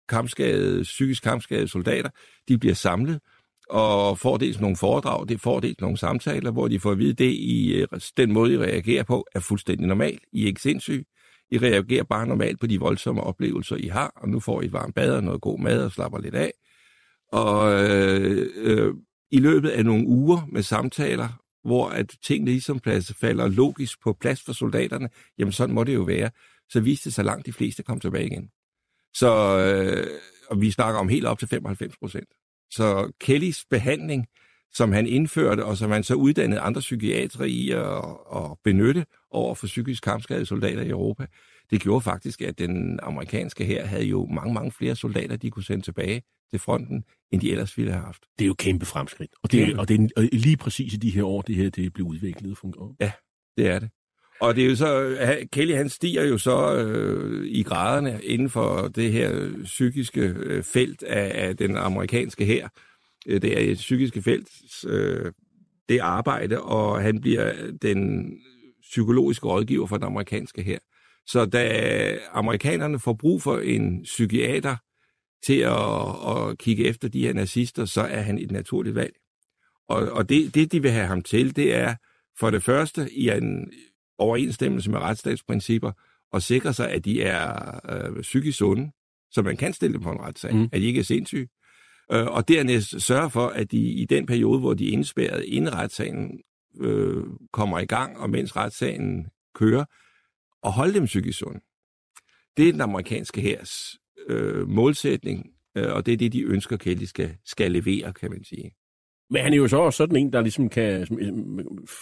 kampskadede, 0.09 0.83
psykisk 0.83 1.23
kampskadede 1.23 1.69
soldater, 1.69 2.11
de 2.49 2.59
bliver 2.59 2.75
samlet 2.75 3.21
og 3.71 4.19
får 4.19 4.37
dels 4.37 4.61
nogle 4.61 4.77
foredrag, 4.77 5.29
det 5.29 5.41
får 5.41 5.61
dels 5.61 5.81
nogle 5.81 5.97
samtaler, 5.97 6.51
hvor 6.51 6.69
de 6.69 6.81
får 6.81 6.93
at 6.93 6.99
vide, 6.99 7.13
det 7.13 7.33
I, 7.33 7.75
øh, 7.75 8.01
den 8.17 8.33
måde, 8.33 8.55
I 8.55 8.59
reagerer 8.59 9.03
på, 9.03 9.27
er 9.35 9.41
fuldstændig 9.41 9.87
normal. 9.87 10.19
I 10.33 10.43
er 10.43 10.47
ikke 10.47 10.61
sindssyge. 10.61 11.05
I 11.51 11.59
reagerer 11.59 12.05
bare 12.05 12.27
normalt 12.27 12.61
på 12.61 12.67
de 12.67 12.81
voldsomme 12.81 13.23
oplevelser, 13.23 13.77
I 13.77 13.87
har, 13.87 14.13
og 14.17 14.29
nu 14.29 14.41
får 14.41 14.63
I 14.63 14.65
et 14.65 14.73
varmt 14.73 14.95
bad 14.95 15.17
og 15.17 15.25
noget 15.25 15.41
god 15.41 15.61
mad 15.61 15.85
og 15.85 15.93
slapper 15.93 16.19
lidt 16.19 16.35
af. 16.35 16.53
Og 17.33 17.85
øh, 17.85 18.47
øh, 18.57 18.95
i 19.31 19.39
løbet 19.39 19.69
af 19.69 19.85
nogle 19.85 20.07
uger 20.07 20.49
med 20.53 20.63
samtaler, 20.63 21.29
hvor 21.65 21.89
at 21.89 22.15
tingene 22.27 22.51
ligesom 22.51 22.81
plads, 22.81 23.15
falder 23.15 23.49
logisk 23.49 24.03
på 24.03 24.17
plads 24.21 24.43
for 24.43 24.53
soldaterne, 24.53 25.09
jamen 25.39 25.53
sådan 25.53 25.75
må 25.75 25.85
det 25.85 25.95
jo 25.95 26.03
være, 26.03 26.31
så 26.71 26.81
viste 26.81 27.05
det 27.05 27.15
sig 27.15 27.25
langt 27.25 27.47
de 27.47 27.53
fleste 27.53 27.83
kom 27.83 28.01
tilbage 28.01 28.27
igen. 28.27 28.49
Så, 29.19 29.59
øh, 29.59 30.07
og 30.51 30.61
vi 30.61 30.71
snakker 30.71 31.01
om 31.01 31.09
helt 31.09 31.27
op 31.27 31.39
til 31.39 31.49
95 31.49 31.97
procent. 31.97 32.29
Så 32.71 33.13
Kellys 33.21 33.65
behandling, 33.71 34.27
som 34.73 34.93
han 34.93 35.07
indførte, 35.07 35.65
og 35.65 35.77
som 35.77 35.91
han 35.91 36.03
så 36.03 36.15
uddannede 36.15 36.61
andre 36.61 36.81
psykiatere 36.81 37.49
i 37.49 37.71
at, 37.71 38.05
at 38.37 38.43
benytte 38.65 39.07
over 39.31 39.55
for 39.55 39.67
psykisk 39.67 40.03
kampskadede 40.03 40.47
soldater 40.47 40.83
i 40.83 40.89
Europa, 40.89 41.27
det 41.71 41.81
gjorde 41.81 42.01
faktisk, 42.01 42.43
at 42.43 42.59
den 42.59 43.01
amerikanske 43.03 43.65
her 43.65 43.87
havde 43.87 44.05
jo 44.05 44.27
mange, 44.27 44.55
mange 44.55 44.73
flere 44.73 44.97
soldater, 44.97 45.37
de 45.37 45.51
kunne 45.51 45.65
sende 45.65 45.85
tilbage 45.85 46.23
til 46.51 46.59
fronten, 46.59 47.05
end 47.31 47.41
de 47.41 47.51
ellers 47.51 47.79
ville 47.79 47.93
have 47.93 48.05
haft. 48.05 48.23
Det 48.39 48.45
er 48.45 48.47
jo 48.47 48.55
kæmpe 48.55 48.87
fremskridt. 48.87 49.31
Og 49.43 49.53
det, 49.53 49.63
er, 49.63 49.79
og 49.79 49.89
det 49.89 50.11
er 50.17 50.29
lige 50.33 50.57
præcis 50.57 50.95
i 50.95 50.97
de 50.97 51.11
her 51.11 51.25
år, 51.25 51.43
det 51.43 51.55
her 51.55 51.71
det 51.71 51.93
blev 51.93 52.07
udviklet. 52.07 52.59
Ja, 53.01 53.13
det 53.57 53.67
er 53.69 53.79
det. 53.79 53.91
Og 54.41 54.57
det 54.57 54.65
er 54.65 54.69
jo 54.69 54.77
så, 54.77 55.17
Kelly 55.53 55.75
han 55.75 55.89
stiger 55.89 56.25
jo 56.25 56.39
så 56.39 56.77
øh, 56.77 57.47
i 57.47 57.63
graderne 57.63 58.21
inden 58.23 58.51
for 58.51 58.89
det 58.89 59.13
her 59.13 59.51
psykiske 59.65 60.21
øh, 60.21 60.63
felt 60.63 61.03
af, 61.03 61.47
af 61.47 61.57
den 61.57 61.77
amerikanske 61.77 62.45
her. 62.45 62.69
Øh, 63.27 63.43
det 63.43 63.59
er 63.59 63.73
et 63.73 63.77
psykiske 63.77 64.23
felt, 64.23 64.49
øh, 64.87 65.33
det 65.89 65.99
arbejde, 65.99 66.63
og 66.63 67.03
han 67.03 67.21
bliver 67.21 67.53
den 67.83 68.33
psykologiske 68.83 69.47
rådgiver 69.47 69.87
for 69.87 69.97
den 69.97 70.07
amerikanske 70.07 70.63
her. 70.63 70.79
Så 71.27 71.45
da 71.45 72.19
amerikanerne 72.33 72.99
får 72.99 73.13
brug 73.13 73.43
for 73.43 73.59
en 73.59 74.03
psykiater 74.03 74.77
til 75.47 75.59
at, 75.61 76.51
at 76.51 76.59
kigge 76.59 76.85
efter 76.85 77.09
de 77.09 77.21
her 77.21 77.33
nazister, 77.33 77.85
så 77.85 78.01
er 78.01 78.21
han 78.21 78.39
et 78.39 78.51
naturligt 78.51 78.95
valg. 78.95 79.15
Og, 79.89 80.09
og 80.13 80.29
det, 80.29 80.55
det, 80.55 80.73
de 80.73 80.83
vil 80.83 80.91
have 80.91 81.07
ham 81.07 81.23
til, 81.23 81.57
det 81.57 81.75
er 81.75 81.95
for 82.39 82.51
det 82.51 82.63
første 82.63 83.13
i 83.13 83.29
en 83.29 83.71
overensstemmelse 84.19 84.91
med 84.91 84.99
retsstatsprincipper 84.99 85.93
og 86.33 86.43
sikre 86.43 86.73
sig, 86.73 86.91
at 86.91 87.05
de 87.05 87.23
er 87.23 87.81
øh, 87.93 88.23
psykisk 88.23 88.59
sunde, 88.59 88.93
så 89.31 89.43
man 89.43 89.57
kan 89.57 89.73
stille 89.73 89.95
dem 89.95 90.03
på 90.03 90.13
en 90.13 90.21
retssag, 90.21 90.55
mm. 90.55 90.69
at 90.73 90.81
de 90.81 90.87
ikke 90.87 91.01
er 91.01 91.05
sindssyge. 91.05 91.49
Øh, 92.13 92.27
og 92.27 92.49
dernæst 92.49 93.01
sørge 93.01 93.31
for, 93.31 93.47
at 93.47 93.71
de 93.71 93.79
i 93.79 94.05
den 94.05 94.27
periode, 94.27 94.61
hvor 94.61 94.75
de 94.75 94.89
er 94.89 94.93
indspærret, 94.93 95.45
inden 95.45 95.75
retssagen 95.75 96.41
øh, 96.81 97.25
kommer 97.53 97.79
i 97.79 97.87
gang, 97.87 98.19
og 98.19 98.31
mens 98.31 98.57
retssagen 98.57 99.27
kører, 99.55 99.85
og 100.63 100.73
holde 100.73 100.95
dem 100.95 101.05
psykisk 101.05 101.39
sunde. 101.39 101.61
Det 102.57 102.69
er 102.69 102.73
den 102.73 102.81
amerikanske 102.81 103.41
hærs 103.41 103.99
øh, 104.29 104.69
målsætning, 104.69 105.47
øh, 105.77 105.93
og 105.93 106.07
det 106.07 106.13
er 106.13 106.17
det, 106.17 106.33
de 106.33 106.43
ønsker, 106.43 106.77
Kelly 106.77 107.05
skal, 107.05 107.37
skal 107.45 107.73
levere, 107.73 108.13
kan 108.13 108.31
man 108.31 108.45
sige. 108.45 108.71
Men 109.31 109.43
han 109.43 109.53
er 109.53 109.57
jo 109.57 109.69
så 109.69 109.77
også 109.77 109.97
sådan 109.97 110.17
en, 110.17 110.33
der 110.33 110.41
ligesom 110.41 110.69
kan, 110.69 111.07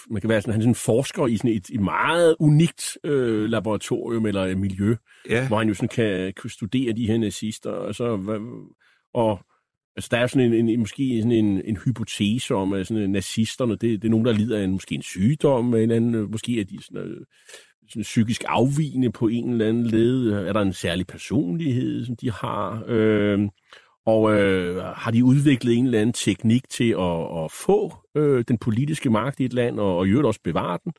man 0.09 0.21
kan 0.21 0.29
være 0.29 0.41
sådan, 0.41 0.51
han 0.51 0.61
er 0.61 0.63
sådan 0.63 0.71
en 0.71 0.75
forsker 0.75 1.27
i 1.27 1.37
sådan 1.37 1.51
et, 1.51 1.69
et 1.69 1.81
meget 1.81 2.35
unikt 2.39 2.97
øh, 3.03 3.49
laboratorium 3.49 4.25
eller 4.25 4.55
miljø, 4.55 4.95
ja. 5.29 5.47
hvor 5.47 5.57
han 5.57 5.67
jo 5.67 5.73
sådan 5.73 5.89
kan, 5.89 6.33
kan 6.41 6.49
studere 6.49 6.93
de 6.93 7.07
her 7.07 7.17
nazister, 7.17 7.69
og 7.69 7.95
så, 7.95 8.39
og 9.13 9.39
Altså, 9.97 10.09
der 10.11 10.17
er 10.17 10.27
sådan 10.27 10.53
en, 10.53 10.69
en 10.69 10.79
måske 10.79 11.19
sådan 11.21 11.31
en, 11.31 11.61
en 11.65 11.77
hypotese 11.85 12.55
om, 12.55 12.73
at 12.73 12.87
sådan, 12.87 13.03
at 13.03 13.09
nazisterne, 13.09 13.71
det, 13.71 13.81
det 13.81 14.05
er 14.05 14.09
nogen, 14.09 14.25
der 14.25 14.31
lider 14.31 14.59
af 14.59 14.63
en, 14.63 14.71
måske 14.71 14.95
en 14.95 15.01
sygdom, 15.01 15.75
en 15.75 15.91
anden, 15.91 16.31
måske 16.31 16.59
er 16.59 16.63
de 16.63 16.83
sådan, 16.83 17.01
øh, 17.01 17.25
sådan 17.89 18.01
psykisk 18.01 18.43
afvigende 18.47 19.11
på 19.11 19.27
en 19.27 19.49
eller 19.49 19.67
anden 19.67 19.87
led. 19.87 20.27
Er 20.27 20.53
der 20.53 20.61
en 20.61 20.73
særlig 20.73 21.07
personlighed, 21.07 22.05
som 22.05 22.15
de 22.15 22.31
har? 22.31 22.83
Øh, 22.87 23.39
og 24.05 24.33
øh, 24.33 24.83
har 24.83 25.11
de 25.11 25.23
udviklet 25.23 25.77
en 25.77 25.85
eller 25.85 26.01
anden 26.01 26.13
teknik 26.13 26.69
til 26.69 26.89
at, 26.89 27.43
at 27.43 27.51
få 27.51 27.93
øh, 28.15 28.43
den 28.47 28.57
politiske 28.57 29.09
magt 29.09 29.39
i 29.39 29.45
et 29.45 29.53
land, 29.53 29.79
og, 29.79 29.97
og 29.97 30.07
i 30.07 30.09
øvrigt 30.09 30.27
også 30.27 30.39
bevare 30.43 30.79
den? 30.83 30.93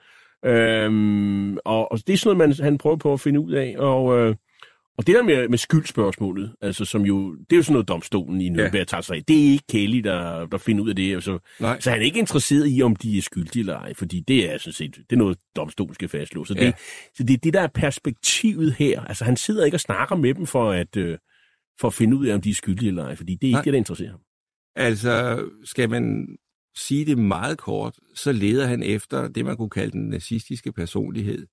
Øh, 0.45 1.57
og, 1.65 1.93
og 1.93 1.99
det 2.07 2.13
er 2.13 2.17
sådan 2.17 2.37
noget, 2.37 2.59
man, 2.59 2.65
han 2.65 2.79
prøver 2.79 2.97
på 2.97 3.13
at 3.13 3.21
finde 3.21 3.41
ud 3.41 3.53
af. 3.53 3.75
Og, 3.79 4.19
øh, 4.19 4.35
og 4.99 5.07
det 5.07 5.15
der 5.15 5.23
med, 5.23 5.49
med 5.49 5.59
skyldspørgsmålet, 5.59 6.53
altså 6.61 6.85
som 6.85 7.03
jo, 7.03 7.35
det 7.35 7.53
er 7.53 7.57
jo 7.57 7.63
sådan 7.63 7.73
noget 7.73 7.89
domstolen 7.89 8.41
i 8.41 8.51
Nürnberg 8.51 8.77
ja. 8.77 8.85
tager 8.85 9.01
sig 9.01 9.17
af. 9.17 9.25
Det 9.29 9.37
er 9.37 9.51
ikke 9.51 9.65
Kelly, 9.69 9.99
der, 9.99 10.47
der 10.47 10.59
finder 10.59 10.85
ud 10.85 10.89
af 10.89 10.97
det. 10.97 11.15
Altså, 11.15 11.39
Nej. 11.61 11.81
Så 11.81 11.91
han 11.91 12.01
er 12.01 12.05
ikke 12.05 12.19
interesseret 12.19 12.69
i, 12.69 12.83
om 12.83 12.97
de 12.97 13.19
er 13.19 13.23
skyldige 13.23 13.61
eller 13.61 13.79
ej, 13.79 13.95
fordi 13.95 14.21
det 14.21 14.53
er 14.53 14.59
sådan 14.59 14.73
set, 14.73 14.95
det 14.97 15.13
er 15.13 15.17
noget, 15.17 15.39
domstolen 15.57 15.95
skal 15.95 16.09
fastslå. 16.09 16.45
Så, 16.45 16.55
ja. 16.57 16.67
det, 16.67 16.75
så 17.15 17.23
det 17.23 17.35
er 17.35 17.39
det, 17.39 17.55
der 17.55 17.61
er 17.61 17.69
perspektivet 17.75 18.75
her. 18.79 19.01
Altså 19.01 19.25
han 19.25 19.37
sidder 19.37 19.65
ikke 19.65 19.77
og 19.77 19.81
snakker 19.81 20.17
med 20.17 20.35
dem 20.35 20.47
for 20.47 20.71
at, 20.71 20.97
øh, 20.97 21.19
for 21.81 21.89
at 21.89 21.95
finde 21.95 22.17
ud 22.17 22.27
af, 22.27 22.35
om 22.35 22.41
de 22.41 22.51
er 22.51 22.55
skyldige 22.55 22.89
eller 22.89 23.05
ej, 23.05 23.17
fordi 23.17 23.35
det 23.35 23.43
er 23.43 23.49
ikke 23.49 23.57
Nej. 23.57 23.63
det, 23.63 23.73
der 23.73 23.79
interesserer 23.79 24.11
ham. 24.11 24.21
Altså, 24.77 25.45
skal 25.65 25.91
man 25.91 26.27
sige 26.77 27.05
det 27.05 27.19
meget 27.19 27.59
kort, 27.59 27.95
så 28.15 28.33
leder 28.33 28.67
han 28.67 28.83
efter 28.83 29.29
det, 29.29 29.45
man 29.45 29.57
kunne 29.57 29.71
kalde 29.71 29.93
den 29.93 30.09
nazistiske 30.09 30.73
personlighed 30.73 31.47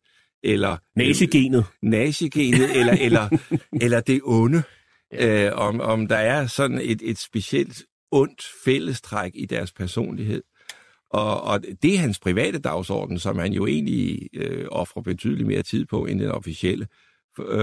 eller 0.44 0.78
nazigenet, 0.96 1.60
øh, 1.60 1.90
nazigenet 1.90 2.80
eller 2.80 2.94
eller 2.94 3.30
eller 3.84 4.02
det 4.02 4.22
onde. 4.24 4.64
Ja. 5.14 5.46
Øh, 5.46 5.52
om 5.56 5.82
om 5.82 6.08
der 6.08 6.16
er 6.16 6.48
sådan 6.48 6.80
et 6.84 7.02
et 7.04 7.18
specielt 7.18 7.84
ondt 8.12 8.44
fællestræk 8.66 9.32
i 9.36 9.46
deres 9.46 9.72
personlighed. 9.72 10.44
Og, 11.10 11.42
og 11.42 11.64
det 11.82 11.96
er 11.96 12.00
hans 12.00 12.20
private 12.20 12.60
dagsorden, 12.60 13.20
som 13.20 13.40
han 13.40 13.54
jo 13.54 13.66
egentlig 13.68 14.30
øh, 14.34 14.66
offrer 14.72 15.02
betydeligt 15.02 15.48
mere 15.48 15.64
tid 15.64 15.86
på 15.86 16.06
end 16.06 16.20
den 16.20 16.32
officielle. 16.32 16.84
Øh, 16.84 17.12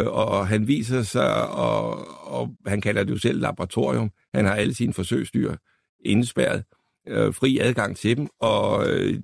og 0.07 0.49
han 0.49 0.69
viser 0.69 1.03
sig, 1.03 1.49
og, 1.49 2.07
og 2.33 2.57
han 2.67 2.81
kalder 2.81 3.05
det 3.05 3.11
jo 3.11 3.19
selv 3.19 3.41
laboratorium. 3.41 4.11
Han 4.35 4.45
har 4.45 4.55
alle 4.55 4.75
sine 4.75 4.93
forsøgsdyr 4.93 5.57
indspærret, 6.05 6.65
øh, 7.09 7.35
fri 7.35 7.59
adgang 7.59 7.97
til 7.97 8.17
dem, 8.17 8.29
og 8.41 8.91
øh, 8.91 9.21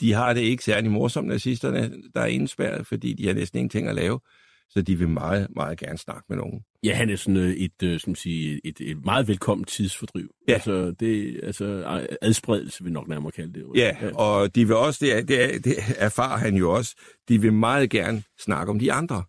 de 0.00 0.12
har 0.12 0.32
det 0.32 0.40
ikke 0.40 0.64
særlig 0.64 0.90
morsomt, 0.90 1.28
nazisterne, 1.28 1.92
der 2.14 2.20
er 2.20 2.26
indspærret, 2.26 2.86
fordi 2.86 3.12
de 3.12 3.26
har 3.26 3.34
næsten 3.34 3.58
ingenting 3.58 3.88
at 3.88 3.94
lave. 3.94 4.20
Så 4.68 4.82
de 4.82 4.98
vil 4.98 5.08
meget, 5.08 5.48
meget 5.56 5.78
gerne 5.78 5.98
snakke 5.98 6.22
med 6.28 6.36
nogen. 6.36 6.60
Ja, 6.84 6.94
han 6.94 7.10
er 7.10 7.16
sådan 7.16 7.36
øh, 7.36 7.50
et, 7.50 7.82
øh, 7.82 8.00
som 8.00 8.14
sige, 8.14 8.60
et, 8.64 8.80
et 8.80 9.04
meget 9.04 9.28
velkommen 9.28 9.64
tidsfordriv. 9.64 10.28
Ja. 10.48 10.52
Altså, 10.52 10.90
det, 11.00 11.40
altså 11.42 11.84
adspredelse 12.22 12.84
vil 12.84 12.92
nok 12.92 13.08
nærmere 13.08 13.32
kalde 13.32 13.52
det. 13.52 13.64
Ja, 13.76 13.96
ja, 14.02 14.14
og 14.14 14.54
de 14.54 14.66
vil 14.66 14.76
også, 14.76 15.04
det, 15.04 15.28
det, 15.28 15.64
det 15.64 15.74
erfarer 15.96 16.38
han 16.38 16.54
jo 16.54 16.72
også, 16.72 16.94
de 17.28 17.40
vil 17.40 17.52
meget 17.52 17.90
gerne 17.90 18.22
snakke 18.38 18.70
om 18.70 18.78
de 18.78 18.92
andre. 18.92 19.22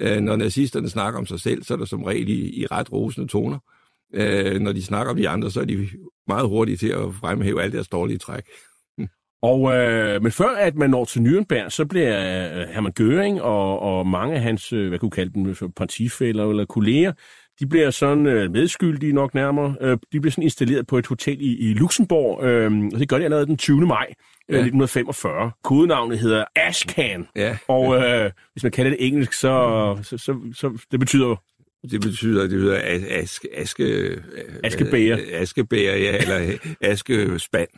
Øh, 0.00 0.20
når 0.20 0.36
nazisterne 0.36 0.88
snakker 0.88 1.18
om 1.18 1.26
sig 1.26 1.40
selv, 1.40 1.62
så 1.62 1.74
er 1.74 1.78
der 1.78 1.84
som 1.84 2.02
regel 2.02 2.28
i, 2.28 2.60
i 2.60 2.66
ret 2.66 2.92
rosende 2.92 3.28
toner. 3.28 3.58
Øh, 4.14 4.60
når 4.60 4.72
de 4.72 4.82
snakker 4.82 5.10
om 5.10 5.16
de 5.16 5.28
andre, 5.28 5.50
så 5.50 5.60
er 5.60 5.64
de 5.64 5.88
meget 6.28 6.48
hurtige 6.48 6.76
til 6.76 6.88
at 6.88 7.14
fremhæve 7.20 7.62
alle 7.62 7.72
deres 7.72 7.88
dårlige 7.88 8.18
træk. 8.18 8.44
Og, 9.42 9.76
øh, 9.76 10.22
men 10.22 10.32
før 10.32 10.48
at 10.48 10.74
man 10.74 10.90
når 10.90 11.04
til 11.04 11.20
Nürnberg, 11.20 11.68
så 11.68 11.84
bliver 11.84 12.18
øh, 12.18 12.68
Hermann 12.68 12.94
Göring 13.00 13.42
og, 13.42 13.80
og 13.80 14.06
mange 14.06 14.34
af 14.34 14.40
hans, 14.42 14.72
øh, 14.72 14.88
hvad 14.88 14.98
kunne 14.98 15.10
kalde 15.10 15.32
dem, 15.32 15.72
partifælder 15.76 16.50
eller 16.50 16.64
kolleger, 16.64 17.12
de 17.60 17.66
bliver 17.66 17.90
sådan 17.90 18.26
øh, 18.26 18.50
medskyldige 18.50 19.12
nok 19.12 19.34
nærmere. 19.34 19.74
Øh, 19.80 19.98
de 20.12 20.20
bliver 20.20 20.30
sådan 20.30 20.44
installeret 20.44 20.86
på 20.86 20.98
et 20.98 21.06
hotel 21.06 21.40
i, 21.40 21.70
i 21.70 21.74
Luxembourg, 21.74 22.44
øh, 22.44 22.84
og 22.92 23.00
det 23.00 23.08
gør 23.08 23.18
de 23.18 23.24
allerede 23.24 23.46
den 23.46 23.56
20. 23.56 23.86
maj 23.86 24.06
øh, 24.48 24.54
ja. 24.54 24.58
1945. 24.58 25.50
Kodenavnet 25.64 26.18
hedder 26.18 26.44
Ashcan, 26.56 27.28
ja. 27.36 27.56
og 27.68 27.96
øh, 27.96 28.30
hvis 28.52 28.62
man 28.62 28.72
kalder 28.72 28.90
det 28.90 29.06
engelsk, 29.06 29.32
så, 29.32 29.98
så, 30.02 30.18
så, 30.18 30.36
så 30.54 30.78
det 30.90 31.00
betyder 31.00 31.36
det 31.90 32.00
betyder, 32.00 32.42
det 32.42 32.60
hedder 32.60 32.80
aske, 33.10 33.48
aske, 33.54 34.16
askebæger. 34.64 35.18
Askebæger, 35.32 35.96
ja, 35.96 36.16
eller 36.16 36.58
askespand. 36.80 37.68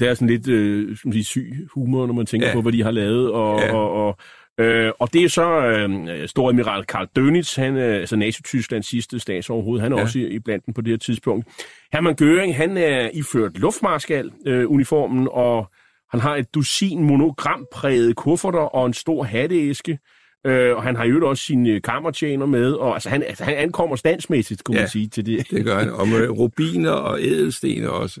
Det 0.00 0.08
er 0.08 0.14
sådan 0.14 0.28
lidt 0.28 0.48
øh, 0.48 0.96
som 0.96 1.12
sige, 1.12 1.24
syg 1.24 1.68
humor, 1.74 2.06
når 2.06 2.14
man 2.14 2.26
tænker 2.26 2.48
ja. 2.48 2.54
på, 2.54 2.62
hvad 2.62 2.72
de 2.72 2.82
har 2.82 2.90
lavet. 2.90 3.32
Og, 3.32 3.60
ja. 3.60 3.74
og, 3.74 4.06
og, 4.06 4.18
øh, 4.60 4.92
og 4.98 5.12
det 5.12 5.24
er 5.24 5.28
så 5.28 5.60
øh, 5.60 6.28
Storadmiral 6.28 6.84
Karl 6.84 7.08
Dönitz, 7.18 7.60
han 7.60 7.76
er 7.76 7.94
altså 7.94 8.16
Nazi-Tysklands 8.16 8.90
sidste 8.90 9.18
statsoverhoved. 9.18 9.80
Han 9.80 9.92
er 9.92 9.96
ja. 9.96 10.02
også 10.02 10.18
i, 10.18 10.26
i 10.26 10.38
blandt 10.38 10.64
på 10.74 10.80
det 10.80 10.90
her 10.90 10.98
tidspunkt. 10.98 11.46
Hermann 11.92 12.16
Göring, 12.22 12.54
han 12.54 12.76
er 12.76 13.10
iført 13.12 13.58
luftmarskal-uniformen, 13.58 15.22
øh, 15.22 15.28
og 15.28 15.70
han 16.10 16.20
har 16.20 16.36
et 16.36 16.54
dusin 16.54 17.02
monogrampræget 17.02 18.16
kufferter 18.16 18.74
og 18.74 18.86
en 18.86 18.94
stor 18.94 19.24
hatteæske. 19.24 19.98
Øh, 20.46 20.76
og 20.76 20.82
han 20.82 20.96
har 20.96 21.04
jo 21.04 21.28
også 21.28 21.44
sine 21.44 21.80
kammertjener 21.80 22.46
med, 22.46 22.72
og 22.72 22.94
altså, 22.94 23.08
han, 23.08 23.22
altså, 23.22 23.44
han 23.44 23.54
ankommer 23.54 23.96
standsmæssigt, 23.96 24.64
kunne 24.64 24.76
ja, 24.76 24.82
man 24.82 24.88
sige, 24.88 25.08
til 25.08 25.26
det. 25.26 25.50
det 25.50 25.64
gør 25.64 25.78
han. 25.78 25.90
Og 25.90 26.08
med 26.08 26.28
rubiner 26.40 26.90
og 26.90 27.22
ædelstener 27.22 27.88
også. 27.88 28.20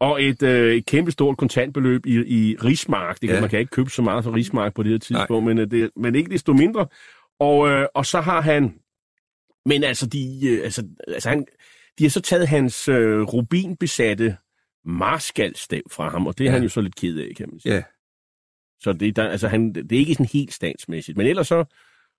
Og 0.00 0.24
et, 0.24 0.42
øh, 0.42 0.74
et 0.74 0.86
kæmpe 0.86 1.10
stort 1.10 1.36
kontantbeløb 1.36 2.06
i, 2.06 2.14
i 2.14 2.56
Rigsmark. 2.56 3.20
Det 3.20 3.28
kan, 3.28 3.34
ja. 3.34 3.40
Man 3.40 3.50
kan 3.50 3.58
ikke 3.58 3.70
købe 3.70 3.90
så 3.90 4.02
meget 4.02 4.24
for 4.24 4.34
Rigsmark 4.34 4.74
på 4.74 4.82
det 4.82 4.90
her 4.90 4.98
tidspunkt, 4.98 5.46
men, 5.46 5.58
øh, 5.58 5.70
det, 5.70 5.90
men 5.96 6.14
ikke 6.14 6.30
desto 6.30 6.52
mindre. 6.52 6.86
Og, 7.40 7.68
øh, 7.68 7.86
og 7.94 8.06
så 8.06 8.20
har 8.20 8.40
han... 8.40 8.74
Men 9.66 9.84
altså, 9.84 10.06
de, 10.06 10.48
øh, 10.48 10.64
altså, 10.64 10.86
altså 11.08 11.28
han, 11.28 11.46
de 11.98 12.04
har 12.04 12.10
så 12.10 12.20
taget 12.20 12.48
hans 12.48 12.88
øh, 12.88 13.20
rubinbesatte 13.20 14.36
marskalstav 14.84 15.80
fra 15.90 16.08
ham, 16.08 16.26
og 16.26 16.38
det 16.38 16.44
er 16.44 16.48
ja. 16.50 16.54
han 16.54 16.62
jo 16.62 16.68
så 16.68 16.80
lidt 16.80 16.96
ked 16.96 17.18
af, 17.18 17.34
kan 17.36 17.48
man 17.50 17.60
sige. 17.60 17.74
Ja. 17.74 17.82
Så 18.80 18.92
det, 18.92 19.16
der, 19.16 19.28
altså, 19.28 19.48
han, 19.48 19.72
det 19.72 19.92
er 19.92 19.98
ikke 19.98 20.14
sådan 20.14 20.26
helt 20.32 20.52
statsmæssigt. 20.52 21.18
Men 21.18 21.26
ellers 21.26 21.48
så, 21.48 21.64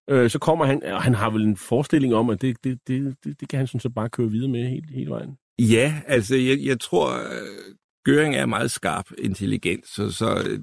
øh, 0.09 0.29
så 0.29 0.39
kommer 0.39 0.65
han, 0.65 0.83
og 0.83 1.01
han 1.01 1.13
har 1.13 1.29
vel 1.29 1.43
en 1.43 1.57
forestilling 1.57 2.15
om, 2.15 2.29
at 2.29 2.41
det, 2.41 2.63
det, 2.63 2.79
det, 2.87 3.15
det, 3.23 3.39
det 3.39 3.49
kan 3.49 3.57
han 3.57 3.67
sådan 3.67 3.79
så 3.79 3.89
bare 3.89 4.09
køre 4.09 4.29
videre 4.29 4.49
med 4.49 4.69
hele, 4.69 4.87
hele 4.93 5.09
vejen. 5.09 5.37
Ja, 5.59 6.01
altså 6.07 6.35
jeg, 6.35 6.59
jeg 6.65 6.79
tror, 6.79 7.09
Gøring 8.03 8.33
Göring 8.33 8.35
er 8.35 8.45
meget 8.45 8.71
skarp 8.71 9.11
intelligent, 9.17 9.87
så, 9.87 10.11
så 10.11 10.43
øh, 10.49 10.59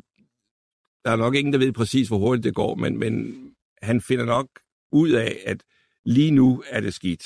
der 1.05 1.11
er 1.11 1.17
nok 1.17 1.35
ingen, 1.35 1.53
der 1.53 1.59
ved 1.59 1.73
præcis, 1.73 2.09
hvor 2.09 2.19
hurtigt 2.19 2.45
det 2.45 2.55
går, 2.55 2.75
men, 2.75 2.99
men 2.99 3.43
han 3.83 4.01
finder 4.01 4.25
nok 4.25 4.49
ud 4.93 5.11
af, 5.11 5.39
at 5.47 5.63
lige 6.05 6.31
nu 6.31 6.63
er 6.67 6.81
det 6.81 6.95
skidt. 6.95 7.25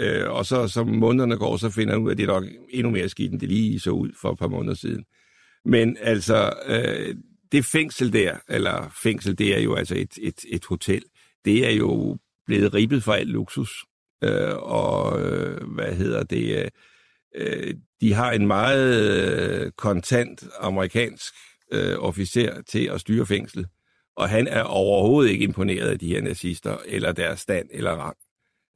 Øh, 0.00 0.30
og 0.30 0.46
så 0.46 0.68
som 0.68 0.88
månederne 0.88 1.36
går, 1.36 1.56
så 1.56 1.70
finder 1.70 1.94
han 1.94 2.02
ud 2.02 2.08
af, 2.08 2.12
at 2.12 2.18
det 2.18 2.22
er 2.22 2.40
nok 2.40 2.44
endnu 2.70 2.90
mere 2.90 3.08
skidt, 3.08 3.32
end 3.32 3.40
det 3.40 3.48
lige 3.48 3.80
så 3.80 3.90
ud 3.90 4.12
for 4.20 4.32
et 4.32 4.38
par 4.38 4.48
måneder 4.48 4.74
siden. 4.74 5.04
Men 5.64 5.96
altså, 6.00 6.52
øh, 6.66 7.16
det 7.52 7.64
fængsel 7.64 8.12
der, 8.12 8.38
eller 8.48 8.96
fængsel, 9.02 9.38
det 9.38 9.56
er 9.56 9.60
jo 9.60 9.74
altså 9.74 9.94
et, 9.94 10.18
et, 10.22 10.44
et 10.48 10.64
hotel, 10.64 11.02
det 11.44 11.66
er 11.66 11.70
jo 11.70 12.18
blevet 12.46 12.74
ribbet 12.74 13.02
for 13.02 13.12
al 13.12 13.26
luksus 13.26 13.84
øh, 14.24 14.56
og 14.56 15.20
øh, 15.20 15.70
hvad 15.74 15.92
hedder 15.92 16.22
det, 16.22 16.58
øh, 16.58 16.68
øh, 17.36 17.74
de 18.00 18.12
har 18.12 18.32
en 18.32 18.46
meget 18.46 19.20
øh, 19.64 19.70
kontant 19.76 20.44
amerikansk 20.60 21.34
øh, 21.72 21.94
officer 21.98 22.62
til 22.62 22.84
at 22.84 23.00
styre 23.00 23.26
fængslet, 23.26 23.66
og 24.16 24.28
han 24.28 24.46
er 24.46 24.62
overhovedet 24.62 25.30
ikke 25.30 25.44
imponeret 25.44 25.88
af 25.88 25.98
de 25.98 26.08
her 26.08 26.22
nazister, 26.22 26.76
eller 26.86 27.12
deres 27.12 27.40
stand 27.40 27.68
eller 27.72 27.90
rang. 27.90 28.16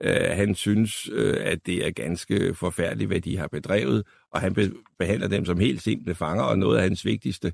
Øh, 0.03 0.37
han 0.37 0.55
synes, 0.55 1.09
øh, 1.13 1.37
at 1.41 1.67
det 1.67 1.87
er 1.87 1.91
ganske 1.91 2.55
forfærdeligt, 2.55 3.09
hvad 3.09 3.21
de 3.21 3.37
har 3.37 3.49
bedrevet, 3.49 4.07
og 4.33 4.41
han 4.41 4.55
be- 4.55 4.73
behandler 4.99 5.29
dem 5.29 5.45
som 5.45 5.59
helt 5.59 5.83
simple 5.83 6.15
fanger, 6.15 6.43
og 6.45 6.59
noget 6.59 6.77
af 6.77 6.83
hans 6.83 7.05
vigtigste 7.05 7.53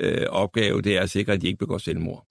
øh, 0.00 0.26
opgave, 0.28 0.82
det 0.82 0.96
er 0.96 1.02
at 1.02 1.10
sikre, 1.10 1.32
at 1.32 1.40
de 1.42 1.46
ikke 1.46 1.58
begår 1.58 1.78
selvmord. 1.78 2.26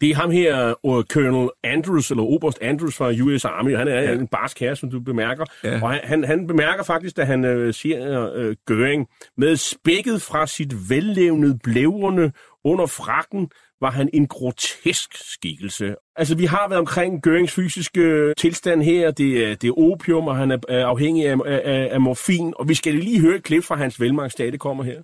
Det 0.00 0.10
er 0.10 0.14
ham 0.14 0.30
her, 0.30 0.74
uh, 0.82 1.04
Colonel 1.04 1.48
Andrews, 1.64 2.10
eller 2.10 2.22
Oberst 2.22 2.58
Andrews 2.62 2.96
fra 2.96 3.12
US 3.22 3.44
Army, 3.44 3.76
han 3.76 3.88
er 3.88 4.00
ja. 4.00 4.12
en 4.12 4.26
barsk 4.26 4.60
herre, 4.60 4.76
som 4.76 4.90
du 4.90 5.00
bemærker. 5.00 5.44
Ja. 5.64 5.82
Og 5.82 5.92
han, 5.92 6.24
han 6.24 6.46
bemærker 6.46 6.82
faktisk, 6.82 7.16
da 7.16 7.24
han 7.24 7.44
uh, 7.44 7.74
siger 7.74 8.34
uh, 8.36 8.54
Göring, 8.70 9.06
med 9.36 9.56
spækket 9.56 10.22
fra 10.22 10.46
sit 10.46 10.90
vellevnede 10.90 11.58
blævrende 11.64 12.32
under 12.64 12.86
frakken, 12.86 13.50
var 13.80 13.90
han 13.90 14.10
en 14.12 14.26
grotesk 14.26 15.10
skikkelse. 15.32 15.94
Altså, 16.16 16.36
vi 16.36 16.44
har 16.44 16.68
været 16.68 16.78
omkring 16.78 17.22
Görings 17.22 17.54
fysiske 17.54 18.34
tilstand 18.38 18.82
her. 18.82 19.10
Det 19.10 19.46
er, 19.46 19.54
det 19.54 19.68
er 19.68 19.78
opium, 19.78 20.28
og 20.28 20.36
han 20.36 20.50
er 20.50 20.86
afhængig 20.86 21.28
af, 21.28 21.36
af, 21.46 21.88
af 21.92 22.00
morfin. 22.00 22.54
Og 22.56 22.68
vi 22.68 22.74
skal 22.74 22.94
lige 22.94 23.20
høre 23.20 23.36
et 23.36 23.42
klip 23.42 23.64
fra 23.64 23.76
hans 23.76 24.00
velmagtsdag, 24.00 24.52
det 24.52 24.60
kommer 24.60 24.84
her. 24.84 25.02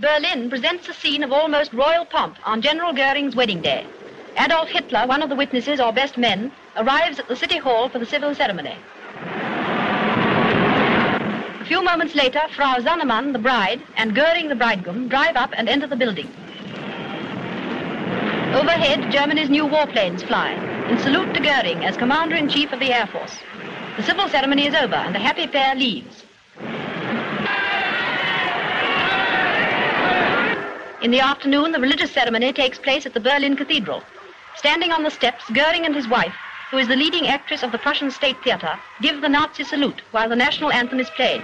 Berlin 0.00 0.48
presents 0.48 0.88
a 0.88 0.94
scene 0.94 1.22
of 1.22 1.30
almost 1.30 1.74
royal 1.74 2.06
pomp 2.06 2.38
on 2.48 2.62
General 2.62 2.94
Goering's 2.94 3.36
wedding 3.36 3.60
day. 3.60 3.86
Adolf 4.38 4.70
Hitler, 4.70 5.06
one 5.06 5.22
of 5.22 5.28
the 5.28 5.36
witnesses 5.36 5.78
or 5.78 5.92
best 5.92 6.16
men, 6.16 6.50
arrives 6.76 7.18
at 7.18 7.28
the 7.28 7.36
city 7.36 7.58
hall 7.58 7.90
for 7.90 7.98
the 7.98 8.06
civil 8.06 8.34
ceremony. 8.34 8.74
A 11.60 11.64
few 11.66 11.84
moments 11.84 12.14
later, 12.14 12.40
Frau 12.56 12.78
Zannemann, 12.78 13.34
the 13.34 13.38
bride, 13.38 13.82
and 13.96 14.14
Goering, 14.14 14.48
the 14.48 14.54
bridegroom, 14.54 15.08
drive 15.08 15.36
up 15.36 15.50
and 15.52 15.68
enter 15.68 15.86
the 15.86 15.96
building. 15.96 16.28
Overhead, 18.54 19.12
Germany's 19.12 19.50
new 19.50 19.66
warplanes 19.66 20.26
fly 20.26 20.52
in 20.88 20.98
salute 20.98 21.34
to 21.34 21.40
Goering 21.40 21.84
as 21.84 21.98
Commander-in-Chief 21.98 22.72
of 22.72 22.80
the 22.80 22.90
Air 22.90 23.06
Force. 23.06 23.36
The 23.98 24.02
civil 24.02 24.30
ceremony 24.30 24.66
is 24.66 24.74
over 24.74 24.94
and 24.94 25.14
the 25.14 25.18
happy 25.18 25.46
pair 25.46 25.74
leaves. 25.74 26.24
In 31.02 31.10
the 31.10 31.20
afternoon, 31.20 31.72
the 31.72 31.80
religious 31.80 32.12
ceremony 32.12 32.52
takes 32.52 32.78
place 32.78 33.06
at 33.06 33.14
the 33.14 33.20
Berlin 33.20 33.56
Cathedral. 33.56 34.02
Standing 34.56 34.92
on 34.92 35.02
the 35.02 35.10
steps, 35.10 35.44
Goering 35.48 35.86
and 35.86 35.94
his 35.94 36.06
wife, 36.06 36.34
who 36.70 36.76
is 36.76 36.88
the 36.88 36.96
leading 36.96 37.26
actress 37.26 37.62
of 37.62 37.72
the 37.72 37.78
Prussian 37.78 38.10
State 38.10 38.36
Theatre, 38.44 38.78
give 39.00 39.22
the 39.22 39.28
Nazi 39.28 39.64
salute 39.64 40.02
while 40.10 40.28
the 40.28 40.36
national 40.36 40.70
anthem 40.70 41.00
is 41.00 41.08
played. 41.16 41.42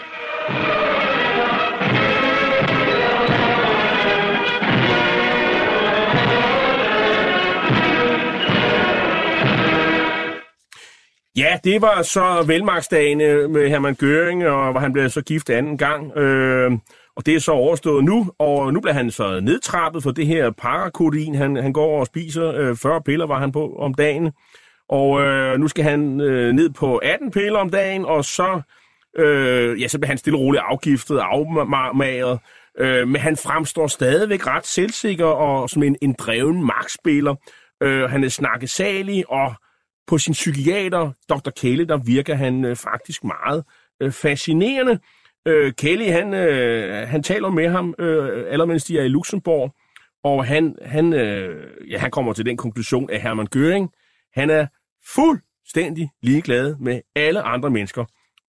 Ja, 11.36 11.58
det 11.64 11.82
var 11.82 12.02
så 12.02 12.42
velmagsdagene 12.42 13.48
med 13.48 13.68
Hermann 13.68 13.96
Göring, 14.02 14.46
og 14.48 14.70
hvor 14.72 14.80
han 14.80 14.92
blev 14.92 15.10
så 15.10 15.22
gift 15.22 15.50
anden 15.50 15.78
gang. 15.78 16.16
Øh, 16.16 16.72
og 17.16 17.26
det 17.26 17.34
er 17.34 17.38
så 17.38 17.52
overstået 17.52 18.04
nu, 18.04 18.32
og 18.38 18.72
nu 18.72 18.80
bliver 18.80 18.94
han 18.94 19.10
så 19.10 19.40
nedtrappet 19.40 20.02
for 20.02 20.10
det 20.10 20.26
her 20.26 20.50
parakodin. 20.50 21.34
Han, 21.34 21.56
han 21.56 21.72
går 21.72 22.00
og 22.00 22.06
spiser 22.06 22.54
øh, 22.54 22.76
40 22.76 23.02
piller, 23.02 23.26
var 23.26 23.38
han 23.38 23.52
på 23.52 23.76
om 23.78 23.94
dagen. 23.94 24.32
Og 24.88 25.20
øh, 25.20 25.58
nu 25.58 25.68
skal 25.68 25.84
han 25.84 26.20
øh, 26.20 26.52
ned 26.52 26.70
på 26.70 26.96
18 26.96 27.30
piller 27.30 27.58
om 27.58 27.70
dagen, 27.70 28.04
og 28.04 28.24
så, 28.24 28.60
øh, 29.18 29.82
ja, 29.82 29.88
så 29.88 29.98
bliver 29.98 30.08
han 30.08 30.18
stille 30.18 30.36
og 30.38 30.40
roligt 30.40 30.62
afgiftet, 30.66 31.18
afmagret. 31.18 32.38
Øh, 32.78 33.08
men 33.08 33.20
han 33.20 33.36
fremstår 33.36 33.86
stadigvæk 33.86 34.46
ret 34.46 34.66
selvsikker 34.66 35.26
og 35.26 35.70
som 35.70 35.82
en, 35.82 35.96
en 36.02 36.14
dreven 36.18 36.64
magtspiller. 36.66 37.34
Øh, 37.82 38.10
han 38.10 38.24
er 38.24 38.28
snakkesalig, 38.28 39.30
og 39.30 39.54
på 40.06 40.18
sin 40.18 40.32
psykiater, 40.32 41.12
Dr. 41.28 41.50
Kæle, 41.50 41.84
der 41.84 41.96
virker 41.96 42.34
han 42.34 42.64
øh, 42.64 42.76
faktisk 42.76 43.24
meget 43.24 43.64
øh, 44.02 44.12
fascinerende. 44.12 44.98
Øh, 45.46 45.72
Kelly, 45.72 46.10
han, 46.10 46.34
øh, 46.34 47.08
han 47.08 47.22
taler 47.22 47.50
med 47.50 47.68
ham, 47.68 47.94
øh, 47.98 48.44
allermens 48.52 48.84
de 48.84 48.98
er 48.98 49.02
i 49.02 49.08
Luxembourg, 49.08 49.74
og 50.24 50.46
han, 50.46 50.76
han, 50.82 51.12
øh, 51.12 51.90
ja, 51.90 51.98
han 51.98 52.10
kommer 52.10 52.32
til 52.32 52.46
den 52.46 52.56
konklusion, 52.56 53.10
at 53.10 53.22
Hermann 53.22 53.48
Göring, 53.56 53.88
han 54.34 54.50
er 54.50 54.66
fuldstændig 55.14 56.10
ligeglad 56.22 56.76
med 56.76 57.00
alle 57.14 57.42
andre 57.42 57.70
mennesker, 57.70 58.04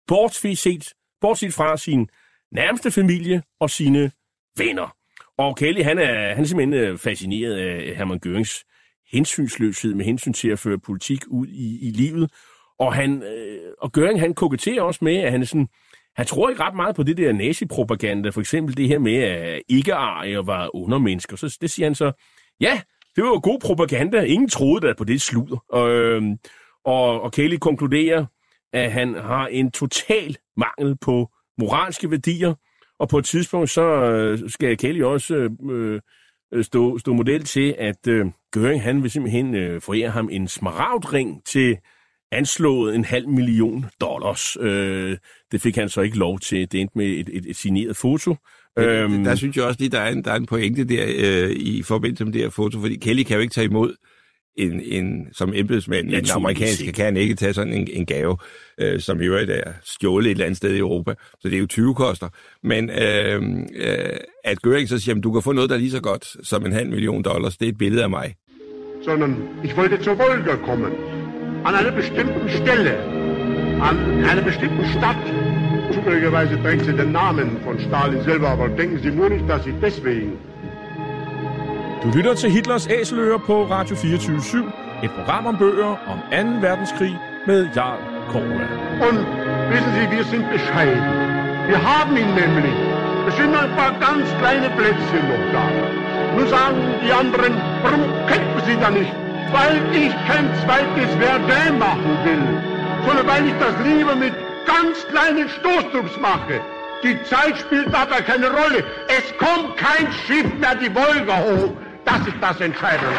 bortset, 0.06 0.92
bortset 1.20 1.54
fra 1.54 1.76
sin 1.76 2.08
nærmeste 2.52 2.90
familie 2.90 3.42
og 3.60 3.70
sine 3.70 4.10
venner. 4.58 4.94
Og 5.38 5.56
Kelly, 5.56 5.82
han 5.82 5.98
er, 5.98 6.34
han 6.34 6.44
er 6.44 6.48
simpelthen 6.48 6.74
øh, 6.74 6.98
fascineret 6.98 7.56
af 7.56 7.96
Hermann 7.96 8.20
Görings 8.26 8.64
hensynsløshed 9.12 9.94
med 9.94 10.04
hensyn 10.04 10.32
til 10.32 10.48
at 10.48 10.58
føre 10.58 10.78
politik 10.78 11.22
ud 11.26 11.46
i, 11.46 11.88
i 11.88 11.90
livet. 11.90 12.32
Og, 12.78 12.94
han, 12.94 13.22
øh, 13.22 13.72
og 13.78 13.90
Göring, 13.98 14.20
han 14.20 14.34
koketterer 14.34 14.82
også 14.82 15.04
med, 15.04 15.16
at 15.16 15.30
han 15.30 15.42
er 15.42 15.46
sådan, 15.46 15.68
han 16.18 16.26
tror 16.26 16.48
ikke 16.48 16.62
ret 16.62 16.74
meget 16.74 16.96
på 16.96 17.02
det 17.02 17.16
der 17.16 17.32
nazipropaganda, 17.32 18.28
for 18.28 18.40
eksempel 18.40 18.76
det 18.76 18.88
her 18.88 18.98
med, 18.98 19.14
at 19.14 19.62
ikke-arier 19.68 20.42
var 20.42 20.76
undermennesker. 20.76 21.36
Så 21.36 21.58
det 21.60 21.70
siger 21.70 21.86
han 21.86 21.94
så, 21.94 22.12
ja, 22.60 22.80
det 23.16 23.24
var 23.24 23.30
jo 23.30 23.40
god 23.42 23.60
propaganda. 23.60 24.22
Ingen 24.22 24.48
troede 24.48 24.86
da 24.86 24.92
på 24.98 25.04
det 25.04 25.20
sludder. 25.20 25.64
Og, 25.68 25.90
øh, 25.90 26.22
og, 26.84 27.20
og 27.22 27.32
Kelly 27.32 27.56
konkluderer, 27.56 28.26
at 28.72 28.92
han 28.92 29.14
har 29.14 29.46
en 29.46 29.70
total 29.70 30.36
mangel 30.56 30.96
på 31.00 31.28
moralske 31.58 32.10
værdier, 32.10 32.54
og 32.98 33.08
på 33.08 33.18
et 33.18 33.24
tidspunkt 33.24 33.70
så 33.70 33.82
øh, 33.82 34.50
skal 34.50 34.76
Kelly 34.76 35.02
også 35.02 35.34
øh, 35.70 36.00
øh 36.52 36.64
stå, 36.64 36.98
stå 36.98 37.12
model 37.12 37.44
til, 37.44 37.74
at 37.78 38.06
øh, 38.08 38.26
Göring 38.56 38.80
han 38.82 39.02
vil 39.02 39.10
simpelthen 39.10 39.54
øh, 39.54 39.80
forære 39.80 40.10
ham 40.10 40.28
en 40.32 40.48
smaragdring 40.48 41.44
til 41.46 41.78
anslået 42.32 42.94
en 42.94 43.04
halv 43.04 43.28
million 43.28 43.86
dollars. 44.00 44.56
Øh, 44.60 45.16
det 45.52 45.62
fik 45.62 45.76
han 45.76 45.88
så 45.88 46.00
ikke 46.00 46.18
lov 46.18 46.38
til. 46.40 46.72
Det 46.72 46.80
endte 46.80 46.98
med 46.98 47.06
et, 47.06 47.30
et, 47.32 47.46
et 47.46 47.56
signeret 47.56 47.96
foto. 47.96 48.36
Øhm, 48.78 49.24
der 49.24 49.34
synes 49.34 49.56
jeg 49.56 49.64
også 49.64 49.80
lige, 49.80 49.90
der 49.90 50.00
er 50.00 50.12
en, 50.12 50.24
der 50.24 50.32
er 50.32 50.36
en 50.36 50.46
pointe 50.46 50.84
der 50.84 51.04
øh, 51.18 51.50
i 51.50 51.82
forbindelse 51.82 52.24
med 52.24 52.32
det 52.32 52.40
her 52.40 52.50
foto, 52.50 52.80
fordi 52.80 52.96
Kelly 52.96 53.22
kan 53.22 53.36
jo 53.36 53.40
ikke 53.40 53.54
tage 53.54 53.64
imod 53.64 53.94
en, 54.58 54.80
en 54.80 55.28
som 55.32 55.52
embedsmand 55.54 56.12
i 56.12 56.16
den 56.16 56.30
amerikanske, 56.34 56.92
kan 56.92 57.04
han 57.04 57.16
ikke 57.16 57.34
tage 57.34 57.52
sådan 57.52 57.72
en, 57.72 57.88
en 57.92 58.06
gave, 58.06 58.36
øh, 58.80 59.00
som 59.00 59.20
i 59.20 59.24
øvrigt 59.24 59.50
er 59.50 59.72
stjålet 59.84 60.26
et 60.26 60.30
eller 60.30 60.44
andet 60.44 60.56
sted 60.56 60.74
i 60.74 60.78
Europa. 60.78 61.14
Så 61.40 61.48
det 61.48 61.54
er 61.54 61.60
jo 61.60 61.66
20 61.66 61.94
koster. 61.94 62.28
Men 62.62 62.90
øh, 62.90 63.42
øh, 63.76 64.16
at 64.44 64.58
Göring 64.66 64.88
så 64.88 64.98
siger, 64.98 65.14
at 65.14 65.22
du 65.22 65.32
kan 65.32 65.42
få 65.42 65.52
noget, 65.52 65.70
der 65.70 65.76
er 65.76 65.80
lige 65.80 65.90
så 65.90 66.00
godt 66.00 66.46
som 66.46 66.66
en 66.66 66.72
halv 66.72 66.90
million 66.90 67.22
dollars, 67.22 67.56
det 67.56 67.66
er 67.66 67.72
et 67.72 67.78
billede 67.78 68.02
af 68.02 68.10
mig. 68.10 68.34
Sondern 69.04 69.36
ich 69.64 69.76
wollte 69.76 70.04
zur 70.04 70.14
Wolga 70.14 70.56
kommen. 70.56 70.92
An 71.64 71.74
einer 71.74 71.90
bestimmten 71.92 72.48
Stelle. 72.48 72.98
An 73.80 74.24
einer 74.24 74.42
bestimmten 74.42 74.84
Stadt. 74.96 75.16
Zufälligerweise 75.92 76.60
trägt 76.62 76.84
sie 76.84 76.92
den 76.92 77.12
Namen 77.12 77.56
von 77.64 77.78
Stalin 77.78 78.22
selber, 78.22 78.50
aber 78.50 78.68
denken 78.68 78.98
Sie 79.02 79.10
nur 79.10 79.28
nicht, 79.30 79.48
dass 79.48 79.66
ich 79.66 79.74
deswegen 79.80 80.32
Du 82.02 82.10
lytter 82.10 82.34
til 82.34 82.50
Hitlers 82.50 82.86
Æseløer 82.86 83.38
på 83.38 83.64
Radio 83.64 83.96
24 83.96 84.64
Et 85.02 85.10
program 85.10 85.46
om 85.46 85.56
bøger 85.58 85.96
om 86.06 86.18
2. 86.30 86.60
verdenskrig 86.60 87.16
med 87.46 87.68
Jarl 87.76 87.98
Korva. 88.30 88.66
Und 89.08 89.26
wissen 89.70 89.92
Sie, 89.96 90.16
wir 90.16 90.24
sind 90.24 90.44
bescheiden. 90.50 91.02
Wir 91.68 91.80
haben 91.90 92.16
ihn 92.16 92.34
nämlich. 92.42 92.78
Es 93.28 93.36
sind 93.36 93.54
ein 93.54 93.70
paar 93.76 93.92
ganz 94.06 94.26
kleine 94.40 94.68
Plätzchen 94.76 95.24
noch 95.30 95.46
da. 95.52 95.64
Nun 96.36 96.46
sagen 96.48 96.76
die 97.04 97.12
anderen, 97.12 97.52
warum 97.82 98.02
kämpfen 98.30 98.60
Sie 98.66 98.76
da 98.80 98.90
nicht? 98.90 99.27
Weil 99.52 99.76
ich 99.94 100.12
kein 100.28 100.46
zweites 100.62 101.10
Verdun 101.16 101.78
machen 101.78 102.18
will, 102.24 102.44
sondern 103.06 103.26
weil 103.26 103.46
ich 103.46 103.54
das 103.58 103.74
lieber 103.86 104.14
mit 104.14 104.34
ganz 104.66 105.06
kleinen 105.08 105.48
Stoßdrucks 105.48 106.16
mache. 106.20 106.60
Die 107.02 107.16
Zeit 107.24 107.56
spielt 107.58 107.92
dabei 107.94 108.20
keine 108.22 108.50
Rolle. 108.50 108.84
Es 109.08 109.26
kommt 109.38 109.76
kein 109.76 110.12
Schiff 110.12 110.52
mehr 110.54 110.74
die 110.74 110.94
Wolga 110.94 111.36
hoch. 111.48 111.72
Das 112.04 112.26
ist 112.26 112.36
das 112.40 112.60
Entscheidende. 112.60 113.16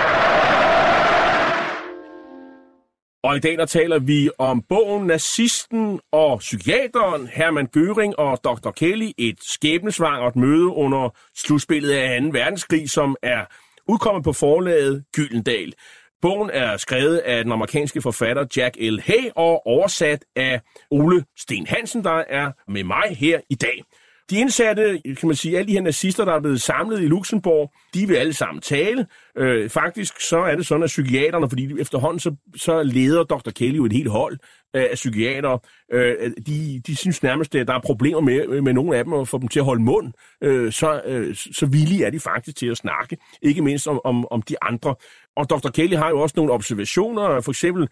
Og 3.24 3.36
i 3.36 3.40
dag 3.40 3.58
der 3.58 3.66
taler 3.66 4.00
vi 4.00 4.30
om 4.38 4.62
bogen 4.70 5.08
Nazisten 5.08 6.00
og 6.12 6.40
psykiateren 6.40 7.28
Hermann 7.28 7.68
Göring 7.78 8.14
og 8.18 8.44
Dr. 8.44 8.72
Kelly, 8.72 9.12
et 9.18 9.44
skæbnesvangert 9.44 10.36
møde 10.36 10.68
under 10.68 11.10
slutspillet 11.36 11.92
af 11.92 12.22
2. 12.22 12.28
verdenskrig, 12.28 12.90
som 12.90 13.16
er 13.24 13.46
udkommet 13.88 14.24
på 14.24 14.34
forlaget 14.34 15.04
Gyldendal. 15.16 15.74
Bogen 16.22 16.50
er 16.54 16.78
skrevet 16.78 17.18
af 17.18 17.44
den 17.44 17.52
amerikanske 17.52 18.02
forfatter 18.02 18.46
Jack 18.58 18.76
L. 18.80 19.00
Hay 19.00 19.30
og 19.36 19.68
oversat 19.68 20.26
af 20.36 20.62
Ole 20.92 21.26
Sten 21.38 21.68
Hansen, 21.68 22.04
der 22.04 22.24
er 22.30 22.52
med 22.72 22.84
mig 22.84 23.18
her 23.18 23.40
i 23.50 23.56
dag. 23.56 23.84
De 24.30 24.40
indsatte, 24.40 25.02
kan 25.06 25.28
man 25.28 25.36
sige, 25.36 25.58
alle 25.58 25.68
de 25.68 25.74
her 25.74 25.82
nazister, 25.82 26.26
der 26.26 26.34
er 26.34 26.40
blevet 26.40 26.62
samlet 26.62 27.02
i 27.02 27.06
Luxembourg, 27.06 27.74
de 27.94 28.08
vil 28.08 28.16
alle 28.16 28.34
sammen 28.34 28.62
tale. 28.62 29.06
Øh, 29.38 29.70
faktisk 29.70 30.22
så 30.22 30.38
er 30.40 30.56
det 30.56 30.68
sådan, 30.68 30.84
at 30.84 30.88
psykiaterne, 30.88 31.50
fordi 31.50 31.82
efterhånden 31.82 32.20
så, 32.20 32.36
så 32.56 32.84
leder 32.84 33.24
Dr. 33.24 33.52
Kelly 33.52 33.78
jo 33.78 33.86
et 33.86 33.94
helt 33.94 34.10
hold 34.10 34.38
øh, 34.76 34.82
af 34.82 34.96
psykiater, 34.96 35.58
øh, 35.94 36.32
de, 36.48 36.82
de 36.88 36.96
synes 36.96 37.24
nærmest, 37.24 37.56
at 37.56 37.68
der 37.68 37.74
er 37.74 37.82
problemer 37.82 38.22
med, 38.22 38.62
med 38.62 38.74
nogle 38.74 38.98
af 38.98 39.04
dem 39.04 39.14
at 39.14 39.28
få 39.28 39.38
dem 39.38 39.48
til 39.48 39.60
at 39.60 39.66
holde 39.66 39.84
mund. 39.84 40.14
Øh, 40.44 40.72
så, 40.72 41.02
øh, 41.06 41.36
så 41.36 41.66
villige 41.66 42.06
er 42.06 42.10
de 42.10 42.20
faktisk 42.20 42.58
til 42.58 42.68
at 42.68 42.78
snakke, 42.78 43.18
ikke 43.42 43.62
mindst 43.62 43.88
om, 43.88 44.02
om, 44.04 44.28
om 44.32 44.42
de 44.42 44.56
andre. 44.62 44.96
Og 45.40 45.50
Dr. 45.50 45.70
Kelly 45.70 45.96
har 45.96 46.10
jo 46.10 46.20
også 46.20 46.34
nogle 46.38 46.52
observationer, 46.52 47.42
for 47.42 47.52
eksempel 47.52 47.88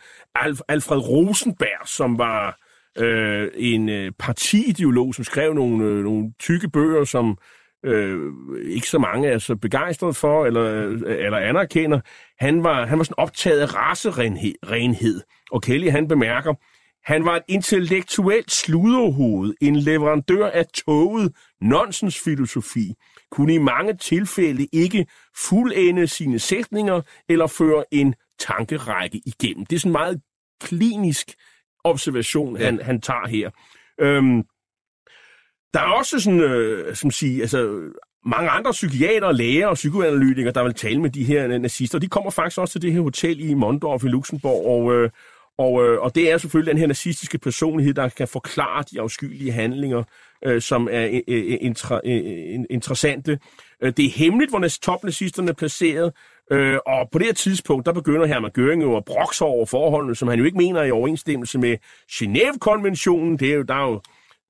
Alfred 0.68 0.98
Rosenberg, 0.98 1.88
som 1.88 2.18
var 2.18 2.60
øh, 2.98 3.52
en 3.56 3.90
øh, 3.90 4.12
partiideolog, 4.20 5.16
som 5.16 5.24
skrev 5.24 5.54
nogle, 5.54 5.86
øh, 5.86 6.04
nogle 6.04 6.32
tykke 6.40 6.70
bøger, 6.70 7.04
som 7.04 7.38
øh, 7.86 8.20
ikke 8.66 8.88
så 8.88 9.00
mange 9.00 9.28
er 9.30 9.38
så 9.38 9.56
begejstrede 9.56 10.14
for 10.14 10.46
eller, 10.46 10.64
øh, 10.64 11.02
eller 11.26 11.38
anerkender. 11.38 12.00
Han 12.40 12.64
var, 12.64 12.86
han 12.86 12.98
var 12.98 13.04
sådan 13.04 13.24
optaget 13.24 13.60
af 13.60 13.76
racerenhed, 13.76 15.22
og 15.52 15.62
Kelly 15.62 15.90
han 15.90 16.08
bemærker, 16.08 16.54
han 17.12 17.26
var 17.26 17.36
et 17.36 17.44
intellektuelt 17.48 18.52
sluderhoved, 18.52 19.54
en 19.62 19.76
leverandør 19.76 20.50
af 20.50 20.66
toget 20.86 21.32
nonsensfilosofi, 21.62 22.94
kunne 23.32 23.54
i 23.54 23.58
mange 23.58 23.94
tilfælde 23.94 24.68
ikke 24.74 25.06
fuldende 25.50 26.08
sine 26.08 26.40
sætninger 26.40 27.02
eller 27.30 27.48
føre 27.48 27.84
en 27.92 28.16
tankerække 28.40 29.22
igennem. 29.26 29.66
Det 29.66 29.76
er 29.76 29.80
sådan 29.80 29.92
meget 29.92 30.22
klinisk 30.62 31.32
observation, 31.84 32.58
ja. 32.58 32.66
han, 32.66 32.82
han 32.82 33.02
tager 33.02 33.28
her. 33.28 33.50
Øhm, 34.00 34.44
der 35.74 35.80
er 35.80 35.94
også 35.98 36.20
sådan, 36.20 36.40
øh, 36.40 36.96
som 36.96 37.12
siger, 37.12 37.42
altså, 37.42 37.82
mange 38.26 38.50
andre 38.50 38.72
psykiater, 38.72 39.32
læger 39.32 39.68
og 39.68 39.76
psykoanalytikere, 39.76 40.54
der 40.54 40.64
vil 40.64 40.74
tale 40.74 41.02
med 41.02 41.10
de 41.10 41.24
her 41.24 41.58
nazister. 41.58 42.00
De 42.00 42.08
kommer 42.08 42.32
faktisk 42.32 42.58
også 42.58 42.72
til 42.72 42.82
det 42.82 42.94
her 42.94 43.02
hotel 43.02 43.50
i 43.50 43.54
Mondorf 43.54 44.04
i 44.04 44.08
Luxembourg, 44.08 44.66
og, 44.66 44.94
øh, 44.94 45.10
og, 45.58 45.86
øh, 45.86 46.02
og 46.02 46.16
det 46.16 46.32
er 46.32 46.38
selvfølgelig 46.38 46.72
den 46.72 46.80
her 46.80 46.88
nazistiske 46.88 47.38
personlighed, 47.38 47.94
der 47.94 48.10
kan 48.10 48.28
forklare 48.28 48.84
de 48.92 49.02
afskyelige 49.02 49.52
handlinger, 49.52 50.04
øh, 50.46 50.62
som 50.62 50.88
er 50.92 51.22
øh, 51.28 51.58
intra, 51.62 52.02
øh, 52.06 52.16
øh, 52.16 52.24
øh, 52.26 52.54
øh 52.54 52.66
interessante. 52.70 53.40
Det 53.82 54.00
er 54.00 54.10
hemmeligt, 54.10 54.52
hvor 54.52 54.68
topnazisterne 54.82 55.50
er 55.50 55.54
placeret, 55.54 56.14
Øh, 56.52 56.80
og 56.86 57.10
på 57.12 57.20
det 57.20 57.26
her 57.26 57.34
tidspunkt, 57.34 57.86
der 57.86 57.94
begynder 57.94 58.26
Hermann 58.26 58.54
Göring 58.58 58.82
jo 58.82 58.98
at 58.98 59.06
brokse 59.06 59.46
over 59.46 59.66
forholdene, 59.66 60.16
som 60.16 60.28
han 60.28 60.40
jo 60.40 60.46
ikke 60.46 60.58
mener 60.58 60.80
er 60.80 60.86
i 60.86 60.92
overensstemmelse 60.92 61.60
med 61.60 61.78
Genève-konventionen. 62.12 63.40
Det 63.40 63.52
er 63.52 63.56
jo, 63.56 63.62
der 63.62 63.74
er 63.74 63.88
jo 63.88 64.02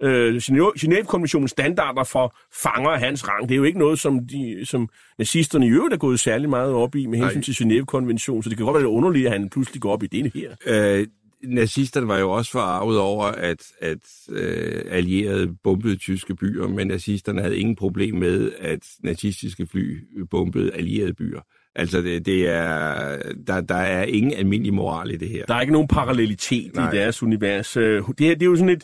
øh, 0.03 0.35
Genève-konventionens 0.79 1.51
standarder 1.51 2.03
for 2.03 2.35
fanger 2.63 2.89
af 2.89 2.99
hans 2.99 3.27
rang. 3.27 3.49
Det 3.49 3.55
er 3.55 3.57
jo 3.57 3.63
ikke 3.63 3.79
noget, 3.79 3.99
som, 3.99 4.27
de, 4.27 4.65
som 4.65 4.89
nazisterne 5.17 5.65
i 5.65 5.69
øvrigt 5.69 5.93
er 5.93 5.97
gået 5.97 6.19
særlig 6.19 6.49
meget 6.49 6.73
op 6.73 6.95
i 6.95 7.05
med 7.05 7.19
hensyn 7.19 7.41
til 7.41 7.63
Genève-konventionen, 7.63 8.43
så 8.43 8.49
det 8.49 8.57
kan 8.57 8.65
godt 8.65 8.73
være 8.73 8.83
lidt 8.83 8.91
underligt, 8.91 9.25
at 9.25 9.31
han 9.31 9.49
pludselig 9.49 9.81
går 9.81 9.91
op 9.91 10.03
i 10.03 10.07
det 10.07 10.31
her. 10.33 10.51
Øh, 10.67 11.07
nazisterne 11.43 12.07
var 12.07 12.17
jo 12.19 12.31
også 12.31 12.51
forarvet 12.51 12.99
over, 12.99 13.23
at, 13.23 13.63
at 13.81 13.97
øh, 14.29 14.81
allierede 14.89 15.55
bombede 15.63 15.95
tyske 15.95 16.35
byer, 16.35 16.67
men 16.67 16.87
nazisterne 16.87 17.41
havde 17.41 17.57
ingen 17.57 17.75
problem 17.75 18.15
med, 18.15 18.51
at 18.59 18.79
nazistiske 19.03 19.67
fly 19.71 20.03
bombede 20.31 20.73
allierede 20.73 21.13
byer. 21.13 21.41
Altså, 21.75 22.01
det, 22.01 22.25
det 22.25 22.49
er, 22.49 23.17
der, 23.47 23.61
der 23.61 23.75
er 23.75 24.03
ingen 24.03 24.33
almindelig 24.33 24.73
moral 24.73 25.11
i 25.11 25.17
det 25.17 25.29
her. 25.29 25.45
Der 25.45 25.55
er 25.55 25.61
ikke 25.61 25.73
nogen 25.73 25.87
parallelitet 25.87 26.75
Nej. 26.75 26.91
i 26.91 26.95
deres 26.95 27.23
univers. 27.23 27.77
Øh, 27.77 28.03
det, 28.07 28.17
det 28.17 28.41
er 28.41 28.45
jo 28.45 28.55
sådan 28.55 28.69
et, 28.69 28.83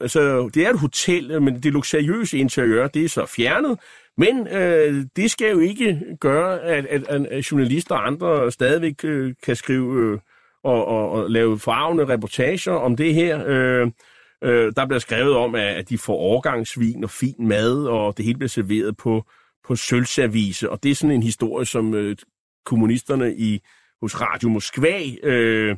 altså, 0.00 0.50
det 0.54 0.66
er 0.66 0.70
et 0.70 0.78
hotel, 0.78 1.42
men 1.42 1.62
det 1.62 1.72
luksuriøse 1.72 2.38
interiør, 2.38 2.88
det 2.88 3.04
er 3.04 3.08
så 3.08 3.26
fjernet. 3.26 3.78
Men 4.16 4.48
øh, 4.48 5.04
det 5.16 5.30
skal 5.30 5.50
jo 5.50 5.58
ikke 5.58 6.16
gøre, 6.20 6.60
at, 6.60 6.86
at, 6.86 7.26
at 7.26 7.50
journalister 7.52 7.94
og 7.94 8.06
andre 8.06 8.52
stadigvæk 8.52 9.04
øh, 9.04 9.34
kan 9.42 9.56
skrive 9.56 10.12
øh, 10.12 10.18
og, 10.64 10.86
og, 10.86 11.10
og 11.10 11.30
lave 11.30 11.58
farvende 11.58 12.08
reportager 12.08 12.72
om 12.72 12.96
det 12.96 13.14
her. 13.14 13.44
Øh, 13.46 13.90
øh, 14.44 14.72
der 14.76 14.86
bliver 14.86 14.98
skrevet 14.98 15.36
om, 15.36 15.54
at, 15.54 15.62
at 15.62 15.88
de 15.88 15.98
får 15.98 16.14
overgangsvin 16.14 17.04
og 17.04 17.10
fin 17.10 17.48
mad, 17.48 17.84
og 17.84 18.16
det 18.16 18.24
hele 18.24 18.38
bliver 18.38 18.48
serveret 18.48 18.96
på, 18.96 19.24
på 19.66 19.76
sølvservise. 19.76 20.70
Og 20.70 20.82
det 20.82 20.90
er 20.90 20.94
sådan 20.94 21.16
en 21.16 21.22
historie, 21.22 21.66
som 21.66 21.94
øh, 21.94 22.16
kommunisterne 22.64 23.34
i 23.36 23.60
hos 24.00 24.20
Radio 24.20 24.48
Moskva 24.48 25.00
øh, 25.22 25.76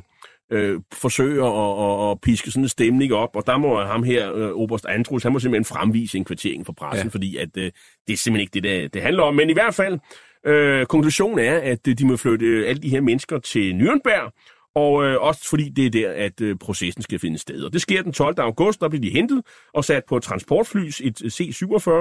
øh, 0.51 0.79
forsøger 0.93 1.45
at, 1.45 2.05
at, 2.05 2.11
at 2.11 2.21
piske 2.21 2.51
sådan 2.51 2.63
en 2.63 2.69
stemning 2.69 3.13
op, 3.13 3.35
og 3.35 3.47
der 3.47 3.57
må 3.57 3.83
ham 3.83 4.03
her, 4.03 4.33
øh, 4.33 4.51
Oberst 4.51 4.85
Andrus, 4.85 5.23
han 5.23 5.31
må 5.31 5.39
simpelthen 5.39 5.65
fremvise 5.65 6.17
en 6.17 6.25
kvartering 6.25 6.65
for 6.65 6.73
pressen, 6.73 7.07
ja. 7.07 7.11
fordi 7.11 7.37
at, 7.37 7.57
øh, 7.57 7.71
det 8.07 8.13
er 8.13 8.17
simpelthen 8.17 8.41
ikke 8.41 8.53
det, 8.53 8.63
der, 8.63 8.87
det 8.87 9.01
handler 9.01 9.23
om. 9.23 9.35
Men 9.35 9.49
i 9.49 9.53
hvert 9.53 9.75
fald, 9.75 9.99
øh, 10.45 10.85
konklusionen 10.85 11.39
er, 11.39 11.57
at 11.57 11.85
de 11.85 12.05
må 12.07 12.17
flytte 12.17 12.45
øh, 12.45 12.69
alle 12.69 12.81
de 12.81 12.89
her 12.89 13.01
mennesker 13.01 13.39
til 13.39 13.73
Nürnberg, 13.73 14.31
og 14.75 15.03
øh, 15.03 15.21
også 15.21 15.49
fordi 15.49 15.69
det 15.69 15.85
er 15.85 15.89
der, 15.89 16.11
at 16.11 16.41
øh, 16.41 16.55
processen 16.57 17.03
skal 17.03 17.19
finde 17.19 17.37
sted. 17.37 17.63
Og 17.63 17.73
det 17.73 17.81
sker 17.81 18.01
den 18.01 18.13
12. 18.13 18.39
august, 18.39 18.81
der 18.81 18.89
bliver 18.89 19.01
de 19.01 19.09
hentet 19.09 19.41
og 19.73 19.85
sat 19.85 20.03
på 20.05 20.17
et 20.17 20.23
transportfly, 20.23 20.91
et 21.01 21.17
C-47 21.33 21.91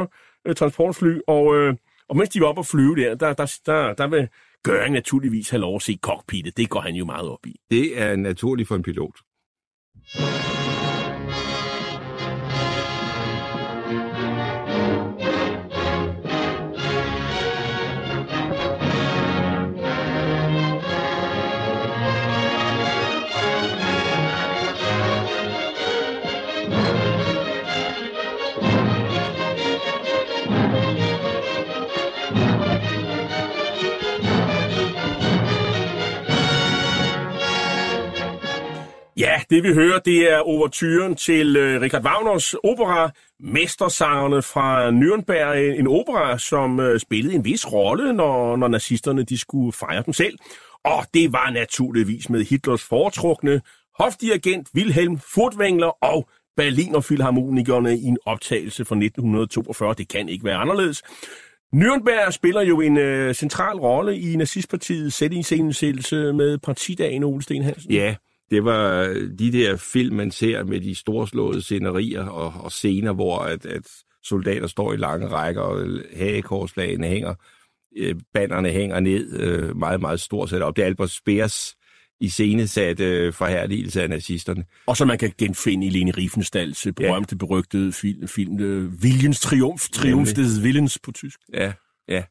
øh, 0.47 0.55
transportfly, 0.55 1.19
og, 1.27 1.57
øh, 1.57 1.75
og 2.09 2.17
mens 2.17 2.29
de 2.29 2.41
var 2.41 2.47
oppe 2.47 2.59
at 2.59 2.67
flyve 2.67 2.97
der, 2.97 3.15
der, 3.15 3.33
der, 3.33 3.59
der, 3.67 3.95
der 3.95 4.07
vil 4.07 4.29
Gøring 4.63 4.93
naturligvis 4.93 5.51
have 5.51 5.61
lov 5.61 5.77
at 5.77 5.83
se 5.83 5.99
cockpittet. 6.03 6.57
Det 6.57 6.71
går 6.71 6.81
han 6.81 6.95
jo 6.95 7.05
meget 7.05 7.29
op 7.29 7.47
i. 7.47 7.57
Det 7.71 8.01
er 8.01 8.17
naturligt 8.17 8.69
for 8.69 8.77
en 8.77 8.83
pilot. 8.83 9.17
Det 39.51 39.63
vi 39.63 39.73
hører, 39.75 39.99
det 39.99 40.33
er 40.33 40.39
overturen 40.39 41.15
til 41.15 41.57
øh, 41.57 41.81
Richard 41.81 42.05
Wagners 42.05 42.55
opera 42.55 43.11
Mestersangerne 43.41 44.43
fra 44.43 44.91
Nürnberg. 44.91 45.79
En 45.79 45.87
opera, 45.87 46.39
som 46.39 46.81
øh, 46.81 47.01
spillede 47.01 47.35
en 47.35 47.45
vis 47.45 47.73
rolle, 47.73 48.13
når, 48.13 48.57
når 48.57 48.69
nazisterne 48.69 49.23
de 49.23 49.39
skulle 49.39 49.73
fejre 49.73 50.03
dem 50.07 50.15
selv. 50.15 50.39
Og 50.85 51.05
det 51.15 51.33
var 51.33 51.51
naturligvis 51.51 52.31
med 52.31 52.45
Hitlers 52.45 52.83
foretrukne 52.83 53.61
hofdirigent 53.99 54.69
Wilhelm 54.75 55.17
Furtwängler 55.17 55.99
og 56.03 56.29
Berliner 56.57 57.01
Philharmonikerne 57.01 57.97
i 57.99 58.05
en 58.05 58.19
optagelse 58.27 58.85
fra 58.85 58.95
1942. 58.95 59.95
Det 59.95 60.09
kan 60.09 60.29
ikke 60.29 60.45
være 60.45 60.57
anderledes. 60.57 61.03
Nürnberg 61.75 62.31
spiller 62.31 62.63
jo 62.63 62.81
en 62.81 62.99
øh, 62.99 63.35
central 63.35 63.77
rolle 63.77 64.19
i 64.19 64.37
nazistpartiets 64.37 65.17
sætningsindsættelse 65.17 66.33
med 66.33 66.59
partidagen 66.59 67.25
Ole 67.25 67.43
Sten 67.43 67.63
Hansen. 67.63 67.93
Ja, 67.93 68.15
det 68.51 68.65
var 68.65 69.05
de 69.39 69.53
der 69.53 69.77
film, 69.77 70.17
man 70.17 70.31
ser 70.31 70.65
med 70.65 70.81
de 70.81 70.95
storslåede 70.95 71.63
scenerier 71.63 72.25
og, 72.25 72.65
og 72.65 72.73
scener, 72.73 73.13
hvor 73.13 73.39
at, 73.39 73.67
at 73.67 73.89
soldater 74.25 74.67
står 74.67 74.93
i 74.93 74.97
lange 74.97 75.29
rækker, 75.29 75.63
og 75.63 75.89
hagekorslagene 76.17 77.07
hænger, 77.07 77.35
øh, 77.97 78.15
banderne 78.35 78.69
hænger 78.71 79.01
ned, 79.01 79.41
øh, 79.41 79.77
meget, 79.77 80.01
meget 80.01 80.21
stort 80.21 80.51
sat 80.51 80.63
op. 80.63 80.77
Det 80.77 80.83
er 80.83 80.87
Albert 80.87 81.11
Speers 81.11 81.75
i 82.21 82.29
scenesat 82.29 83.01
øh, 83.01 83.33
forhærligelse 83.33 84.03
af 84.03 84.11
nazisterne. 84.11 84.65
Og 84.87 84.97
så 84.97 85.05
man 85.05 85.19
kan 85.19 85.33
genfinde 85.39 85.87
i 85.87 85.91
Lene 85.91 86.11
Riefenstahls 86.11 86.87
øh, 86.87 86.93
berømte, 86.93 87.35
ja. 87.35 87.47
berygtede 87.47 87.93
film, 87.93 88.29
film 88.29 88.61
øh, 88.61 89.03
Viljens 89.03 89.41
Triumf, 89.41 89.89
Triumf 89.89 90.33
des 90.33 90.61
Willens 90.63 90.99
på 91.03 91.13
tysk. 91.13 91.41
Ja, 91.55 91.73
ja. 92.09 92.25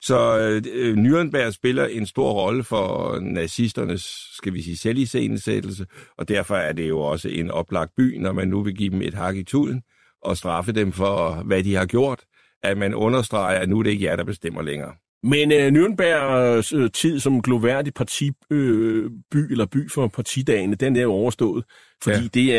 Så 0.00 0.38
øh, 0.74 0.94
Nürnberg 0.94 1.50
spiller 1.50 1.86
en 1.86 2.06
stor 2.06 2.32
rolle 2.32 2.64
for 2.64 3.18
nazisternes, 3.20 4.02
skal 4.32 4.54
vi 4.54 4.62
sige, 4.62 4.76
selviscenesættelse, 4.76 5.86
og 6.18 6.28
derfor 6.28 6.56
er 6.56 6.72
det 6.72 6.88
jo 6.88 7.00
også 7.00 7.28
en 7.28 7.50
oplagt 7.50 7.92
by, 7.96 8.18
når 8.18 8.32
man 8.32 8.48
nu 8.48 8.62
vil 8.62 8.76
give 8.76 8.90
dem 8.90 9.02
et 9.02 9.14
hak 9.14 9.36
i 9.36 9.44
tuden 9.44 9.82
og 10.22 10.36
straffe 10.36 10.72
dem 10.72 10.92
for, 10.92 11.42
hvad 11.44 11.64
de 11.64 11.74
har 11.74 11.86
gjort, 11.86 12.20
at 12.62 12.78
man 12.78 12.94
understreger, 12.94 13.60
at 13.60 13.68
nu 13.68 13.78
er 13.78 13.82
det 13.82 13.90
ikke 13.90 14.04
jer, 14.04 14.16
der 14.16 14.24
bestemmer 14.24 14.62
længere. 14.62 14.92
Men 15.22 15.52
øh, 15.52 15.68
Nürnbergs 15.68 16.76
øh, 16.76 16.90
tid 16.90 17.20
som 17.20 17.42
gloværdig 17.42 17.94
partiby 17.94 18.34
øh, 18.50 19.10
by, 19.30 19.50
eller 19.50 19.66
by 19.66 19.90
for 19.90 20.06
partidagene, 20.06 20.74
den 20.74 20.96
er 20.96 21.02
jo 21.02 21.12
overstået, 21.12 21.64
fordi 22.02 22.22
ja. 22.22 22.28
det 22.34 22.56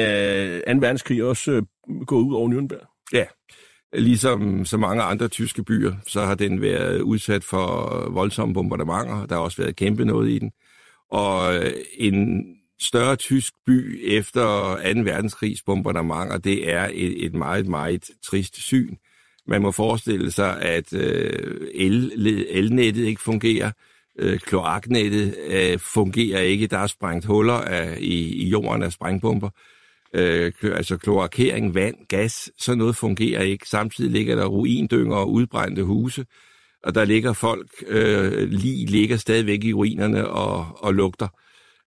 er 0.68 0.74
2. 0.74 0.80
verdenskrig 0.80 1.24
også 1.24 1.52
øh, 1.52 1.64
gået 2.08 2.24
ud 2.24 2.36
over 2.36 2.50
Nürnberg. 2.50 3.10
Ja, 3.14 3.26
Ligesom 3.94 4.66
så 4.66 4.78
mange 4.78 5.04
andre 5.04 5.28
tyske 5.28 5.64
byer, 5.64 5.94
så 6.08 6.22
har 6.22 6.36
den 6.36 6.62
været 6.62 7.02
udsat 7.02 7.44
for 7.44 7.88
voldsomme 8.12 8.54
bombardementer. 8.54 9.26
Der 9.26 9.36
har 9.36 9.42
også 9.42 9.62
været 9.62 9.76
kæmpe 9.76 10.06
noget 10.06 10.30
i 10.30 10.40
den. 10.40 10.52
Og 11.12 11.56
øh, 11.56 11.74
en 11.98 12.46
større 12.80 13.16
tysk 13.16 13.54
by 13.66 14.02
efter 14.04 14.76
2. 14.94 15.00
verdenskrigs 15.02 15.62
bombardementer, 15.62 16.38
det 16.38 16.72
er 16.74 16.90
et, 16.94 17.26
et 17.26 17.34
meget, 17.34 17.68
meget 17.68 18.10
trist 18.24 18.56
syn. 18.56 18.96
Man 19.48 19.62
må 19.62 19.72
forestille 19.72 20.32
sig, 20.32 20.62
at 20.62 20.94
øh, 20.94 21.68
el, 21.74 22.12
elnettet 22.50 23.06
ikke 23.06 23.22
fungerer, 23.22 23.72
øh, 24.20 24.40
kloaknettet 24.40 25.36
øh, 25.48 25.80
fungerer 25.80 26.40
ikke, 26.42 26.68
der 26.68 26.78
er 26.78 26.88
sprængt 26.88 27.26
huller 27.26 27.54
af, 27.54 27.98
i, 28.00 28.44
i 28.44 28.50
jorden 28.50 28.84
af 28.84 28.92
sprængbomber 28.92 29.48
øh, 29.48 29.73
øh, 30.14 30.52
altså 30.64 30.98
kloakering, 30.98 31.76
vand, 31.76 31.96
gas, 32.08 32.52
sådan 32.58 32.78
noget 32.78 32.96
fungerer 32.96 33.42
ikke. 33.42 33.70
Samtidig 33.70 34.12
ligger 34.12 34.36
der 34.36 34.46
ruindynger 34.46 35.16
og 35.16 35.32
udbrændte 35.32 35.84
huse, 35.84 36.26
og 36.84 36.96
der 36.96 37.06
ligger 37.06 37.34
folk, 37.34 37.70
øh, 37.88 38.50
lige 38.50 38.86
ligger 38.86 39.18
stadigvæk 39.18 39.64
i 39.64 39.74
ruinerne 39.74 40.28
og, 40.28 40.68
og 40.78 40.94
lugter, 40.94 41.28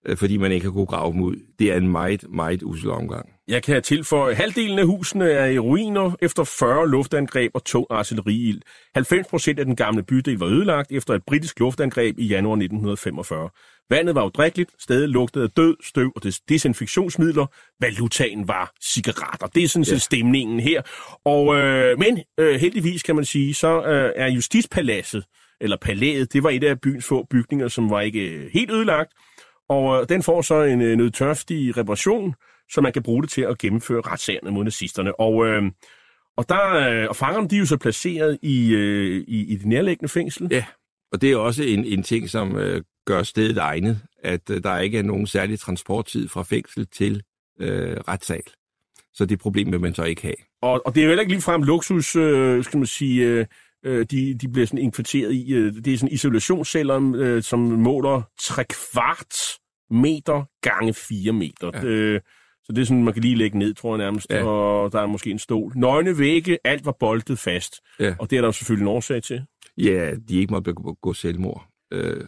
øh, 0.05 0.17
fordi 0.17 0.37
man 0.37 0.51
ikke 0.51 0.65
har 0.65 0.71
kunnet 0.71 0.87
grave 0.87 1.13
dem 1.13 1.21
ud. 1.21 1.35
Det 1.59 1.71
er 1.71 1.77
en 1.77 1.87
meget, 1.87 2.25
meget 2.29 2.63
usel 2.63 2.89
omgang. 2.89 3.29
Jeg 3.47 3.63
kan 3.63 3.83
tilføje, 3.83 4.31
at 4.31 4.37
halvdelen 4.37 4.79
af 4.79 4.85
husene 4.85 5.29
er 5.29 5.45
i 5.45 5.59
ruiner 5.59 6.11
efter 6.21 6.43
40 6.43 6.89
luftangreb 6.89 7.51
og 7.53 7.65
tung 7.65 7.87
artilleriild. 7.89 8.61
90 8.93 9.27
procent 9.27 9.59
af 9.59 9.65
den 9.65 9.75
gamle 9.75 10.03
bydel 10.03 10.39
var 10.39 10.45
ødelagt 10.45 10.91
efter 10.91 11.13
et 11.13 11.23
britisk 11.27 11.59
luftangreb 11.59 12.19
i 12.19 12.25
januar 12.25 12.55
1945. 12.55 13.49
Vandet 13.89 14.15
var 14.15 14.25
udrikkeligt, 14.25 14.71
stedet 14.79 15.09
lugtede 15.09 15.43
af 15.43 15.49
død, 15.49 15.77
støv 15.83 16.11
og 16.15 16.21
desinfektionsmidler. 16.49 17.45
Valutaen 17.81 18.47
var 18.47 18.73
cigaretter. 18.81 19.47
Det 19.47 19.63
er 19.63 19.67
sådan 19.67 19.85
set 19.85 19.93
ja. 19.93 19.97
stemningen 19.99 20.59
her. 20.59 20.81
Og, 21.25 21.55
øh, 21.55 21.99
men 21.99 22.19
øh, 22.39 22.55
heldigvis 22.55 23.03
kan 23.03 23.15
man 23.15 23.25
sige, 23.25 23.53
så 23.53 23.83
øh, 23.83 24.11
er 24.15 24.27
Justispaladset, 24.27 25.25
eller 25.61 25.77
palæet, 25.77 26.33
det 26.33 26.43
var 26.43 26.49
et 26.49 26.63
af 26.63 26.81
byens 26.81 27.05
få 27.05 27.27
bygninger, 27.29 27.67
som 27.67 27.89
var 27.89 28.01
ikke 28.01 28.29
øh, 28.29 28.49
helt 28.53 28.71
ødelagt. 28.71 29.13
Og 29.69 30.01
øh, 30.01 30.09
den 30.09 30.23
får 30.23 30.41
så 30.41 30.63
en 30.63 30.81
øh, 30.81 30.97
nødtørftig 30.97 31.77
reparation, 31.77 32.33
så 32.71 32.81
man 32.81 32.93
kan 32.93 33.03
bruge 33.03 33.23
det 33.23 33.29
til 33.29 33.41
at 33.41 33.57
gennemføre 33.57 34.01
retssagerne 34.01 34.51
mod 34.51 34.63
nazisterne. 34.63 35.19
Og, 35.19 35.45
øh, 35.47 35.63
og, 36.37 36.49
der, 36.49 36.73
øh, 36.73 37.09
og 37.09 37.15
fangerne 37.15 37.47
de 37.47 37.55
er 37.55 37.59
jo 37.59 37.65
så 37.65 37.77
placeret 37.77 38.37
i, 38.41 38.73
øh, 38.73 39.23
i, 39.27 39.53
i 39.53 39.55
det 39.55 39.65
nærliggende 39.65 40.09
fængsel. 40.09 40.47
Ja, 40.51 40.65
og 41.11 41.21
det 41.21 41.31
er 41.31 41.37
også 41.37 41.63
en, 41.63 41.85
en 41.85 42.03
ting, 42.03 42.29
som 42.29 42.55
øh, 42.55 42.81
gør 43.07 43.23
stedet 43.23 43.57
egnet, 43.57 43.99
at 44.23 44.49
øh, 44.49 44.63
der 44.63 44.79
ikke 44.79 44.97
er 44.97 45.03
nogen 45.03 45.27
særlig 45.27 45.59
transporttid 45.59 46.27
fra 46.27 46.43
fængsel 46.43 46.87
til 46.87 47.23
øh, 47.59 47.97
retssal. 48.07 48.43
Så 49.13 49.25
det 49.25 49.39
problem 49.39 49.71
vil 49.71 49.79
man 49.79 49.93
så 49.93 50.03
ikke 50.03 50.21
have. 50.21 50.35
Og, 50.61 50.81
og 50.85 50.95
det 50.95 51.01
er 51.01 51.05
jo 51.05 51.09
heller 51.09 51.21
ikke 51.21 51.33
ligefrem 51.33 51.63
luksus, 51.63 52.15
øh, 52.15 52.63
skal 52.63 52.77
man 52.77 52.87
sige, 52.87 53.25
øh, 53.25 53.45
øh, 53.85 54.05
de, 54.11 54.33
de 54.33 54.47
bliver 54.47 54.67
sådan 54.67 54.79
infiltreret 54.79 55.33
i. 55.33 55.53
Øh, 55.53 55.73
det 55.73 55.93
er 55.93 55.97
sådan 55.97 56.13
isolationsceller, 56.13 57.13
øh, 57.15 57.43
som 57.43 57.59
måler 57.59 58.21
3 58.39 58.63
kvart 58.63 59.35
meter 59.89 60.43
gange 60.61 60.93
4 60.93 61.31
meter. 61.33 61.71
Ja. 61.73 61.83
Øh, 61.83 62.21
så 62.63 62.73
det 62.73 62.81
er 62.81 62.85
sådan, 62.85 63.03
man 63.03 63.13
kan 63.13 63.23
lige 63.23 63.35
lægge 63.35 63.57
ned, 63.57 63.73
tror 63.73 63.95
jeg 63.95 63.97
nærmest, 63.97 64.29
ja. 64.29 64.43
og 64.45 64.91
der 64.91 65.01
er 65.01 65.05
måske 65.05 65.31
en 65.31 65.39
stol. 65.39 65.73
Nøgne 65.75 66.19
vægge, 66.19 66.57
alt 66.63 66.85
var 66.85 66.95
boltet 66.99 67.39
fast. 67.39 67.75
Ja. 67.99 68.15
Og 68.19 68.29
det 68.29 68.37
er 68.37 68.41
der 68.41 68.47
jo 68.47 68.51
selvfølgelig 68.51 68.83
en 68.83 68.95
årsag 68.95 69.23
til. 69.23 69.41
Ja, 69.77 70.13
de 70.29 70.39
ikke 70.39 70.53
måtte 70.53 70.73
gå 71.01 71.13
selvmord. 71.13 71.67
Øh, 71.93 72.23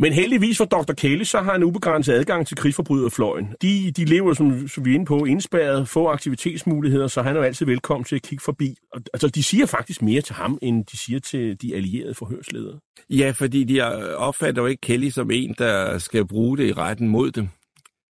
men 0.00 0.12
heldigvis 0.12 0.56
for 0.56 0.64
Dr. 0.64 0.92
Kelly, 0.92 1.22
så 1.22 1.40
har 1.40 1.52
han 1.52 1.64
ubegrænset 1.64 2.12
adgang 2.12 2.46
til 2.46 2.56
krigsforbryderfløjen. 2.56 3.54
De, 3.62 3.92
de 3.96 4.04
lever, 4.04 4.34
som, 4.34 4.68
som 4.68 4.84
vi 4.84 4.90
er 4.90 4.94
inde 4.94 5.06
på, 5.06 5.24
indspærret, 5.24 5.88
få 5.88 6.08
aktivitetsmuligheder, 6.08 7.06
så 7.06 7.22
han 7.22 7.36
er 7.36 7.40
jo 7.40 7.46
altid 7.46 7.66
velkommen 7.66 8.04
til 8.04 8.16
at 8.16 8.22
kigge 8.22 8.42
forbi. 8.42 8.76
Altså, 9.12 9.28
de 9.28 9.42
siger 9.42 9.66
faktisk 9.66 10.02
mere 10.02 10.20
til 10.20 10.34
ham, 10.34 10.58
end 10.62 10.84
de 10.84 10.96
siger 10.96 11.20
til 11.20 11.62
de 11.62 11.74
allierede 11.74 12.14
forhørsledere. 12.14 12.78
Ja, 13.10 13.30
fordi 13.30 13.64
de 13.64 13.82
opfatter 14.16 14.62
jo 14.62 14.66
ikke 14.66 14.80
Kelly 14.80 15.10
som 15.10 15.30
en, 15.30 15.54
der 15.58 15.98
skal 15.98 16.26
bruge 16.26 16.58
det 16.58 16.64
i 16.64 16.72
retten 16.72 17.08
mod 17.08 17.30
dem. 17.30 17.48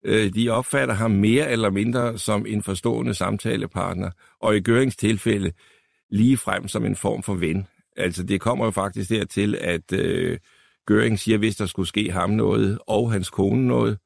Øh, 0.05 0.33
de 0.35 0.49
opfatter 0.49 0.95
ham 0.95 1.11
mere 1.11 1.51
eller 1.51 1.69
mindre 1.69 2.17
som 2.17 2.45
en 2.45 2.63
forstående 2.63 3.13
samtalepartner, 3.13 4.11
og 4.41 4.57
i 4.57 4.59
Gørings 4.59 4.95
tilfælde 4.95 5.51
lige 6.11 6.37
frem 6.37 6.67
som 6.67 6.85
en 6.85 6.95
form 6.95 7.23
for 7.23 7.33
ven. 7.33 7.67
Altså, 7.97 8.23
det 8.23 8.41
kommer 8.41 8.65
jo 8.65 8.71
faktisk 8.71 9.09
dertil, 9.09 9.55
at... 9.55 9.93
Øh, 9.93 10.37
Göring 10.91 11.15
siger, 11.15 11.37
hvis 11.37 11.55
der 11.55 11.65
skulle 11.65 11.87
ske 11.87 12.11
ham 12.11 12.29
noget, 12.29 12.79
og 12.87 13.11
hans 13.11 13.29
kone 13.29 13.67
noget, 13.67 13.97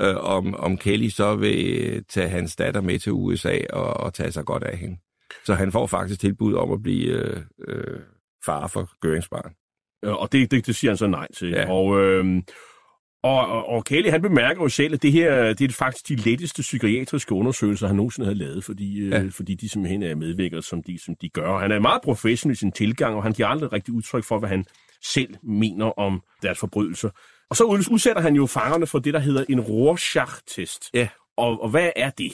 øh, 0.00 0.16
om, 0.16 0.54
om 0.54 0.76
Kelly 0.76 1.08
så 1.08 1.36
vil 1.36 2.04
tage 2.08 2.28
hans 2.28 2.56
datter 2.56 2.80
med 2.80 2.98
til 2.98 3.12
USA 3.12 3.58
og, 3.72 3.86
og 3.86 4.14
tage 4.14 4.32
sig 4.32 4.44
godt 4.44 4.62
af 4.62 4.78
hende. 4.78 4.96
Så 5.44 5.54
han 5.54 5.72
får 5.72 5.86
faktisk 5.86 6.20
tilbud 6.20 6.54
om 6.54 6.72
at 6.72 6.82
blive 6.82 7.06
øh, 7.06 7.40
øh, 7.68 8.00
far 8.44 8.66
for 8.66 9.06
Görings 9.06 9.28
barn. 9.28 9.54
Og 10.02 10.32
det, 10.32 10.50
det, 10.50 10.66
det 10.66 10.76
siger 10.76 10.90
han 10.90 10.96
så 10.96 11.06
nej 11.06 11.26
til. 11.32 11.48
Ja. 11.48 11.70
Og, 11.70 12.00
øh, 12.00 12.42
og, 13.22 13.46
og, 13.46 13.68
og 13.68 13.84
Kelly, 13.84 14.10
han 14.10 14.22
bemærker 14.22 14.62
jo 14.62 14.68
selv, 14.68 14.94
at 14.94 15.02
det 15.02 15.12
her 15.12 15.52
det 15.52 15.70
er 15.70 15.72
faktisk 15.72 16.08
de 16.08 16.14
letteste 16.14 16.62
psykiatriske 16.62 17.34
undersøgelser, 17.34 17.86
han 17.86 17.96
nogensinde 17.96 18.26
havde 18.26 18.38
lavet, 18.38 18.64
fordi, 18.64 18.98
øh, 19.00 19.10
ja. 19.10 19.22
øh, 19.22 19.32
fordi 19.32 19.54
de 19.54 19.68
simpelthen 19.68 20.02
er 20.02 20.14
medvirket, 20.14 20.64
som 20.64 20.82
de, 20.82 20.98
som 20.98 21.14
de 21.20 21.28
gør. 21.28 21.58
Han 21.58 21.72
er 21.72 21.78
meget 21.78 22.02
professionel 22.02 22.52
i 22.52 22.56
sin 22.56 22.72
tilgang, 22.72 23.16
og 23.16 23.22
han 23.22 23.32
giver 23.32 23.48
aldrig 23.48 23.72
rigtig 23.72 23.94
udtryk 23.94 24.24
for, 24.24 24.38
hvad 24.38 24.48
han 24.48 24.64
selv 25.04 25.34
mener 25.42 25.98
om 25.98 26.22
deres 26.42 26.58
forbrydelser. 26.58 27.10
Og 27.50 27.56
så 27.56 27.64
udsætter 27.64 28.22
han 28.22 28.34
jo 28.34 28.46
fangerne 28.46 28.86
for 28.86 28.98
det, 28.98 29.14
der 29.14 29.20
hedder 29.20 29.44
en 29.48 29.60
Rorschach-test. 29.60 30.90
Ja. 30.94 31.08
Og, 31.36 31.62
og 31.62 31.68
hvad 31.68 31.90
er 31.96 32.10
det? 32.10 32.32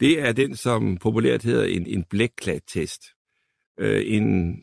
Det 0.00 0.20
er 0.20 0.32
den, 0.32 0.56
som 0.56 0.96
populært 0.96 1.42
hedder 1.42 1.64
en, 1.64 1.86
en 1.86 2.04
blækklat-test. 2.04 3.02
Øh, 3.80 4.02
en, 4.06 4.56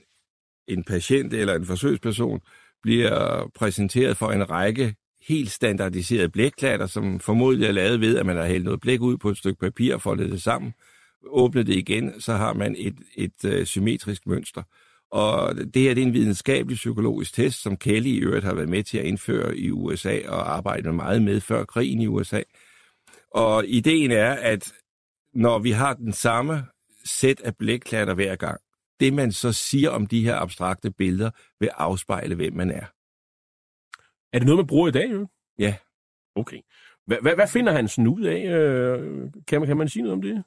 en 0.67 0.83
patient 0.83 1.33
eller 1.33 1.55
en 1.55 1.65
forsøgsperson 1.65 2.39
bliver 2.83 3.47
præsenteret 3.55 4.17
for 4.17 4.31
en 4.31 4.49
række 4.49 4.95
helt 5.27 5.51
standardiserede 5.51 6.29
blækklatter, 6.29 6.85
som 6.85 7.19
formodentlig 7.19 7.67
er 7.67 7.71
lavet 7.71 8.01
ved, 8.01 8.17
at 8.17 8.25
man 8.25 8.35
har 8.35 8.45
hældt 8.45 8.65
noget 8.65 8.81
blæk 8.81 9.01
ud 9.01 9.17
på 9.17 9.29
et 9.29 9.37
stykke 9.37 9.59
papir 9.59 9.93
og 9.93 10.01
foldet 10.01 10.31
det 10.31 10.41
sammen. 10.41 10.73
Åbner 11.25 11.63
det 11.63 11.75
igen, 11.75 12.21
så 12.21 12.33
har 12.33 12.53
man 12.53 12.75
et, 12.77 12.95
et, 13.15 13.59
uh, 13.59 13.63
symmetrisk 13.65 14.27
mønster. 14.27 14.63
Og 15.11 15.55
det 15.55 15.81
her 15.81 15.93
det 15.93 16.03
er 16.03 16.07
en 16.07 16.13
videnskabelig 16.13 16.75
psykologisk 16.75 17.33
test, 17.33 17.61
som 17.61 17.77
Kelly 17.77 18.07
i 18.07 18.17
øvrigt 18.17 18.45
har 18.45 18.53
været 18.53 18.69
med 18.69 18.83
til 18.83 18.97
at 18.97 19.05
indføre 19.05 19.57
i 19.57 19.71
USA 19.71 20.19
og 20.27 20.55
arbejdet 20.55 20.95
meget 20.95 21.21
med 21.21 21.41
før 21.41 21.65
krigen 21.65 22.01
i 22.01 22.07
USA. 22.07 22.41
Og 23.31 23.67
ideen 23.67 24.11
er, 24.11 24.33
at 24.33 24.73
når 25.33 25.59
vi 25.59 25.71
har 25.71 25.93
den 25.93 26.13
samme 26.13 26.65
sæt 27.05 27.41
af 27.41 27.57
blækklatter 27.57 28.13
hver 28.13 28.35
gang, 28.35 28.61
det 28.99 29.13
man 29.13 29.31
så 29.31 29.53
siger 29.53 29.89
om 29.89 30.07
de 30.07 30.23
her 30.23 30.35
abstrakte 30.35 30.91
billeder, 30.91 31.31
vil 31.59 31.69
afspejle, 31.73 32.35
hvem 32.35 32.53
man 32.53 32.71
er. 32.71 32.85
Er 34.33 34.39
det 34.39 34.45
noget, 34.45 34.59
man 34.59 34.67
bruger 34.67 34.87
i 34.87 34.91
dag? 34.91 35.11
Jo? 35.11 35.27
Ja. 35.59 35.75
Okay. 36.35 36.61
Hvad, 37.05 37.35
hvad 37.35 37.47
finder 37.47 37.71
han 37.71 37.87
sådan 37.87 38.07
ud 38.07 38.23
af? 38.23 38.45
Øh, 38.45 39.31
kan 39.47 39.61
man, 39.61 39.67
kan 39.67 39.77
man 39.77 39.89
sige 39.89 40.03
noget 40.03 40.13
om 40.13 40.21
det? 40.21 40.43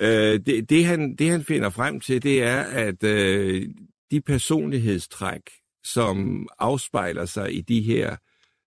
Øh, 0.00 0.40
det, 0.46 0.70
det, 0.70 0.84
han, 0.84 1.16
det 1.16 1.30
han 1.30 1.44
finder 1.44 1.70
frem 1.70 2.00
til, 2.00 2.22
det 2.22 2.42
er, 2.42 2.60
at 2.62 3.04
øh, 3.04 3.68
de 4.10 4.20
personlighedstræk, 4.20 5.42
som 5.84 6.48
afspejler 6.58 7.24
sig 7.24 7.54
i 7.54 7.60
de 7.60 7.80
her 7.80 8.16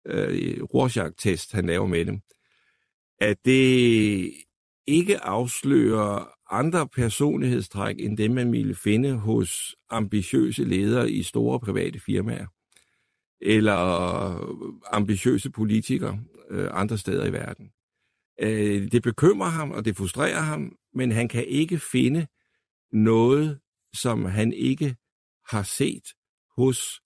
øh, 0.06 0.62
Rorschach-test, 0.62 1.52
han 1.52 1.66
laver 1.66 1.86
med 1.86 2.04
dem, 2.04 2.20
at 3.20 3.36
det 3.44 4.32
ikke 4.86 5.24
afslører 5.24 6.28
andre 6.50 6.88
personlighedstræk 6.88 7.96
end 7.98 8.16
dem, 8.16 8.30
man 8.30 8.52
ville 8.52 8.74
finde 8.74 9.12
hos 9.12 9.76
ambitiøse 9.90 10.64
ledere 10.64 11.10
i 11.10 11.22
store 11.22 11.60
private 11.60 12.00
firmaer, 12.00 12.46
eller 13.40 13.76
ambitiøse 14.94 15.50
politikere 15.50 16.20
øh, 16.50 16.68
andre 16.72 16.98
steder 16.98 17.26
i 17.26 17.32
verden. 17.32 17.70
Øh, 18.40 18.92
det 18.92 19.02
bekymrer 19.02 19.48
ham, 19.48 19.70
og 19.70 19.84
det 19.84 19.96
frustrerer 19.96 20.40
ham, 20.40 20.72
men 20.94 21.12
han 21.12 21.28
kan 21.28 21.44
ikke 21.44 21.78
finde 21.78 22.26
noget, 22.92 23.58
som 23.94 24.24
han 24.24 24.52
ikke 24.52 24.96
har 25.50 25.62
set 25.62 26.04
hos 26.56 27.00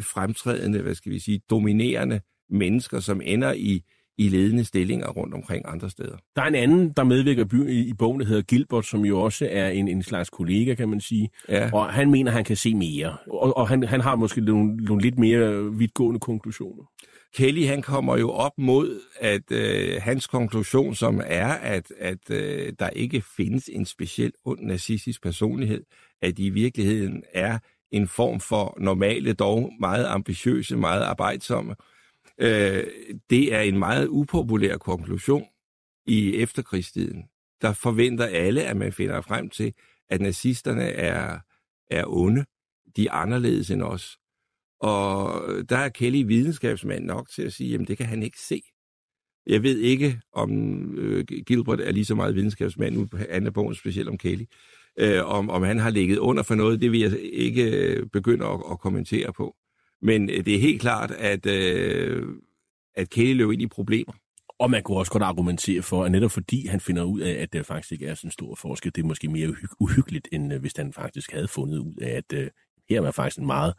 fremtrædende, 0.00 0.82
hvad 0.82 0.94
skal 0.94 1.12
vi 1.12 1.18
sige, 1.18 1.40
dominerende 1.50 2.20
mennesker, 2.50 3.00
som 3.00 3.20
ender 3.24 3.52
i, 3.52 3.82
i 4.18 4.28
ledende 4.28 4.64
stillinger 4.64 5.08
rundt 5.08 5.34
omkring 5.34 5.64
andre 5.68 5.90
steder. 5.90 6.16
Der 6.36 6.42
er 6.42 6.46
en 6.46 6.54
anden, 6.54 6.92
der 6.92 7.04
medvirker 7.04 7.66
i, 7.68 7.88
i 7.88 7.94
bogen, 7.94 8.20
der 8.20 8.26
hedder 8.26 8.42
Gilbert, 8.42 8.86
som 8.86 9.04
jo 9.04 9.20
også 9.20 9.48
er 9.50 9.68
en, 9.68 9.88
en 9.88 10.02
slags 10.02 10.30
kollega, 10.30 10.74
kan 10.74 10.88
man 10.88 11.00
sige. 11.00 11.30
Ja. 11.48 11.70
Og 11.72 11.92
han 11.92 12.10
mener, 12.10 12.30
han 12.30 12.44
kan 12.44 12.56
se 12.56 12.74
mere. 12.74 13.16
Og, 13.26 13.56
og 13.56 13.68
han, 13.68 13.82
han 13.82 14.00
har 14.00 14.16
måske 14.16 14.40
nogle, 14.40 14.76
nogle 14.76 15.02
lidt 15.02 15.18
mere 15.18 15.72
vidtgående 15.78 16.20
konklusioner. 16.20 16.84
Kelly 17.34 17.66
han 17.66 17.82
kommer 17.82 18.16
jo 18.16 18.30
op 18.30 18.52
mod, 18.58 19.00
at 19.20 19.52
øh, 19.52 20.02
hans 20.02 20.26
konklusion, 20.26 20.94
som 20.94 21.20
er, 21.24 21.48
at, 21.48 21.92
at 21.98 22.30
øh, 22.30 22.72
der 22.78 22.90
ikke 22.90 23.22
findes 23.36 23.70
en 23.72 23.86
speciel 23.86 24.32
ond 24.44 24.60
nazistisk 24.60 25.22
personlighed, 25.22 25.84
at 26.22 26.36
de 26.36 26.46
i 26.46 26.50
virkeligheden 26.50 27.22
er 27.32 27.58
en 27.90 28.08
form 28.08 28.40
for 28.40 28.76
normale, 28.80 29.32
dog 29.32 29.72
meget 29.80 30.06
ambitiøse, 30.06 30.76
meget 30.76 31.02
arbejdsomme. 31.02 31.74
Øh, 32.38 32.84
det 33.30 33.54
er 33.54 33.60
en 33.60 33.78
meget 33.78 34.08
upopulær 34.08 34.76
konklusion 34.76 35.44
i 36.06 36.36
efterkrigstiden. 36.36 37.24
Der 37.62 37.72
forventer 37.72 38.26
alle, 38.26 38.62
at 38.62 38.76
man 38.76 38.92
finder 38.92 39.20
frem 39.20 39.50
til, 39.50 39.74
at 40.10 40.20
nazisterne 40.20 40.84
er, 40.84 41.38
er 41.90 42.04
onde. 42.06 42.44
De 42.96 43.06
er 43.06 43.12
anderledes 43.12 43.70
end 43.70 43.82
os. 43.82 44.18
Og 44.82 45.42
der 45.68 45.76
er 45.76 45.88
Kelly 45.88 46.26
videnskabsmand 46.26 47.04
nok 47.04 47.28
til 47.30 47.42
at 47.42 47.52
sige, 47.52 47.70
jamen 47.70 47.86
det 47.86 47.96
kan 47.96 48.06
han 48.06 48.22
ikke 48.22 48.38
se. 48.40 48.62
Jeg 49.46 49.62
ved 49.62 49.78
ikke, 49.78 50.20
om 50.32 50.50
øh, 50.98 51.24
Gilbert 51.46 51.80
er 51.80 51.92
lige 51.92 52.04
så 52.04 52.14
meget 52.14 52.34
videnskabsmand, 52.34 52.94
nu 52.94 53.06
på 53.06 53.50
bogen 53.54 53.74
specielt 53.74 54.08
om 54.08 54.18
Kelly, 54.18 54.44
øh, 54.98 55.24
om, 55.24 55.50
om 55.50 55.62
han 55.62 55.78
har 55.78 55.90
ligget 55.90 56.18
under 56.18 56.42
for 56.42 56.54
noget, 56.54 56.80
det 56.80 56.92
vil 56.92 57.00
jeg 57.00 57.18
ikke 57.20 57.70
øh, 57.70 58.06
begynde 58.06 58.46
at, 58.46 58.60
at 58.70 58.78
kommentere 58.78 59.32
på. 59.32 59.56
Men 60.02 60.30
øh, 60.30 60.44
det 60.44 60.54
er 60.54 60.58
helt 60.58 60.80
klart, 60.80 61.10
at, 61.10 61.46
øh, 61.46 62.26
at 62.94 63.10
Kelly 63.10 63.34
løb 63.34 63.50
ind 63.50 63.62
i 63.62 63.66
problemer. 63.66 64.12
Og 64.58 64.70
man 64.70 64.82
kunne 64.82 64.98
også 64.98 65.12
godt 65.12 65.22
argumentere 65.22 65.82
for, 65.82 66.04
at 66.04 66.12
netop 66.12 66.30
fordi 66.30 66.66
han 66.66 66.80
finder 66.80 67.02
ud 67.02 67.20
af, 67.20 67.32
at 67.32 67.52
det 67.52 67.66
faktisk 67.66 67.92
ikke 67.92 68.06
er 68.06 68.14
sådan 68.14 68.28
en 68.28 68.32
stor 68.32 68.54
forskel, 68.54 68.92
det 68.94 69.02
er 69.02 69.06
måske 69.06 69.28
mere 69.28 69.54
uhyggeligt, 69.80 70.28
end 70.32 70.52
øh, 70.52 70.60
hvis 70.60 70.72
han 70.76 70.92
faktisk 70.92 71.32
havde 71.32 71.48
fundet 71.48 71.78
ud 71.78 71.94
af, 72.02 72.10
at 72.10 72.32
øh, 72.34 72.50
her 72.88 73.02
er 73.02 73.10
faktisk 73.10 73.38
en 73.38 73.46
meget 73.46 73.74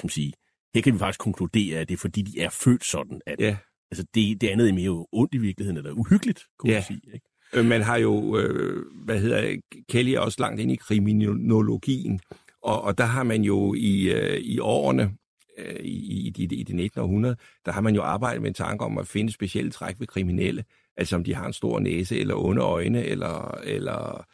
som 0.00 0.08
sige, 0.08 0.32
her 0.74 0.82
kan 0.82 0.94
vi 0.94 0.98
faktisk 0.98 1.20
konkludere, 1.20 1.78
at 1.78 1.88
det 1.88 1.94
er 1.94 1.98
fordi, 1.98 2.22
de 2.22 2.40
er 2.40 2.50
født 2.50 2.84
sådan, 2.84 3.20
at 3.26 3.40
ja. 3.40 3.56
altså 3.90 4.06
det, 4.14 4.40
det 4.40 4.48
andet 4.48 4.68
er 4.68 4.72
mere 4.72 5.06
ondt 5.12 5.34
i 5.34 5.38
virkeligheden, 5.38 5.76
eller 5.76 5.92
uhyggeligt, 5.92 6.42
kunne 6.58 6.72
ja. 6.72 6.76
man 6.76 6.82
sige. 6.82 7.00
Ikke? 7.14 7.26
Øh, 7.54 7.64
man 7.64 7.82
har 7.82 7.96
jo, 7.96 8.38
øh, 8.38 8.84
hvad 9.04 9.20
hedder 9.20 9.56
Kelly 9.88 10.10
er 10.10 10.20
også 10.20 10.36
langt 10.40 10.60
ind 10.60 10.72
i 10.72 10.76
kriminologien, 10.76 12.20
og, 12.62 12.82
og 12.82 12.98
der 12.98 13.04
har 13.04 13.22
man 13.22 13.42
jo 13.42 13.74
i, 13.74 14.12
øh, 14.12 14.38
i 14.38 14.58
årene, 14.58 15.16
øh, 15.58 15.80
i, 15.80 16.28
i, 16.28 16.44
i 16.50 16.62
det 16.62 16.76
19. 16.76 17.00
århundrede, 17.00 17.36
der 17.66 17.72
har 17.72 17.80
man 17.80 17.94
jo 17.94 18.02
arbejdet 18.02 18.42
med 18.42 18.48
en 18.48 18.54
tanke 18.54 18.84
om 18.84 18.98
at 18.98 19.06
finde 19.06 19.32
specielle 19.32 19.70
træk 19.70 20.00
ved 20.00 20.06
kriminelle, 20.06 20.64
altså 20.96 21.16
om 21.16 21.24
de 21.24 21.34
har 21.34 21.46
en 21.46 21.52
stor 21.52 21.80
næse, 21.80 22.18
eller 22.18 22.34
onde 22.34 22.62
øjne, 22.62 23.04
eller, 23.04 23.60
eller 23.64 24.26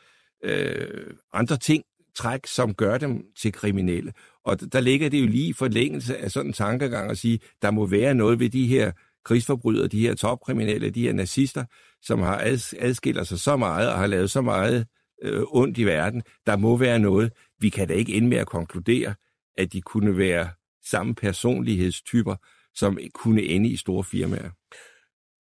øh, 0.44 1.14
andre 1.32 1.56
ting, 1.56 1.84
træk, 2.16 2.46
som 2.46 2.74
gør 2.74 2.98
dem 2.98 3.24
til 3.40 3.52
kriminelle. 3.52 4.12
Og 4.48 4.72
der 4.72 4.80
ligger 4.80 5.08
det 5.08 5.20
jo 5.20 5.26
lige 5.26 5.54
forlængelse 5.54 6.18
af 6.18 6.30
sådan 6.30 6.50
en 6.50 6.52
tankegang 6.52 7.10
at 7.10 7.18
sige, 7.18 7.40
der 7.62 7.70
må 7.70 7.86
være 7.86 8.14
noget 8.14 8.40
ved 8.40 8.50
de 8.50 8.66
her 8.66 8.92
krigsforbrydere, 9.24 9.86
de 9.86 10.00
her 10.00 10.14
topkriminelle, 10.14 10.90
de 10.90 11.02
her 11.02 11.12
nazister, 11.12 11.64
som 12.02 12.18
har 12.18 12.38
adskiller 12.78 13.24
sig 13.24 13.38
så 13.38 13.56
meget 13.56 13.88
og 13.92 13.98
har 13.98 14.06
lavet 14.06 14.30
så 14.30 14.42
meget 14.42 14.86
øh, 15.22 15.42
ondt 15.48 15.78
i 15.78 15.84
verden. 15.84 16.22
Der 16.46 16.56
må 16.56 16.76
være 16.76 16.98
noget. 16.98 17.32
Vi 17.60 17.68
kan 17.68 17.88
da 17.88 17.94
ikke 17.94 18.14
ende 18.14 18.28
med 18.28 18.38
at 18.38 18.46
konkludere, 18.46 19.14
at 19.58 19.72
de 19.72 19.80
kunne 19.80 20.16
være 20.18 20.48
samme 20.84 21.14
personlighedstyper, 21.14 22.36
som 22.74 22.98
kunne 23.14 23.42
ende 23.42 23.68
i 23.68 23.76
store 23.76 24.04
firmaer. 24.04 24.50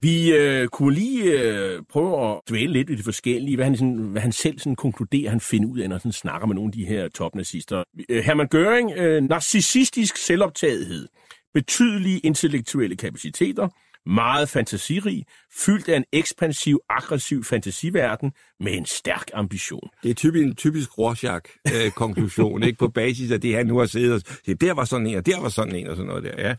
Vi 0.00 0.32
øh, 0.32 0.68
kunne 0.68 0.94
lige 0.94 1.22
øh, 1.24 1.82
prøve 1.90 2.30
at 2.30 2.40
dvæle 2.48 2.72
lidt 2.72 2.90
i 2.90 2.94
det 2.94 3.04
forskellige, 3.04 3.56
hvad 3.56 3.64
han, 3.64 3.76
sådan, 3.76 3.94
hvad 3.94 4.22
han 4.22 4.32
selv 4.32 4.58
sådan 4.58 4.76
konkluderer, 4.76 5.30
han 5.30 5.40
finder 5.40 5.68
ud 5.68 5.78
af, 5.78 5.88
når 5.88 6.00
han 6.02 6.12
snakker 6.12 6.46
med 6.46 6.54
nogle 6.54 6.68
af 6.68 6.72
de 6.72 6.86
her 6.86 7.08
topnazister. 7.08 7.84
Øh, 8.08 8.24
Hermann 8.24 8.48
Göring, 8.54 9.00
øh, 9.00 9.22
narcissistisk 9.22 10.16
selvoptagethed, 10.16 11.08
betydelige 11.54 12.18
intellektuelle 12.18 12.96
kapaciteter, 12.96 13.68
meget 14.06 14.48
fantasirig, 14.48 15.24
fyldt 15.66 15.88
af 15.88 15.96
en 15.96 16.04
ekspansiv, 16.12 16.80
aggressiv 16.88 17.44
fantasiverden 17.44 18.32
med 18.60 18.72
en 18.72 18.86
stærk 18.86 19.30
ambition. 19.34 19.88
Det 20.02 20.10
er 20.10 20.14
typisk 20.14 20.44
en 20.44 20.54
typisk 20.54 20.98
Rorschach-konklusion, 20.98 22.62
øh, 22.62 22.66
ikke? 22.66 22.78
På 22.78 22.88
basis 22.88 23.30
af 23.30 23.40
det, 23.40 23.54
han 23.54 23.66
nu 23.66 23.78
har 23.78 23.86
siddet 23.86 24.42
og 24.48 24.60
der 24.60 24.72
var 24.72 24.84
sådan 24.84 25.06
en, 25.06 25.16
og 25.16 25.26
der 25.26 25.40
var 25.40 25.48
sådan 25.48 25.74
en, 25.74 25.86
og 25.86 25.96
sådan 25.96 26.08
noget 26.08 26.24
der, 26.24 26.48
ja. 26.48 26.54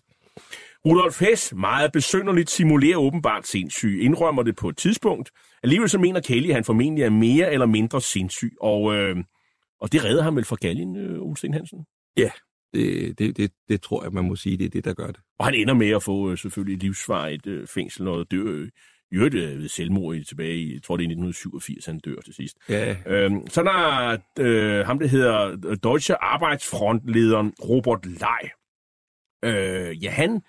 Rudolf 0.86 1.20
Hess, 1.20 1.54
meget 1.54 1.92
besynderligt, 1.92 2.50
simulerer 2.50 2.98
åbenbart 2.98 3.48
sindssyg, 3.48 4.00
indrømmer 4.02 4.44
det 4.44 4.56
på 4.56 4.70
et 4.70 4.78
tidspunkt. 4.78 5.32
Alligevel 5.64 5.90
så 5.90 5.98
mener 5.98 6.20
Kelly, 6.22 6.48
at 6.48 6.56
han 6.56 6.64
formentlig 6.64 7.04
er 7.04 7.10
mere 7.10 7.54
eller 7.54 7.66
mindre 7.66 8.02
sindssyg, 8.02 8.54
og, 8.62 8.96
øh, 8.96 9.16
og 9.82 9.92
det 9.92 10.04
redder 10.04 10.24
ham 10.24 10.36
vel 10.36 10.46
fra 10.46 10.58
galgen, 10.62 10.96
øh, 10.96 11.22
Olsen 11.22 11.54
Hansen? 11.54 11.80
Ja, 12.18 12.32
det, 12.74 13.20
det, 13.20 13.38
det, 13.38 13.52
det 13.70 13.82
tror 13.82 14.04
jeg, 14.04 14.12
man 14.12 14.26
må 14.26 14.36
sige, 14.36 14.58
det 14.58 14.66
er 14.66 14.70
det, 14.70 14.86
der 14.86 14.94
gør 14.94 15.08
det. 15.08 15.20
Og 15.40 15.46
han 15.46 15.54
ender 15.54 15.74
med 15.74 15.90
at 15.90 16.04
få 16.04 16.32
øh, 16.32 16.38
selvfølgelig 16.38 16.76
et 16.76 16.84
livsvarigt 16.84 17.48
øh, 17.48 17.68
fængsel 17.68 18.08
og 18.08 18.32
dør 18.32 18.44
øh, 18.46 18.70
i 19.12 19.16
øvrigt 19.16 19.36
øh, 19.36 19.60
ved 19.60 19.68
selvmord 19.68 20.24
tilbage 20.28 20.58
i, 20.58 20.74
jeg 20.74 20.84
tror 20.84 20.98
det 20.98 21.04
er 21.04 21.10
1987, 21.10 21.86
han 21.86 22.00
dør 22.00 22.22
til 22.26 22.34
sidst. 22.34 22.58
Ja. 22.70 22.96
Øhm, 23.06 23.48
så 23.48 23.62
er 23.62 23.66
der 23.66 24.18
øh, 24.40 24.86
ham, 24.86 25.00
der 25.00 25.08
hedder 25.08 25.58
øh, 25.66 25.78
Deutsche 25.84 26.24
Arbejdsfrontlederen 26.24 27.54
Robert 27.70 28.06
Ley. 28.06 28.50
Øh, 29.44 30.04
ja, 30.04 30.10
han 30.10 30.42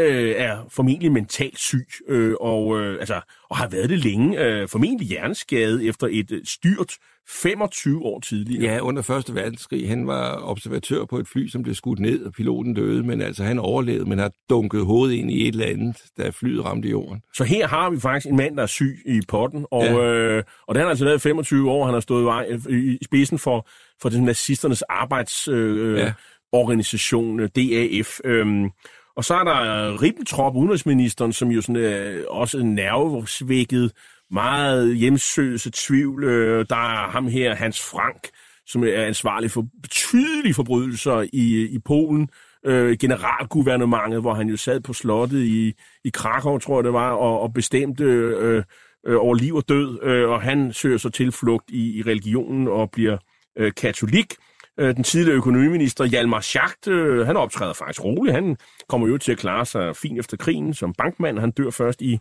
øh, 0.00 0.34
er 0.36 0.66
formentlig 0.68 1.12
mentalt 1.12 1.58
syg, 1.58 1.86
øh, 2.08 2.34
og, 2.40 2.80
øh, 2.80 3.00
altså, 3.00 3.20
og 3.50 3.56
har 3.56 3.68
været 3.68 3.90
det 3.90 3.98
længe. 3.98 4.44
Øh, 4.44 4.68
formentlig 4.68 5.08
hjerneskade 5.08 5.86
efter 5.86 6.08
et 6.10 6.32
øh, 6.32 6.40
styrt 6.44 6.96
25 7.30 8.02
år 8.02 8.20
tidligere. 8.20 8.72
Ja, 8.72 8.80
under 8.80 9.02
Første 9.02 9.34
Verdenskrig. 9.34 9.88
Han 9.88 10.06
var 10.06 10.42
observatør 10.42 11.04
på 11.04 11.18
et 11.18 11.28
fly, 11.28 11.48
som 11.48 11.62
blev 11.62 11.74
skudt 11.74 11.98
ned, 11.98 12.24
og 12.24 12.32
piloten 12.32 12.74
døde, 12.74 13.02
men 13.02 13.22
altså 13.22 13.44
han 13.44 13.58
overlevede, 13.58 14.08
men 14.08 14.18
har 14.18 14.32
dunket 14.50 14.84
hovedet 14.84 15.14
ind 15.14 15.30
i 15.30 15.48
et 15.48 15.54
eller 15.54 15.66
andet, 15.66 15.96
da 16.18 16.30
flyet 16.30 16.64
ramte 16.64 16.88
jorden. 16.88 17.22
Så 17.34 17.44
her 17.44 17.68
har 17.68 17.90
vi 17.90 18.00
faktisk 18.00 18.26
en 18.26 18.36
mand, 18.36 18.56
der 18.56 18.62
er 18.62 18.66
syg 18.66 19.02
i 19.06 19.20
potten, 19.28 19.66
og, 19.70 19.84
ja. 19.84 20.04
øh, 20.04 20.42
og 20.68 20.74
det 20.74 20.80
har 20.80 20.86
han 20.86 20.90
altså 20.90 21.04
været 21.04 21.16
i 21.16 21.20
25 21.20 21.70
år. 21.70 21.84
Han 21.84 21.94
har 21.94 22.00
stået 22.00 22.22
i, 22.22 22.24
vej, 22.24 22.46
i 22.68 22.98
spidsen 23.04 23.38
for, 23.38 23.68
for 24.02 24.08
den 24.08 24.24
nazisternes 24.24 24.82
arbejdsorganisation, 24.82 27.40
øh, 27.40 27.50
ja. 27.56 27.62
DAF. 27.62 28.20
Øh, 28.24 28.46
og 29.16 29.24
så 29.24 29.34
er 29.34 29.44
der 29.44 29.60
øh, 29.60 29.94
Ribbentrop, 29.94 30.56
udenrigsministeren, 30.56 31.32
som 31.32 31.48
jo 31.48 31.60
sådan, 31.60 31.76
øh, 31.76 32.24
også 32.28 32.58
er 32.58 32.62
nervesvækket, 32.62 33.92
meget 34.30 34.96
hjemsøgelse 34.96 35.70
tvivl. 35.74 36.24
Øh, 36.24 36.66
der 36.70 36.76
er 36.76 37.10
ham 37.10 37.26
her, 37.26 37.54
Hans 37.54 37.80
Frank, 37.80 38.28
som 38.66 38.84
er 38.84 39.04
ansvarlig 39.04 39.50
for 39.50 39.64
betydelige 39.82 40.54
forbrydelser 40.54 41.26
i, 41.32 41.66
i 41.66 41.78
Polen. 41.78 42.28
Øh, 42.66 42.96
generalguvernementet, 42.98 44.20
hvor 44.20 44.34
han 44.34 44.48
jo 44.48 44.56
sad 44.56 44.80
på 44.80 44.92
slottet 44.92 45.42
i, 45.42 45.72
i 46.04 46.10
Krakow, 46.14 46.58
tror 46.58 46.78
jeg 46.78 46.84
det 46.84 46.92
var, 46.92 47.10
og, 47.10 47.40
og 47.40 47.52
bestemte 47.52 48.04
øh, 48.04 48.62
øh, 49.06 49.16
over 49.16 49.34
liv 49.34 49.54
og 49.54 49.68
død. 49.68 50.02
Øh, 50.02 50.28
og 50.28 50.42
han 50.42 50.72
søger 50.72 50.98
så 50.98 51.10
tilflugt 51.10 51.70
i, 51.70 51.98
i 51.98 52.02
religionen 52.02 52.68
og 52.68 52.90
bliver 52.90 53.16
øh, 53.58 53.72
katolik. 53.76 54.34
Øh, 54.80 54.96
den 54.96 55.04
tidligere 55.04 55.36
økonomiminister 55.36 56.04
Hjalmar 56.04 56.40
Schacht, 56.40 56.88
øh, 56.88 57.26
han 57.26 57.36
optræder 57.36 57.72
faktisk 57.72 58.04
roligt. 58.04 58.34
Han 58.34 58.56
kommer 58.88 59.08
jo 59.08 59.18
til 59.18 59.32
at 59.32 59.38
klare 59.38 59.66
sig 59.66 59.96
fint 59.96 60.18
efter 60.18 60.36
krigen 60.36 60.74
som 60.74 60.94
bankmand. 60.98 61.38
Han 61.38 61.50
dør 61.50 61.70
først 61.70 62.02
i, 62.02 62.12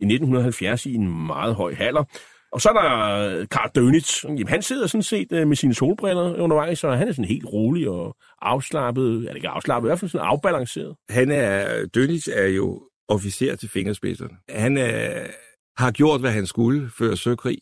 i 0.00 0.04
1970 0.04 0.86
i 0.86 0.94
en 0.94 1.26
meget 1.26 1.54
høj 1.54 1.74
halder. 1.74 2.04
Og 2.52 2.60
så 2.60 2.68
er 2.68 2.72
der 2.72 3.38
øh, 3.40 3.46
Karl 3.50 3.70
Dönitz. 3.78 4.28
Jamen, 4.28 4.48
han 4.48 4.62
sidder 4.62 4.86
sådan 4.86 5.02
set 5.02 5.32
øh, 5.32 5.48
med 5.48 5.56
sine 5.56 5.74
solbriller 5.74 6.42
undervejs, 6.42 6.84
og 6.84 6.98
han 6.98 7.08
er 7.08 7.12
sådan 7.12 7.24
helt 7.24 7.46
rolig 7.46 7.88
og 7.88 8.16
afslappet. 8.42 9.16
Eller 9.16 9.34
ikke 9.34 9.48
afslappet, 9.48 9.86
i 9.86 9.88
hvert 9.88 9.98
fald 9.98 10.10
sådan 10.10 10.26
afbalanceret. 10.26 10.96
Han 11.08 11.30
er, 11.30 11.84
Dönitz 11.96 12.38
er 12.38 12.46
jo 12.46 12.82
officer 13.08 13.56
til 13.56 13.68
fingerspidserne. 13.68 14.34
Han 14.48 14.76
er, 14.76 15.26
har 15.76 15.90
gjort, 15.90 16.20
hvad 16.20 16.30
han 16.30 16.46
skulle 16.46 16.90
før 16.98 17.14
søkrig. 17.14 17.58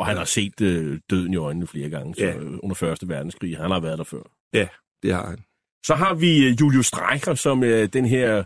Og 0.00 0.06
han 0.06 0.16
har 0.16 0.24
set 0.24 0.60
øh, 0.60 0.98
døden 1.10 1.32
i 1.32 1.36
øjnene 1.36 1.66
flere 1.66 1.88
gange 1.90 2.14
så, 2.14 2.24
Ja. 2.24 2.36
øh, 2.36 2.52
under 2.62 2.74
Første 2.74 3.08
Verdenskrig. 3.08 3.56
Han 3.56 3.70
har 3.70 3.80
været 3.80 3.98
der 3.98 4.04
før. 4.04 4.22
Ja, 4.54 4.66
det 5.02 5.14
har 5.14 5.26
han. 5.26 5.38
Så 5.86 5.94
har 5.94 6.14
vi 6.14 6.46
øh, 6.46 6.60
Julius 6.60 6.86
Streicher, 6.86 7.34
som 7.34 7.64
er 7.64 7.86
den 7.86 8.04
her 8.06 8.42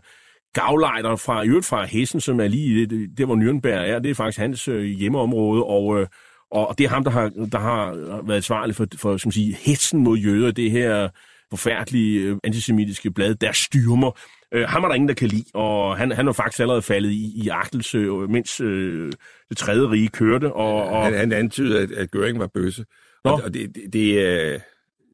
gavlejder 0.54 1.16
fra, 1.16 1.42
i 1.42 1.48
øvrigt 1.48 1.66
fra 1.66 1.84
Hessen, 1.84 2.20
som 2.20 2.40
er 2.40 2.48
lige 2.48 2.80
det, 2.80 2.90
det, 2.90 3.18
der, 3.18 3.24
hvor 3.26 3.36
Nürnberg 3.36 3.88
er. 3.90 3.98
Det 3.98 4.10
er 4.10 4.14
faktisk 4.14 4.38
hans 4.38 4.68
øh, 4.68 4.84
hjemmeområde, 4.84 5.64
og, 5.64 6.00
øh, 6.00 6.06
og 6.50 6.74
det 6.78 6.84
er 6.84 6.88
ham, 6.88 7.04
der 7.04 7.10
har, 7.10 7.28
der 7.52 7.58
har 7.58 7.92
været 8.26 8.36
ansvarlig 8.36 8.76
for, 8.76 8.86
for 8.96 9.16
som 9.16 9.32
sige, 9.32 9.56
hetsen 9.66 10.00
mod 10.04 10.18
jøder, 10.18 10.50
det 10.50 10.70
her 10.70 11.08
forfærdelige 11.50 12.20
øh, 12.20 12.36
antisemitiske 12.44 13.10
blad, 13.10 13.34
der 13.34 13.52
styrmer. 13.52 14.10
Øh, 14.54 14.68
ham 14.68 14.84
er 14.84 14.88
der 14.88 14.94
ingen, 14.94 15.08
der 15.08 15.14
kan 15.14 15.28
lide, 15.28 15.44
og 15.54 15.96
han, 15.96 16.12
han 16.12 16.28
er 16.28 16.32
faktisk 16.32 16.60
allerede 16.60 16.82
faldet 16.82 17.10
i, 17.10 17.32
i 17.44 17.48
agtelse, 17.48 17.98
mens 18.28 18.60
øh, 18.60 19.12
det 19.48 19.56
tredje 19.56 19.90
rige 19.90 20.08
kørte. 20.08 20.52
Og, 20.52 20.88
og 20.88 21.04
Han, 21.04 21.14
han 21.14 21.32
antydede, 21.32 21.80
at, 21.80 21.90
at 21.90 22.08
Göring 22.16 22.38
var 22.38 22.46
bøsse. 22.46 22.84
Nå. 23.24 23.30
Og, 23.30 23.42
og 23.44 23.54
det, 23.54 23.74
det, 23.74 23.92
det, 23.92 24.26
øh, 24.26 24.60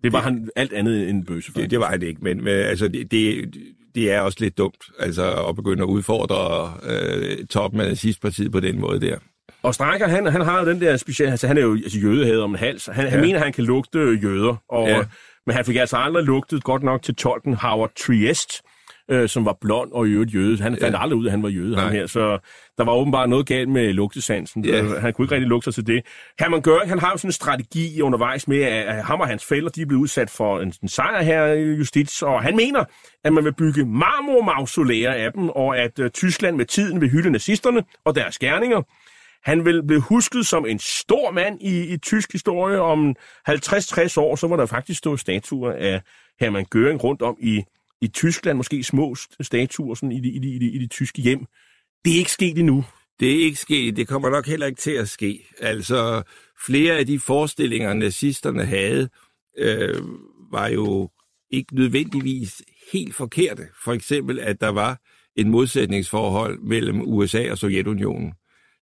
det 0.05 0.13
var 0.13 0.21
han 0.21 0.51
alt 0.57 0.73
andet 0.73 1.09
end 1.09 1.27
bøse. 1.27 1.53
det, 1.57 1.71
det 1.71 1.81
var 1.81 1.91
han 1.91 2.03
ikke, 2.03 2.21
men, 2.25 2.45
men 2.45 2.55
altså, 2.55 2.89
det, 2.89 3.11
det, 3.11 3.55
det 3.95 4.13
er 4.13 4.21
også 4.21 4.39
lidt 4.41 4.59
dumt 4.59 4.85
altså, 4.99 5.47
at 5.49 5.57
begynde 5.57 5.83
at 5.83 5.87
udfordre 5.87 6.73
øh, 6.91 7.47
toppen 7.47 7.81
af 7.81 7.89
nazistpartiet 7.89 8.53
på 8.53 8.61
den 8.61 8.81
måde 8.81 9.01
der. 9.01 9.19
Og 9.63 9.75
Strækker, 9.75 10.09
han, 10.09 10.27
han 10.27 10.41
har 10.41 10.61
jo 10.61 10.71
den 10.71 10.81
der 10.81 10.97
specielle... 10.97 11.31
Altså, 11.31 11.47
han 11.47 11.59
er 11.59 11.63
jo 11.63 11.75
altså, 11.75 11.99
jødehader 11.99 12.45
om 12.45 12.51
en 12.51 12.57
hals. 12.59 12.87
Han, 12.87 13.05
ja. 13.05 13.11
han 13.11 13.21
mener, 13.21 13.39
han 13.39 13.53
kan 13.53 13.65
lugte 13.65 13.99
jøder. 13.99 14.57
Og, 14.69 14.89
ja. 14.89 15.05
Men 15.47 15.57
han 15.57 15.65
fik 15.65 15.77
altså 15.77 15.97
aldrig 15.97 16.25
lugtet 16.25 16.65
godt 16.65 16.83
nok 16.83 17.03
til 17.03 17.15
tolken 17.15 17.55
Howard 17.55 17.91
Triest, 17.95 18.63
øh, 19.11 19.29
som 19.29 19.45
var 19.45 19.57
blond 19.61 19.93
og 19.93 20.09
i 20.09 20.11
øvrigt 20.11 20.35
jøde. 20.35 20.63
Han 20.63 20.77
fandt 20.81 20.97
Ja. 20.97 21.03
aldrig 21.03 21.19
ud 21.19 21.25
af, 21.25 21.29
at 21.29 21.33
han 21.33 21.43
var 21.43 21.49
jøde, 21.49 21.77
ham 21.77 21.85
Nej. 21.85 21.93
her. 21.95 22.07
Så 22.07 22.39
der 22.79 22.85
var 22.85 22.93
åbenbart 22.93 23.29
noget 23.29 23.47
galt 23.47 23.69
med 23.69 23.93
lugtesansen. 23.93 24.65
Ja. 24.65 24.83
Øh, 24.83 24.91
Han 24.91 25.13
kunne 25.13 25.25
ikke 25.25 25.35
rigtig 25.35 25.49
lugte 25.49 25.73
sig 25.73 25.75
til 25.75 25.95
det. 25.95 26.07
Hermann 26.41 26.63
Göring, 26.69 26.89
han 26.89 26.99
har 26.99 27.11
jo 27.11 27.17
sådan 27.17 27.29
en 27.29 27.33
strategi 27.33 28.01
undervejs 28.03 28.49
med, 28.49 28.63
at 28.63 29.05
ham 29.05 29.21
og 29.21 29.27
hans 29.27 29.45
fælder, 29.45 29.69
de 29.71 29.83
er 29.83 29.87
blevet 29.87 30.03
udsat 30.03 30.31
for 30.31 30.61
en, 30.61 30.73
en 30.83 30.89
sejr 30.89 31.23
her 31.23 31.45
i 31.45 31.63
justits, 31.63 32.23
og 32.23 32.43
han 32.43 32.57
mener, 32.57 32.85
at 33.25 33.33
man 33.33 33.45
vil 33.45 33.55
bygge 33.55 33.85
marmormausolæer 33.87 35.13
af 35.13 35.33
dem, 35.33 35.49
og 35.49 35.79
at 35.79 35.99
uh, 35.99 36.09
Tyskland 36.09 36.57
med 36.57 36.65
tiden 36.67 37.01
vil 37.01 37.11
hylde 37.11 37.31
nazisterne 37.31 37.83
og 38.05 38.15
deres 38.15 38.39
gerninger. 38.39 38.83
Han 39.45 39.65
vil 39.65 39.83
blive 39.87 40.01
husket 40.01 40.47
som 40.47 40.67
en 40.67 40.79
stor 40.79 41.31
mand 41.31 41.59
i, 41.63 41.93
i 41.93 41.97
tysk 41.97 42.33
historie. 42.33 42.81
Om 42.81 43.15
50-60 43.49 44.15
år, 44.21 44.37
så 44.37 44.47
var 44.49 44.57
der 44.57 44.67
faktisk 44.67 44.99
stå 44.99 45.17
statuer 45.17 45.73
af 45.73 46.01
Hermann 46.41 46.67
Göring 46.75 46.97
rundt 47.05 47.23
om 47.23 47.37
i, 47.41 47.63
i 48.01 48.09
Tyskland. 48.09 48.57
Måske 48.57 48.85
små 48.85 49.15
statuer 49.41 49.95
sådan 49.95 50.13
i, 50.13 50.21
de, 50.21 50.29
i, 50.29 50.39
de, 50.39 50.49
i, 50.49 50.59
de, 50.59 50.71
i 50.71 50.79
de 50.79 50.87
tyske 50.87 51.23
hjem. 51.23 51.47
Det 52.05 52.13
er 52.13 52.19
ikke 52.19 52.33
sket 52.33 52.59
endnu. 52.59 52.85
Det 53.21 53.33
er 53.33 53.45
ikke 53.45 53.59
sket. 53.59 53.97
Det 53.97 54.09
kommer 54.09 54.31
nok 54.31 54.47
heller 54.47 54.67
ikke 54.67 54.81
til 54.81 54.91
at 54.91 55.09
ske. 55.09 55.47
Altså, 55.59 56.23
flere 56.67 56.99
af 56.99 57.07
de 57.07 57.19
forestillinger, 57.19 57.95
nazisterne 57.95 58.65
havde, 58.65 59.09
øh, 59.59 60.03
var 60.53 60.69
jo 60.69 61.11
ikke 61.51 61.75
nødvendigvis 61.75 62.63
helt 62.93 63.15
forkerte. 63.15 63.63
For 63.85 63.93
eksempel, 63.93 64.39
at 64.39 64.61
der 64.61 64.69
var 64.69 65.01
en 65.37 65.51
modsætningsforhold 65.51 66.59
mellem 66.59 67.01
USA 67.01 67.51
og 67.51 67.59
Sovjetunionen. 67.59 68.33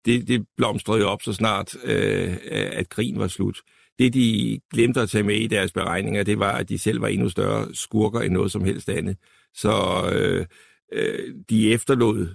Det, 0.05 0.27
det 0.27 0.45
blomstrede 0.57 0.99
jo 0.99 1.09
op 1.09 1.21
så 1.21 1.33
snart, 1.33 1.75
øh, 1.83 2.37
at 2.51 2.89
krigen 2.89 3.19
var 3.19 3.27
slut. 3.27 3.57
Det, 3.99 4.13
de 4.13 4.59
glemte 4.73 5.01
at 5.01 5.09
tage 5.09 5.23
med 5.23 5.35
i 5.35 5.47
deres 5.47 5.71
beregninger, 5.71 6.23
det 6.23 6.39
var, 6.39 6.51
at 6.51 6.69
de 6.69 6.77
selv 6.77 7.01
var 7.01 7.07
endnu 7.07 7.29
større 7.29 7.67
skurker 7.73 8.19
end 8.19 8.33
noget 8.33 8.51
som 8.51 8.63
helst 8.63 8.89
andet. 8.89 9.17
Så 9.53 9.71
øh, 10.13 10.45
øh, 10.93 11.35
de 11.49 11.73
efterlod, 11.73 12.27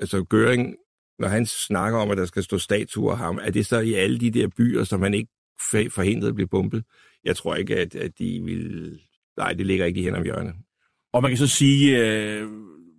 altså 0.00 0.24
Göring 0.34 0.76
når 1.18 1.28
han 1.28 1.46
snakker 1.46 1.98
om, 1.98 2.10
at 2.10 2.18
der 2.18 2.24
skal 2.24 2.42
stå 2.42 2.58
statuer 2.58 3.12
af 3.12 3.18
ham, 3.18 3.38
er 3.42 3.50
det 3.50 3.66
så 3.66 3.80
i 3.80 3.94
alle 3.94 4.20
de 4.20 4.30
der 4.30 4.48
byer, 4.56 4.84
som 4.84 5.02
han 5.02 5.14
ikke 5.14 5.30
forhindrede 5.70 6.28
at 6.28 6.34
blive 6.34 6.48
bumpet? 6.48 6.84
Jeg 7.24 7.36
tror 7.36 7.54
ikke, 7.54 7.76
at, 7.76 7.94
at 7.94 8.18
de 8.18 8.40
vil... 8.44 8.98
Nej, 9.36 9.52
det 9.52 9.66
ligger 9.66 9.86
ikke 9.86 10.00
i 10.00 10.04
hen 10.04 10.14
om 10.14 10.22
hjørnet. 10.22 10.54
Og 11.12 11.22
man 11.22 11.30
kan 11.30 11.38
så 11.38 11.46
sige, 11.46 11.98
øh, 11.98 12.48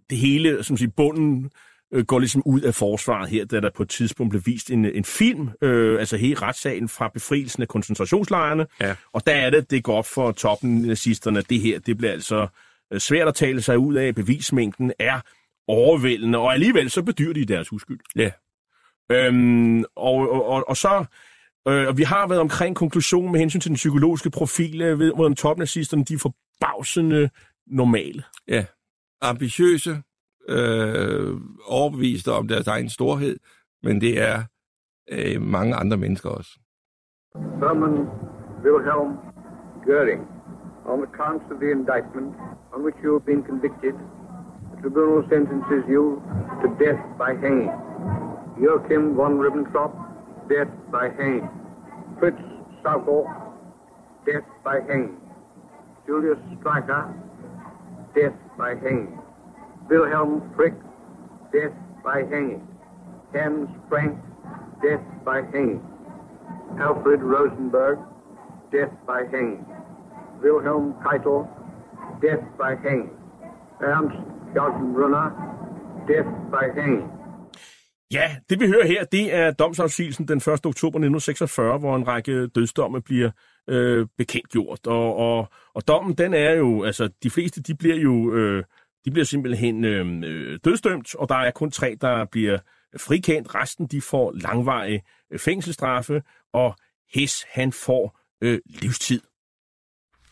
det 0.10 0.18
hele, 0.18 0.64
som 0.64 0.78
siger, 0.78 0.92
bunden 0.98 1.50
øh, 1.96 2.06
går 2.06 2.20
ligesom 2.20 2.42
ud 2.46 2.62
af 2.62 2.76
forsvaret 2.76 3.30
her, 3.30 3.46
da 3.46 3.60
der 3.60 3.70
på 3.70 3.84
et 3.84 3.90
tidspunkt 3.90 4.30
blev 4.30 4.42
vist 4.46 4.72
en, 4.72 4.86
en 4.86 5.06
film, 5.06 5.50
øh, 5.62 6.00
altså 6.00 6.18
hele 6.18 6.36
retssagen 6.36 6.90
fra 6.90 7.10
befrielsen 7.14 7.62
af 7.62 7.68
koncentrationslejrene. 7.68 8.68
Ja. 8.82 8.96
Og 9.14 9.28
der 9.28 9.34
er 9.34 9.50
det, 9.50 9.72
det 9.72 9.84
går 9.84 9.98
op 9.98 10.06
for 10.06 10.32
toppen 10.32 10.82
nazisterne, 10.82 11.42
det 11.42 11.60
her, 11.60 11.80
det 11.80 11.98
bliver 11.98 12.12
altså 12.12 12.48
øh, 12.94 13.00
svært 13.00 13.28
at 13.28 13.36
tale 13.36 13.62
sig 13.62 13.78
ud 13.78 13.96
af. 13.96 14.16
Bevismængden 14.16 14.94
er 15.00 15.20
overvældende, 15.68 16.38
og 16.38 16.54
alligevel 16.54 16.90
så 16.90 17.04
bedyrer 17.04 17.34
de 17.34 17.46
deres 17.46 17.74
uskyld. 17.74 18.00
Ja. 18.16 18.32
Øhm, 19.12 19.84
og, 19.96 20.32
og, 20.32 20.46
og, 20.46 20.70
og 20.70 20.78
så, 20.78 21.06
øh, 21.68 21.88
og 21.88 21.98
vi 21.98 22.04
har 22.04 22.28
været 22.28 22.42
omkring 22.42 22.76
konklusionen 22.76 23.32
med 23.32 23.40
hensyn 23.40 23.60
til 23.60 23.70
den 23.70 23.76
psykologiske 23.76 24.30
profil, 24.30 24.82
øh, 24.82 25.00
ved, 25.00 25.14
hvor 25.16 25.34
topnazisterne, 25.34 26.06
de 26.06 26.14
er 26.14 26.18
forbavsende 26.18 27.30
normale. 27.68 28.24
Ja. 28.48 28.66
Ambitiøse, 29.22 30.02
øh, 30.50 31.34
overbeviste 31.68 32.32
om 32.32 32.48
deres 32.48 32.68
egen 32.68 32.90
storhed, 32.90 33.38
men 33.84 34.02
det 34.02 34.22
er 34.22 34.44
øh, 35.12 35.42
mange 35.42 35.76
andre 35.76 35.98
mennesker 35.98 36.30
også. 36.30 36.52
Hermann 37.36 38.08
Wilhelm 38.64 39.12
Göring, 39.86 40.24
on 40.86 40.98
the 41.06 41.12
counts 41.22 41.46
of 41.52 41.58
the 41.60 41.72
indictment 41.72 42.36
on 42.74 42.84
which 42.86 42.98
you 43.04 43.12
have 43.18 43.26
been 43.32 43.44
convicted, 43.44 43.96
the 44.72 44.78
tribunal 44.82 45.22
sentences 45.30 45.84
you 45.96 46.22
to 46.62 46.68
death 46.86 47.02
by 47.22 47.32
hanging. 47.44 47.72
Joachim 48.64 49.16
von 49.16 49.34
Ribbentrop, 49.44 49.92
death 50.50 50.74
by 50.92 51.06
hanging. 51.18 51.50
Fritz 52.20 52.42
Sauckel, 52.84 53.22
death 54.26 54.48
by 54.64 54.78
hanging. 54.88 55.18
Julius 56.08 56.40
Streicher, 56.54 57.14
death 58.16 58.38
by 58.58 58.72
hanging. 58.84 59.25
Wilhelm 59.90 60.42
Frick, 60.56 60.74
death 61.54 61.76
by 62.04 62.18
hanging. 62.34 62.62
Hans 63.34 63.70
Frank, 63.90 64.18
death 64.82 65.06
by 65.26 65.40
hanging. 65.54 65.82
Alfred 66.80 67.22
Rosenberg, 67.34 67.98
death 68.72 68.94
by 69.10 69.22
hanging. 69.34 69.66
Wilhelm 70.44 70.94
Keitel, 71.04 71.48
death 72.22 72.46
by 72.58 72.72
hanging. 72.84 73.12
Ernst 73.82 74.18
Brunner, 74.96 75.28
death 76.08 76.32
by 76.52 76.66
hanging. 76.80 77.12
Ja, 78.12 78.36
det 78.50 78.60
vi 78.60 78.68
hører 78.68 78.88
her, 78.88 79.04
det 79.04 79.34
er 79.34 79.52
domsafsigelsen 79.52 80.28
den 80.28 80.38
1. 80.38 80.48
oktober 80.48 80.98
1946, 80.98 81.78
hvor 81.80 81.96
en 81.96 82.08
række 82.08 82.48
dødsdomme 82.48 83.02
bliver 83.02 83.30
øh, 83.70 84.08
bekendtgjort. 84.18 84.88
Og, 84.88 85.16
og, 85.16 85.48
og 85.74 85.88
dommen, 85.88 86.14
den 86.14 86.34
er 86.34 86.52
jo, 86.52 86.84
altså 86.84 87.10
de 87.24 87.30
fleste, 87.30 87.62
de 87.62 87.76
bliver 87.76 87.96
jo, 87.96 88.34
øh, 88.34 88.64
de 89.06 89.12
bliver 89.12 89.26
simpelthen 89.26 89.86
øhm, 89.86 90.24
øh, 90.24 90.60
dødsdømt, 90.66 91.16
og 91.16 91.30
der 91.30 91.36
er 91.36 91.52
kun 91.52 91.72
tre, 91.72 91.98
der 92.02 92.26
bliver 92.26 92.58
frikendt. 92.98 93.56
Resten, 93.56 93.88
de 93.88 94.02
får 94.02 94.32
langvarige 94.32 95.04
øh, 95.32 95.40
fængselsstraffe, 95.40 96.24
og 96.54 96.76
Hess, 97.14 97.46
han 97.50 97.72
får 97.72 98.20
øh, 98.42 98.60
livstid. 98.68 99.22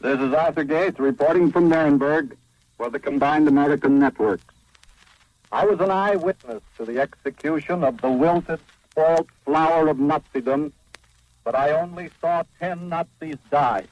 This 0.03 0.19
is 0.19 0.33
Arthur 0.33 0.63
Gates 0.63 0.99
reporting 0.99 1.53
from 1.53 1.63
Nuremberg 1.63 2.25
for 2.77 2.89
the 2.89 2.99
Combined 2.99 3.47
American 3.47 3.91
Network. 3.91 4.39
I 5.51 5.65
was 5.65 5.79
an 5.79 5.91
eyewitness 5.91 6.63
to 6.77 6.85
the 6.85 7.01
execution 7.01 7.83
of 7.83 7.93
the 8.01 8.09
wilted, 8.09 8.59
spoiled 8.91 9.29
flower 9.45 9.87
of 9.89 9.97
Nazism, 9.97 10.71
but 11.45 11.55
I 11.55 11.71
only 11.71 12.09
saw 12.19 12.43
ten 12.59 12.89
Nazis 12.89 13.37
die. 13.51 13.85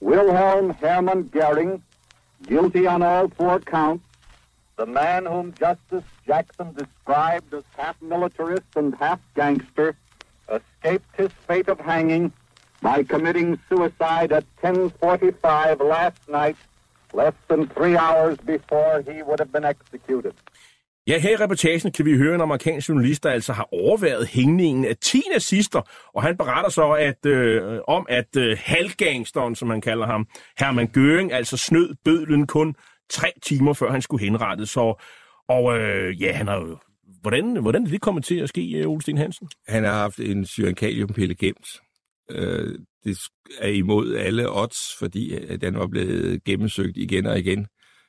Wilhelm 0.00 0.70
Hermann 0.70 1.30
Goering, 1.32 1.82
guilty 2.44 2.86
on 2.86 3.02
all 3.02 3.28
four 3.28 3.60
counts, 3.60 4.04
the 4.76 4.86
man 4.86 5.26
whom 5.26 5.54
Justice 5.54 6.04
Jackson 6.26 6.74
described 6.74 7.52
as 7.54 7.64
half 7.76 8.00
militarist 8.02 8.66
and 8.74 8.94
half 8.96 9.20
gangster, 9.34 9.96
escaped 10.50 11.16
his 11.16 11.30
fate 11.46 11.68
of 11.68 11.80
hanging 11.80 12.32
by 12.82 13.02
committing 13.02 13.58
suicide 13.68 14.32
at 14.32 14.44
10:45 14.62 15.80
last 15.80 16.28
night, 16.28 16.56
less 17.12 17.34
than 17.48 17.66
three 17.68 17.96
hours 17.96 18.36
before 18.38 19.02
he 19.02 19.22
would 19.22 19.38
have 19.38 19.50
been 19.50 19.64
executed. 19.64 20.34
Ja, 21.06 21.18
her 21.18 21.30
i 21.30 21.36
reportagen 21.36 21.92
kan 21.92 22.04
vi 22.04 22.16
høre 22.16 22.34
en 22.34 22.40
amerikansk 22.40 22.88
journalist, 22.88 23.22
der 23.22 23.30
altså 23.30 23.52
har 23.52 23.68
overværet 23.72 24.26
hængningen 24.26 24.84
af 24.84 24.96
10 24.96 25.22
nazister, 25.32 25.80
og 26.14 26.22
han 26.22 26.36
beretter 26.36 26.70
så 26.70 26.92
at, 26.92 27.26
øh, 27.26 27.80
om, 27.88 28.06
at 28.08 28.36
øh, 28.36 28.58
halvgangsteren, 28.60 29.54
som 29.54 29.68
man 29.68 29.80
kalder 29.80 30.06
ham, 30.06 30.28
Hermann 30.58 30.90
Göring, 30.96 31.32
altså 31.32 31.56
snød 31.56 31.94
bødlen 32.04 32.46
kun 32.46 32.74
tre 33.10 33.32
timer 33.42 33.72
før 33.72 33.90
han 33.90 34.02
skulle 34.02 34.24
henrettes. 34.24 34.76
Og, 34.76 35.00
og 35.48 35.78
øh, 35.78 36.22
ja, 36.22 36.32
han 36.32 36.46
har 36.46 36.56
jo 36.56 36.78
Hvordan, 37.20 37.56
hvordan 37.56 37.86
er 37.86 37.90
det 37.90 38.00
kommet 38.00 38.24
til 38.24 38.34
at 38.40 38.48
ske, 38.48 38.72
øh, 38.72 38.88
Ole 38.88 39.02
Sten 39.02 39.18
Hansen? 39.18 39.48
Han 39.68 39.84
har 39.84 39.92
haft 39.92 40.20
en 40.20 40.46
syrenkaliumpille 40.46 41.34
gemt. 41.34 41.66
Øh, 42.30 42.78
det 43.04 43.18
er 43.58 43.68
imod 43.68 44.14
alle 44.14 44.50
odds, 44.50 44.78
fordi 44.98 45.34
øh, 45.34 45.60
den 45.60 45.78
var 45.78 45.86
blevet 45.86 46.44
gennemsøgt 46.44 46.96
igen 46.96 47.26
og 47.26 47.38
igen. 47.38 47.66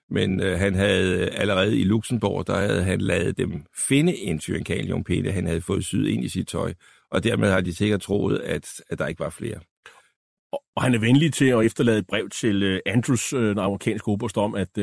Men 0.09 0.41
øh, 0.41 0.59
han 0.59 0.75
havde 0.75 1.21
øh, 1.21 1.27
allerede 1.31 1.79
i 1.79 1.83
Luxembourg, 1.83 2.47
der 2.47 2.57
havde 2.57 2.83
han 2.83 3.01
lavet 3.01 3.37
dem 3.37 3.65
finde 3.87 4.17
en 4.17 4.39
syrenkaliumpille, 4.39 5.31
han 5.31 5.47
havde 5.47 5.61
fået 5.61 5.85
syet 5.85 6.07
ind 6.07 6.23
i 6.23 6.29
sit 6.29 6.47
tøj. 6.47 6.73
Og 7.11 7.23
dermed 7.23 7.51
har 7.51 7.61
de 7.61 7.75
sikkert 7.75 8.01
troet, 8.01 8.39
at, 8.39 8.67
at 8.89 8.99
der 8.99 9.07
ikke 9.07 9.19
var 9.19 9.29
flere. 9.29 9.59
Og 10.75 10.83
han 10.83 10.93
er 10.93 10.99
venlig 10.99 11.33
til 11.33 11.45
at 11.45 11.65
efterlade 11.65 11.99
et 11.99 12.07
brev 12.07 12.29
til 12.29 12.63
øh, 12.63 12.79
Andrews, 12.85 13.33
øh, 13.33 13.49
den 13.49 13.59
amerikanske 13.59 14.07
oberst, 14.07 14.37
om, 14.37 14.55
at 14.55 14.77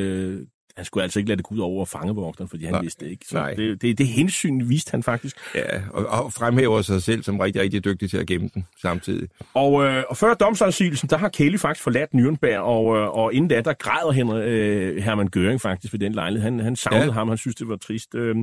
han 0.75 0.85
skulle 0.85 1.03
altså 1.03 1.19
ikke 1.19 1.29
lade 1.29 1.37
det 1.37 1.45
gå 1.45 1.55
ud 1.55 1.59
over 1.59 1.85
fangevogteren, 1.85 2.49
fordi 2.49 2.65
han 2.65 2.73
Nej. 2.73 2.81
vidste 2.81 3.05
det 3.05 3.11
ikke. 3.11 3.25
Så 3.27 3.35
Nej. 3.35 3.53
Det, 3.53 3.81
det, 3.81 3.97
det 3.97 4.07
hensyn 4.07 4.69
viste 4.69 4.91
han 4.91 5.03
faktisk. 5.03 5.37
Ja, 5.55 5.81
og, 5.89 6.05
og 6.05 6.33
fremhæver 6.33 6.81
sig 6.81 7.03
selv 7.03 7.23
som 7.23 7.39
rigtig, 7.39 7.61
rigtig 7.61 7.85
dygtig 7.85 8.09
til 8.09 8.17
at 8.17 8.27
gemme 8.27 8.49
den 8.53 8.67
samtidig. 8.81 9.29
Og, 9.53 9.85
øh, 9.85 10.03
og 10.09 10.17
før 10.17 10.33
domsafsigelsen, 10.33 11.09
der 11.09 11.17
har 11.17 11.29
Kelly 11.29 11.57
faktisk 11.57 11.83
forladt 11.83 12.09
Nürnberg, 12.15 12.57
og, 12.57 12.97
øh, 12.97 13.07
og 13.09 13.33
inden 13.33 13.49
da, 13.49 13.61
der 13.61 13.73
græder 13.73 14.11
Henry, 14.11 14.41
øh, 14.41 15.03
Hermann 15.03 15.29
Göring 15.35 15.57
faktisk 15.57 15.93
ved 15.93 15.99
den 15.99 16.11
lejlighed. 16.11 16.51
Han, 16.51 16.59
han 16.59 16.75
savnede 16.75 17.05
ja. 17.05 17.11
ham, 17.11 17.27
han 17.27 17.37
synes, 17.37 17.55
det 17.55 17.69
var 17.69 17.75
trist. 17.75 18.15
Øh, 18.15 18.35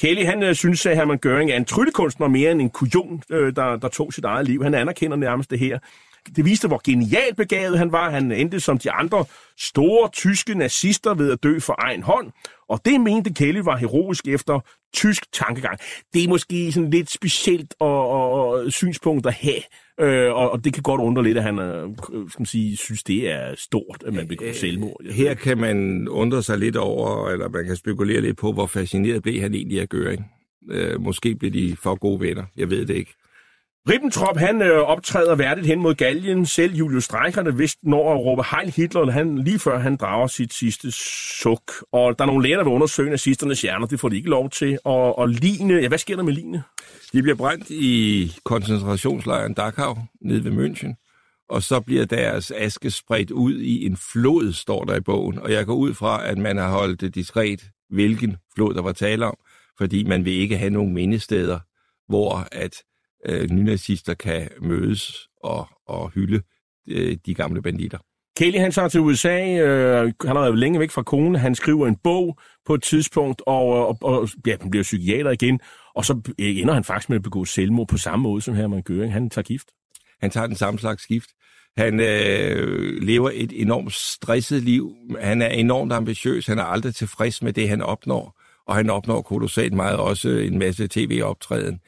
Kelly, 0.00 0.24
han 0.24 0.42
øh, 0.42 0.54
synes, 0.54 0.86
at 0.86 0.96
Hermann 0.96 1.20
Göring 1.26 1.52
er 1.52 1.56
en 1.56 1.64
tryllekunstner 1.64 2.28
mere 2.28 2.50
end 2.50 2.60
en 2.60 2.70
kujon, 2.70 3.22
øh, 3.30 3.56
der, 3.56 3.76
der 3.76 3.88
tog 3.88 4.12
sit 4.12 4.24
eget 4.24 4.46
liv. 4.46 4.62
Han 4.62 4.74
anerkender 4.74 5.16
nærmest 5.16 5.50
det 5.50 5.58
her 5.58 5.78
det 6.36 6.44
viste, 6.44 6.68
hvor 6.68 6.80
genialt 6.84 7.36
begavet 7.36 7.78
han 7.78 7.92
var. 7.92 8.10
Han 8.10 8.32
endte 8.32 8.60
som 8.60 8.78
de 8.78 8.90
andre 8.90 9.24
store 9.58 10.08
tyske 10.12 10.54
nazister 10.54 11.14
ved 11.14 11.32
at 11.32 11.42
dø 11.42 11.58
for 11.58 11.74
egen 11.78 12.02
hånd. 12.02 12.32
Og 12.68 12.80
det 12.84 13.00
mente 13.00 13.34
Kelly 13.34 13.58
var 13.58 13.76
heroisk 13.76 14.28
efter 14.28 14.60
tysk 14.94 15.32
tankegang. 15.32 15.78
Det 16.14 16.24
er 16.24 16.28
måske 16.28 16.72
sådan 16.72 16.90
lidt 16.90 17.10
specielt 17.10 17.74
og, 17.80 18.08
og, 18.08 18.48
og 18.50 18.72
synspunkt 18.72 19.26
at 19.26 19.34
have, 19.34 19.62
øh, 20.00 20.32
og, 20.34 20.50
og 20.50 20.64
det 20.64 20.74
kan 20.74 20.82
godt 20.82 21.00
undre 21.00 21.22
lidt, 21.22 21.38
at 21.38 21.44
han 21.44 21.58
øh, 21.58 21.88
skal 22.28 22.40
man 22.40 22.46
sige, 22.46 22.76
synes, 22.76 23.02
det 23.02 23.30
er 23.30 23.54
stort, 23.58 24.02
at 24.06 24.14
man 24.14 24.28
begår 24.28 24.52
selvmord. 24.52 25.12
Her 25.12 25.34
kan 25.34 25.58
man 25.58 26.08
undre 26.08 26.42
sig 26.42 26.58
lidt 26.58 26.76
over, 26.76 27.28
eller 27.30 27.48
man 27.48 27.66
kan 27.66 27.76
spekulere 27.76 28.20
lidt 28.20 28.36
på, 28.36 28.52
hvor 28.52 28.66
fascineret 28.66 29.22
blev 29.22 29.40
han 29.40 29.54
egentlig 29.54 29.80
af 29.80 29.86
Göring. 29.94 30.22
Øh, 30.70 31.00
måske 31.00 31.34
blev 31.34 31.52
de 31.52 31.76
for 31.82 31.94
gode 31.94 32.20
venner, 32.20 32.44
jeg 32.56 32.70
ved 32.70 32.86
det 32.86 32.94
ikke. 32.96 33.14
Ribbentrop, 33.90 34.36
han 34.36 34.62
øh, 34.62 34.78
optræder 34.78 35.34
værdigt 35.34 35.66
hen 35.66 35.80
mod 35.80 35.94
galgen. 35.94 36.46
Selv 36.46 36.74
Julius 36.74 37.04
Streicherne 37.04 37.56
vidste 37.56 37.88
når 37.88 38.14
at 38.14 38.20
råbe 38.20 38.42
Heil 38.50 38.72
Hitler, 38.76 39.10
han, 39.10 39.38
lige 39.38 39.58
før 39.58 39.78
han 39.78 39.96
drager 39.96 40.26
sit 40.26 40.54
sidste 40.54 40.90
suk. 41.42 41.72
Og 41.92 42.18
der 42.18 42.24
er 42.24 42.26
nogle 42.26 42.42
læger, 42.42 42.56
der 42.56 42.64
vil 42.64 42.72
undersøge 42.72 43.10
nazisternes 43.10 43.62
hjerner. 43.62 43.86
Det 43.86 44.00
får 44.00 44.08
de 44.08 44.16
ikke 44.16 44.28
lov 44.28 44.50
til. 44.50 44.78
Og, 44.84 45.18
og 45.18 45.28
Line, 45.28 45.74
ja, 45.74 45.88
hvad 45.88 45.98
sker 45.98 46.16
der 46.16 46.22
med 46.22 46.32
Line? 46.32 46.62
De 47.12 47.22
bliver 47.22 47.36
brændt 47.36 47.70
i 47.70 48.32
koncentrationslejren 48.44 49.54
Dachau 49.54 49.96
nede 50.20 50.44
ved 50.44 50.52
München. 50.52 50.94
Og 51.48 51.62
så 51.62 51.80
bliver 51.80 52.04
deres 52.04 52.50
aske 52.50 52.90
spredt 52.90 53.30
ud 53.30 53.58
i 53.60 53.86
en 53.86 53.96
flod, 53.96 54.52
står 54.52 54.84
der 54.84 54.96
i 54.96 55.00
bogen. 55.00 55.38
Og 55.38 55.52
jeg 55.52 55.66
går 55.66 55.74
ud 55.74 55.94
fra, 55.94 56.26
at 56.26 56.38
man 56.38 56.56
har 56.56 56.70
holdt 56.70 57.00
det 57.00 57.14
diskret, 57.14 57.64
hvilken 57.90 58.36
flod 58.54 58.74
der 58.74 58.82
var 58.82 58.92
tale 58.92 59.26
om. 59.26 59.36
Fordi 59.78 60.04
man 60.04 60.24
vil 60.24 60.32
ikke 60.32 60.58
have 60.58 60.70
nogen 60.70 60.94
mindesteder, 60.94 61.58
hvor 62.08 62.48
at 62.52 62.74
øh, 63.24 63.50
nynazister 63.50 64.14
kan 64.14 64.48
mødes 64.60 65.28
og, 65.42 65.68
og 65.86 66.10
hylde 66.10 66.42
øh, 66.88 67.16
de 67.26 67.34
gamle 67.34 67.62
banditter. 67.62 67.98
Kelly 68.36 68.58
han 68.58 68.72
tager 68.72 68.88
til 68.88 69.00
USA, 69.00 69.58
øh, 69.58 70.12
han 70.24 70.36
har 70.36 70.40
været 70.40 70.58
længe 70.58 70.80
væk 70.80 70.90
fra 70.90 71.02
kone, 71.02 71.38
han 71.38 71.54
skriver 71.54 71.86
en 71.86 71.96
bog 71.96 72.38
på 72.66 72.74
et 72.74 72.82
tidspunkt, 72.82 73.42
og, 73.46 73.88
og, 73.88 73.98
og 74.02 74.28
ja, 74.46 74.56
han 74.60 74.70
bliver 74.70 74.82
psykiater 74.82 75.30
igen, 75.30 75.60
og 75.94 76.04
så 76.04 76.20
ender 76.38 76.74
han 76.74 76.84
faktisk 76.84 77.08
med 77.08 77.16
at 77.16 77.22
begå 77.22 77.44
selvmord 77.44 77.88
på 77.88 77.98
samme 77.98 78.22
måde 78.22 78.42
som 78.42 78.54
Hermann 78.54 78.82
Göring. 78.90 79.12
Han 79.12 79.30
tager 79.30 79.42
gift. 79.42 79.66
Han 80.20 80.30
tager 80.30 80.46
den 80.46 80.56
samme 80.56 80.80
slags 80.80 81.06
gift. 81.06 81.30
Han 81.76 82.00
øh, 82.00 83.02
lever 83.02 83.30
et 83.34 83.52
enormt 83.60 83.92
stresset 83.92 84.62
liv. 84.62 84.94
Han 85.20 85.42
er 85.42 85.48
enormt 85.48 85.92
ambitiøs. 85.92 86.46
Han 86.46 86.58
er 86.58 86.62
aldrig 86.62 86.94
tilfreds 86.94 87.42
med 87.42 87.52
det, 87.52 87.68
han 87.68 87.82
opnår. 87.82 88.40
Og 88.66 88.74
han 88.74 88.90
opnår 88.90 89.22
kolossalt 89.22 89.72
meget 89.72 89.96
også 89.96 90.28
en 90.28 90.58
masse 90.58 90.88
tv-optræden. 90.90 91.80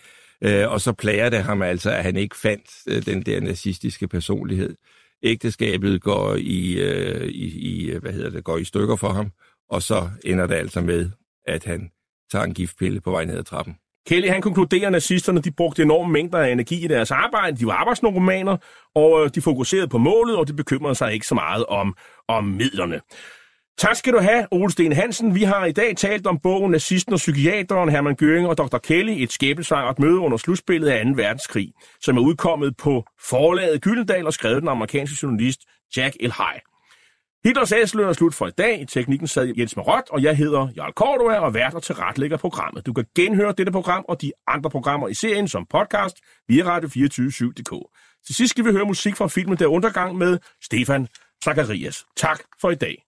Øh, 0.42 0.70
og 0.72 0.80
så 0.80 0.92
plager 0.92 1.28
det 1.28 1.42
ham 1.42 1.62
altså, 1.62 1.90
at 1.90 2.02
han 2.02 2.16
ikke 2.16 2.36
fandt 2.36 2.70
øh, 2.88 3.06
den 3.06 3.22
der 3.22 3.40
nazistiske 3.40 4.08
personlighed. 4.08 4.76
Ægteskabet 5.22 6.02
går 6.02 6.34
i, 6.34 6.72
øh, 6.72 7.26
i, 7.26 7.58
i, 7.58 7.90
øh, 7.90 8.02
hvad 8.02 8.12
hedder 8.12 8.30
det, 8.30 8.44
går 8.44 8.58
i 8.58 8.64
stykker 8.64 8.96
for 8.96 9.08
ham, 9.08 9.30
og 9.70 9.82
så 9.82 10.08
ender 10.24 10.46
det 10.46 10.54
altså 10.54 10.80
med, 10.80 11.10
at 11.46 11.64
han 11.64 11.90
tager 12.32 12.44
en 12.44 12.54
giftpille 12.54 13.00
på 13.00 13.10
vej 13.10 13.24
ned 13.24 13.38
ad 13.38 13.44
trappen. 13.44 13.76
Kelly 14.06 14.28
han 14.28 14.42
konkluderer, 14.42 14.86
at 14.86 14.92
nazisterne 14.92 15.40
de 15.40 15.50
brugte 15.50 15.82
enorme 15.82 16.12
mængder 16.12 16.38
af 16.38 16.50
energi 16.52 16.84
i 16.84 16.88
deres 16.88 17.10
arbejde. 17.10 17.56
De 17.56 17.66
var 17.66 17.72
arbejdsnoromaner, 17.72 18.56
og 18.94 19.24
øh, 19.24 19.30
de 19.34 19.42
fokuserede 19.42 19.88
på 19.88 19.98
målet, 19.98 20.36
og 20.36 20.48
de 20.48 20.52
bekymrede 20.52 20.94
sig 20.94 21.12
ikke 21.12 21.26
så 21.26 21.34
meget 21.34 21.66
om, 21.66 21.96
om 22.28 22.44
midlerne. 22.44 23.00
Tak 23.78 23.96
skal 23.96 24.12
du 24.12 24.18
have, 24.18 24.46
Ole 24.50 24.70
Sten 24.70 24.92
Hansen. 24.92 25.34
Vi 25.34 25.42
har 25.42 25.64
i 25.64 25.72
dag 25.72 25.96
talt 25.96 26.26
om 26.26 26.38
bogen 26.38 26.70
Nazisten 26.70 27.12
og 27.12 27.18
Psykiateren, 27.18 27.88
Hermann 27.88 28.16
Göring 28.22 28.48
og 28.48 28.58
Dr. 28.58 28.78
Kelly, 28.78 29.22
et 29.22 29.32
skæbnesvangert 29.32 29.98
møde 29.98 30.18
under 30.18 30.36
slutspillet 30.36 30.88
af 30.88 31.04
2. 31.04 31.10
verdenskrig, 31.16 31.72
som 32.00 32.16
er 32.16 32.20
udkommet 32.20 32.76
på 32.76 33.04
forlaget 33.20 33.82
Gyldendal 33.82 34.26
og 34.26 34.32
skrevet 34.32 34.62
den 34.62 34.68
amerikanske 34.68 35.16
journalist 35.22 35.60
Jack 35.96 36.16
L. 36.20 36.24
High. 36.24 36.60
Hitlers 37.44 37.72
Æsler 37.72 38.08
er 38.08 38.12
slut 38.12 38.34
for 38.34 38.46
i 38.46 38.50
dag. 38.50 38.80
I 38.80 38.84
teknikken 38.84 39.28
sad 39.28 39.52
Jens 39.58 39.76
Marot, 39.76 40.02
og 40.10 40.22
jeg 40.22 40.36
hedder 40.36 40.68
Jarl 40.76 40.92
Cordua 40.92 41.38
og 41.38 41.54
vært 41.54 41.74
og 41.74 41.82
tilretlægger 41.82 42.36
programmet. 42.36 42.86
Du 42.86 42.92
kan 42.92 43.04
genhøre 43.14 43.54
dette 43.58 43.72
program 43.72 44.04
og 44.08 44.22
de 44.22 44.32
andre 44.48 44.70
programmer 44.70 45.08
i 45.08 45.14
serien 45.14 45.48
som 45.48 45.66
podcast 45.70 46.16
via 46.48 46.78
radio247.dk. 46.78 47.72
Til 48.26 48.34
sidst 48.34 48.50
skal 48.50 48.64
vi 48.64 48.70
høre 48.70 48.84
musik 48.84 49.16
fra 49.16 49.28
filmen 49.28 49.58
Der 49.58 49.66
Undergang 49.66 50.16
med 50.18 50.38
Stefan 50.62 51.08
Zacharias. 51.44 52.04
Tak 52.16 52.40
for 52.60 52.70
i 52.70 52.74
dag. 52.74 53.02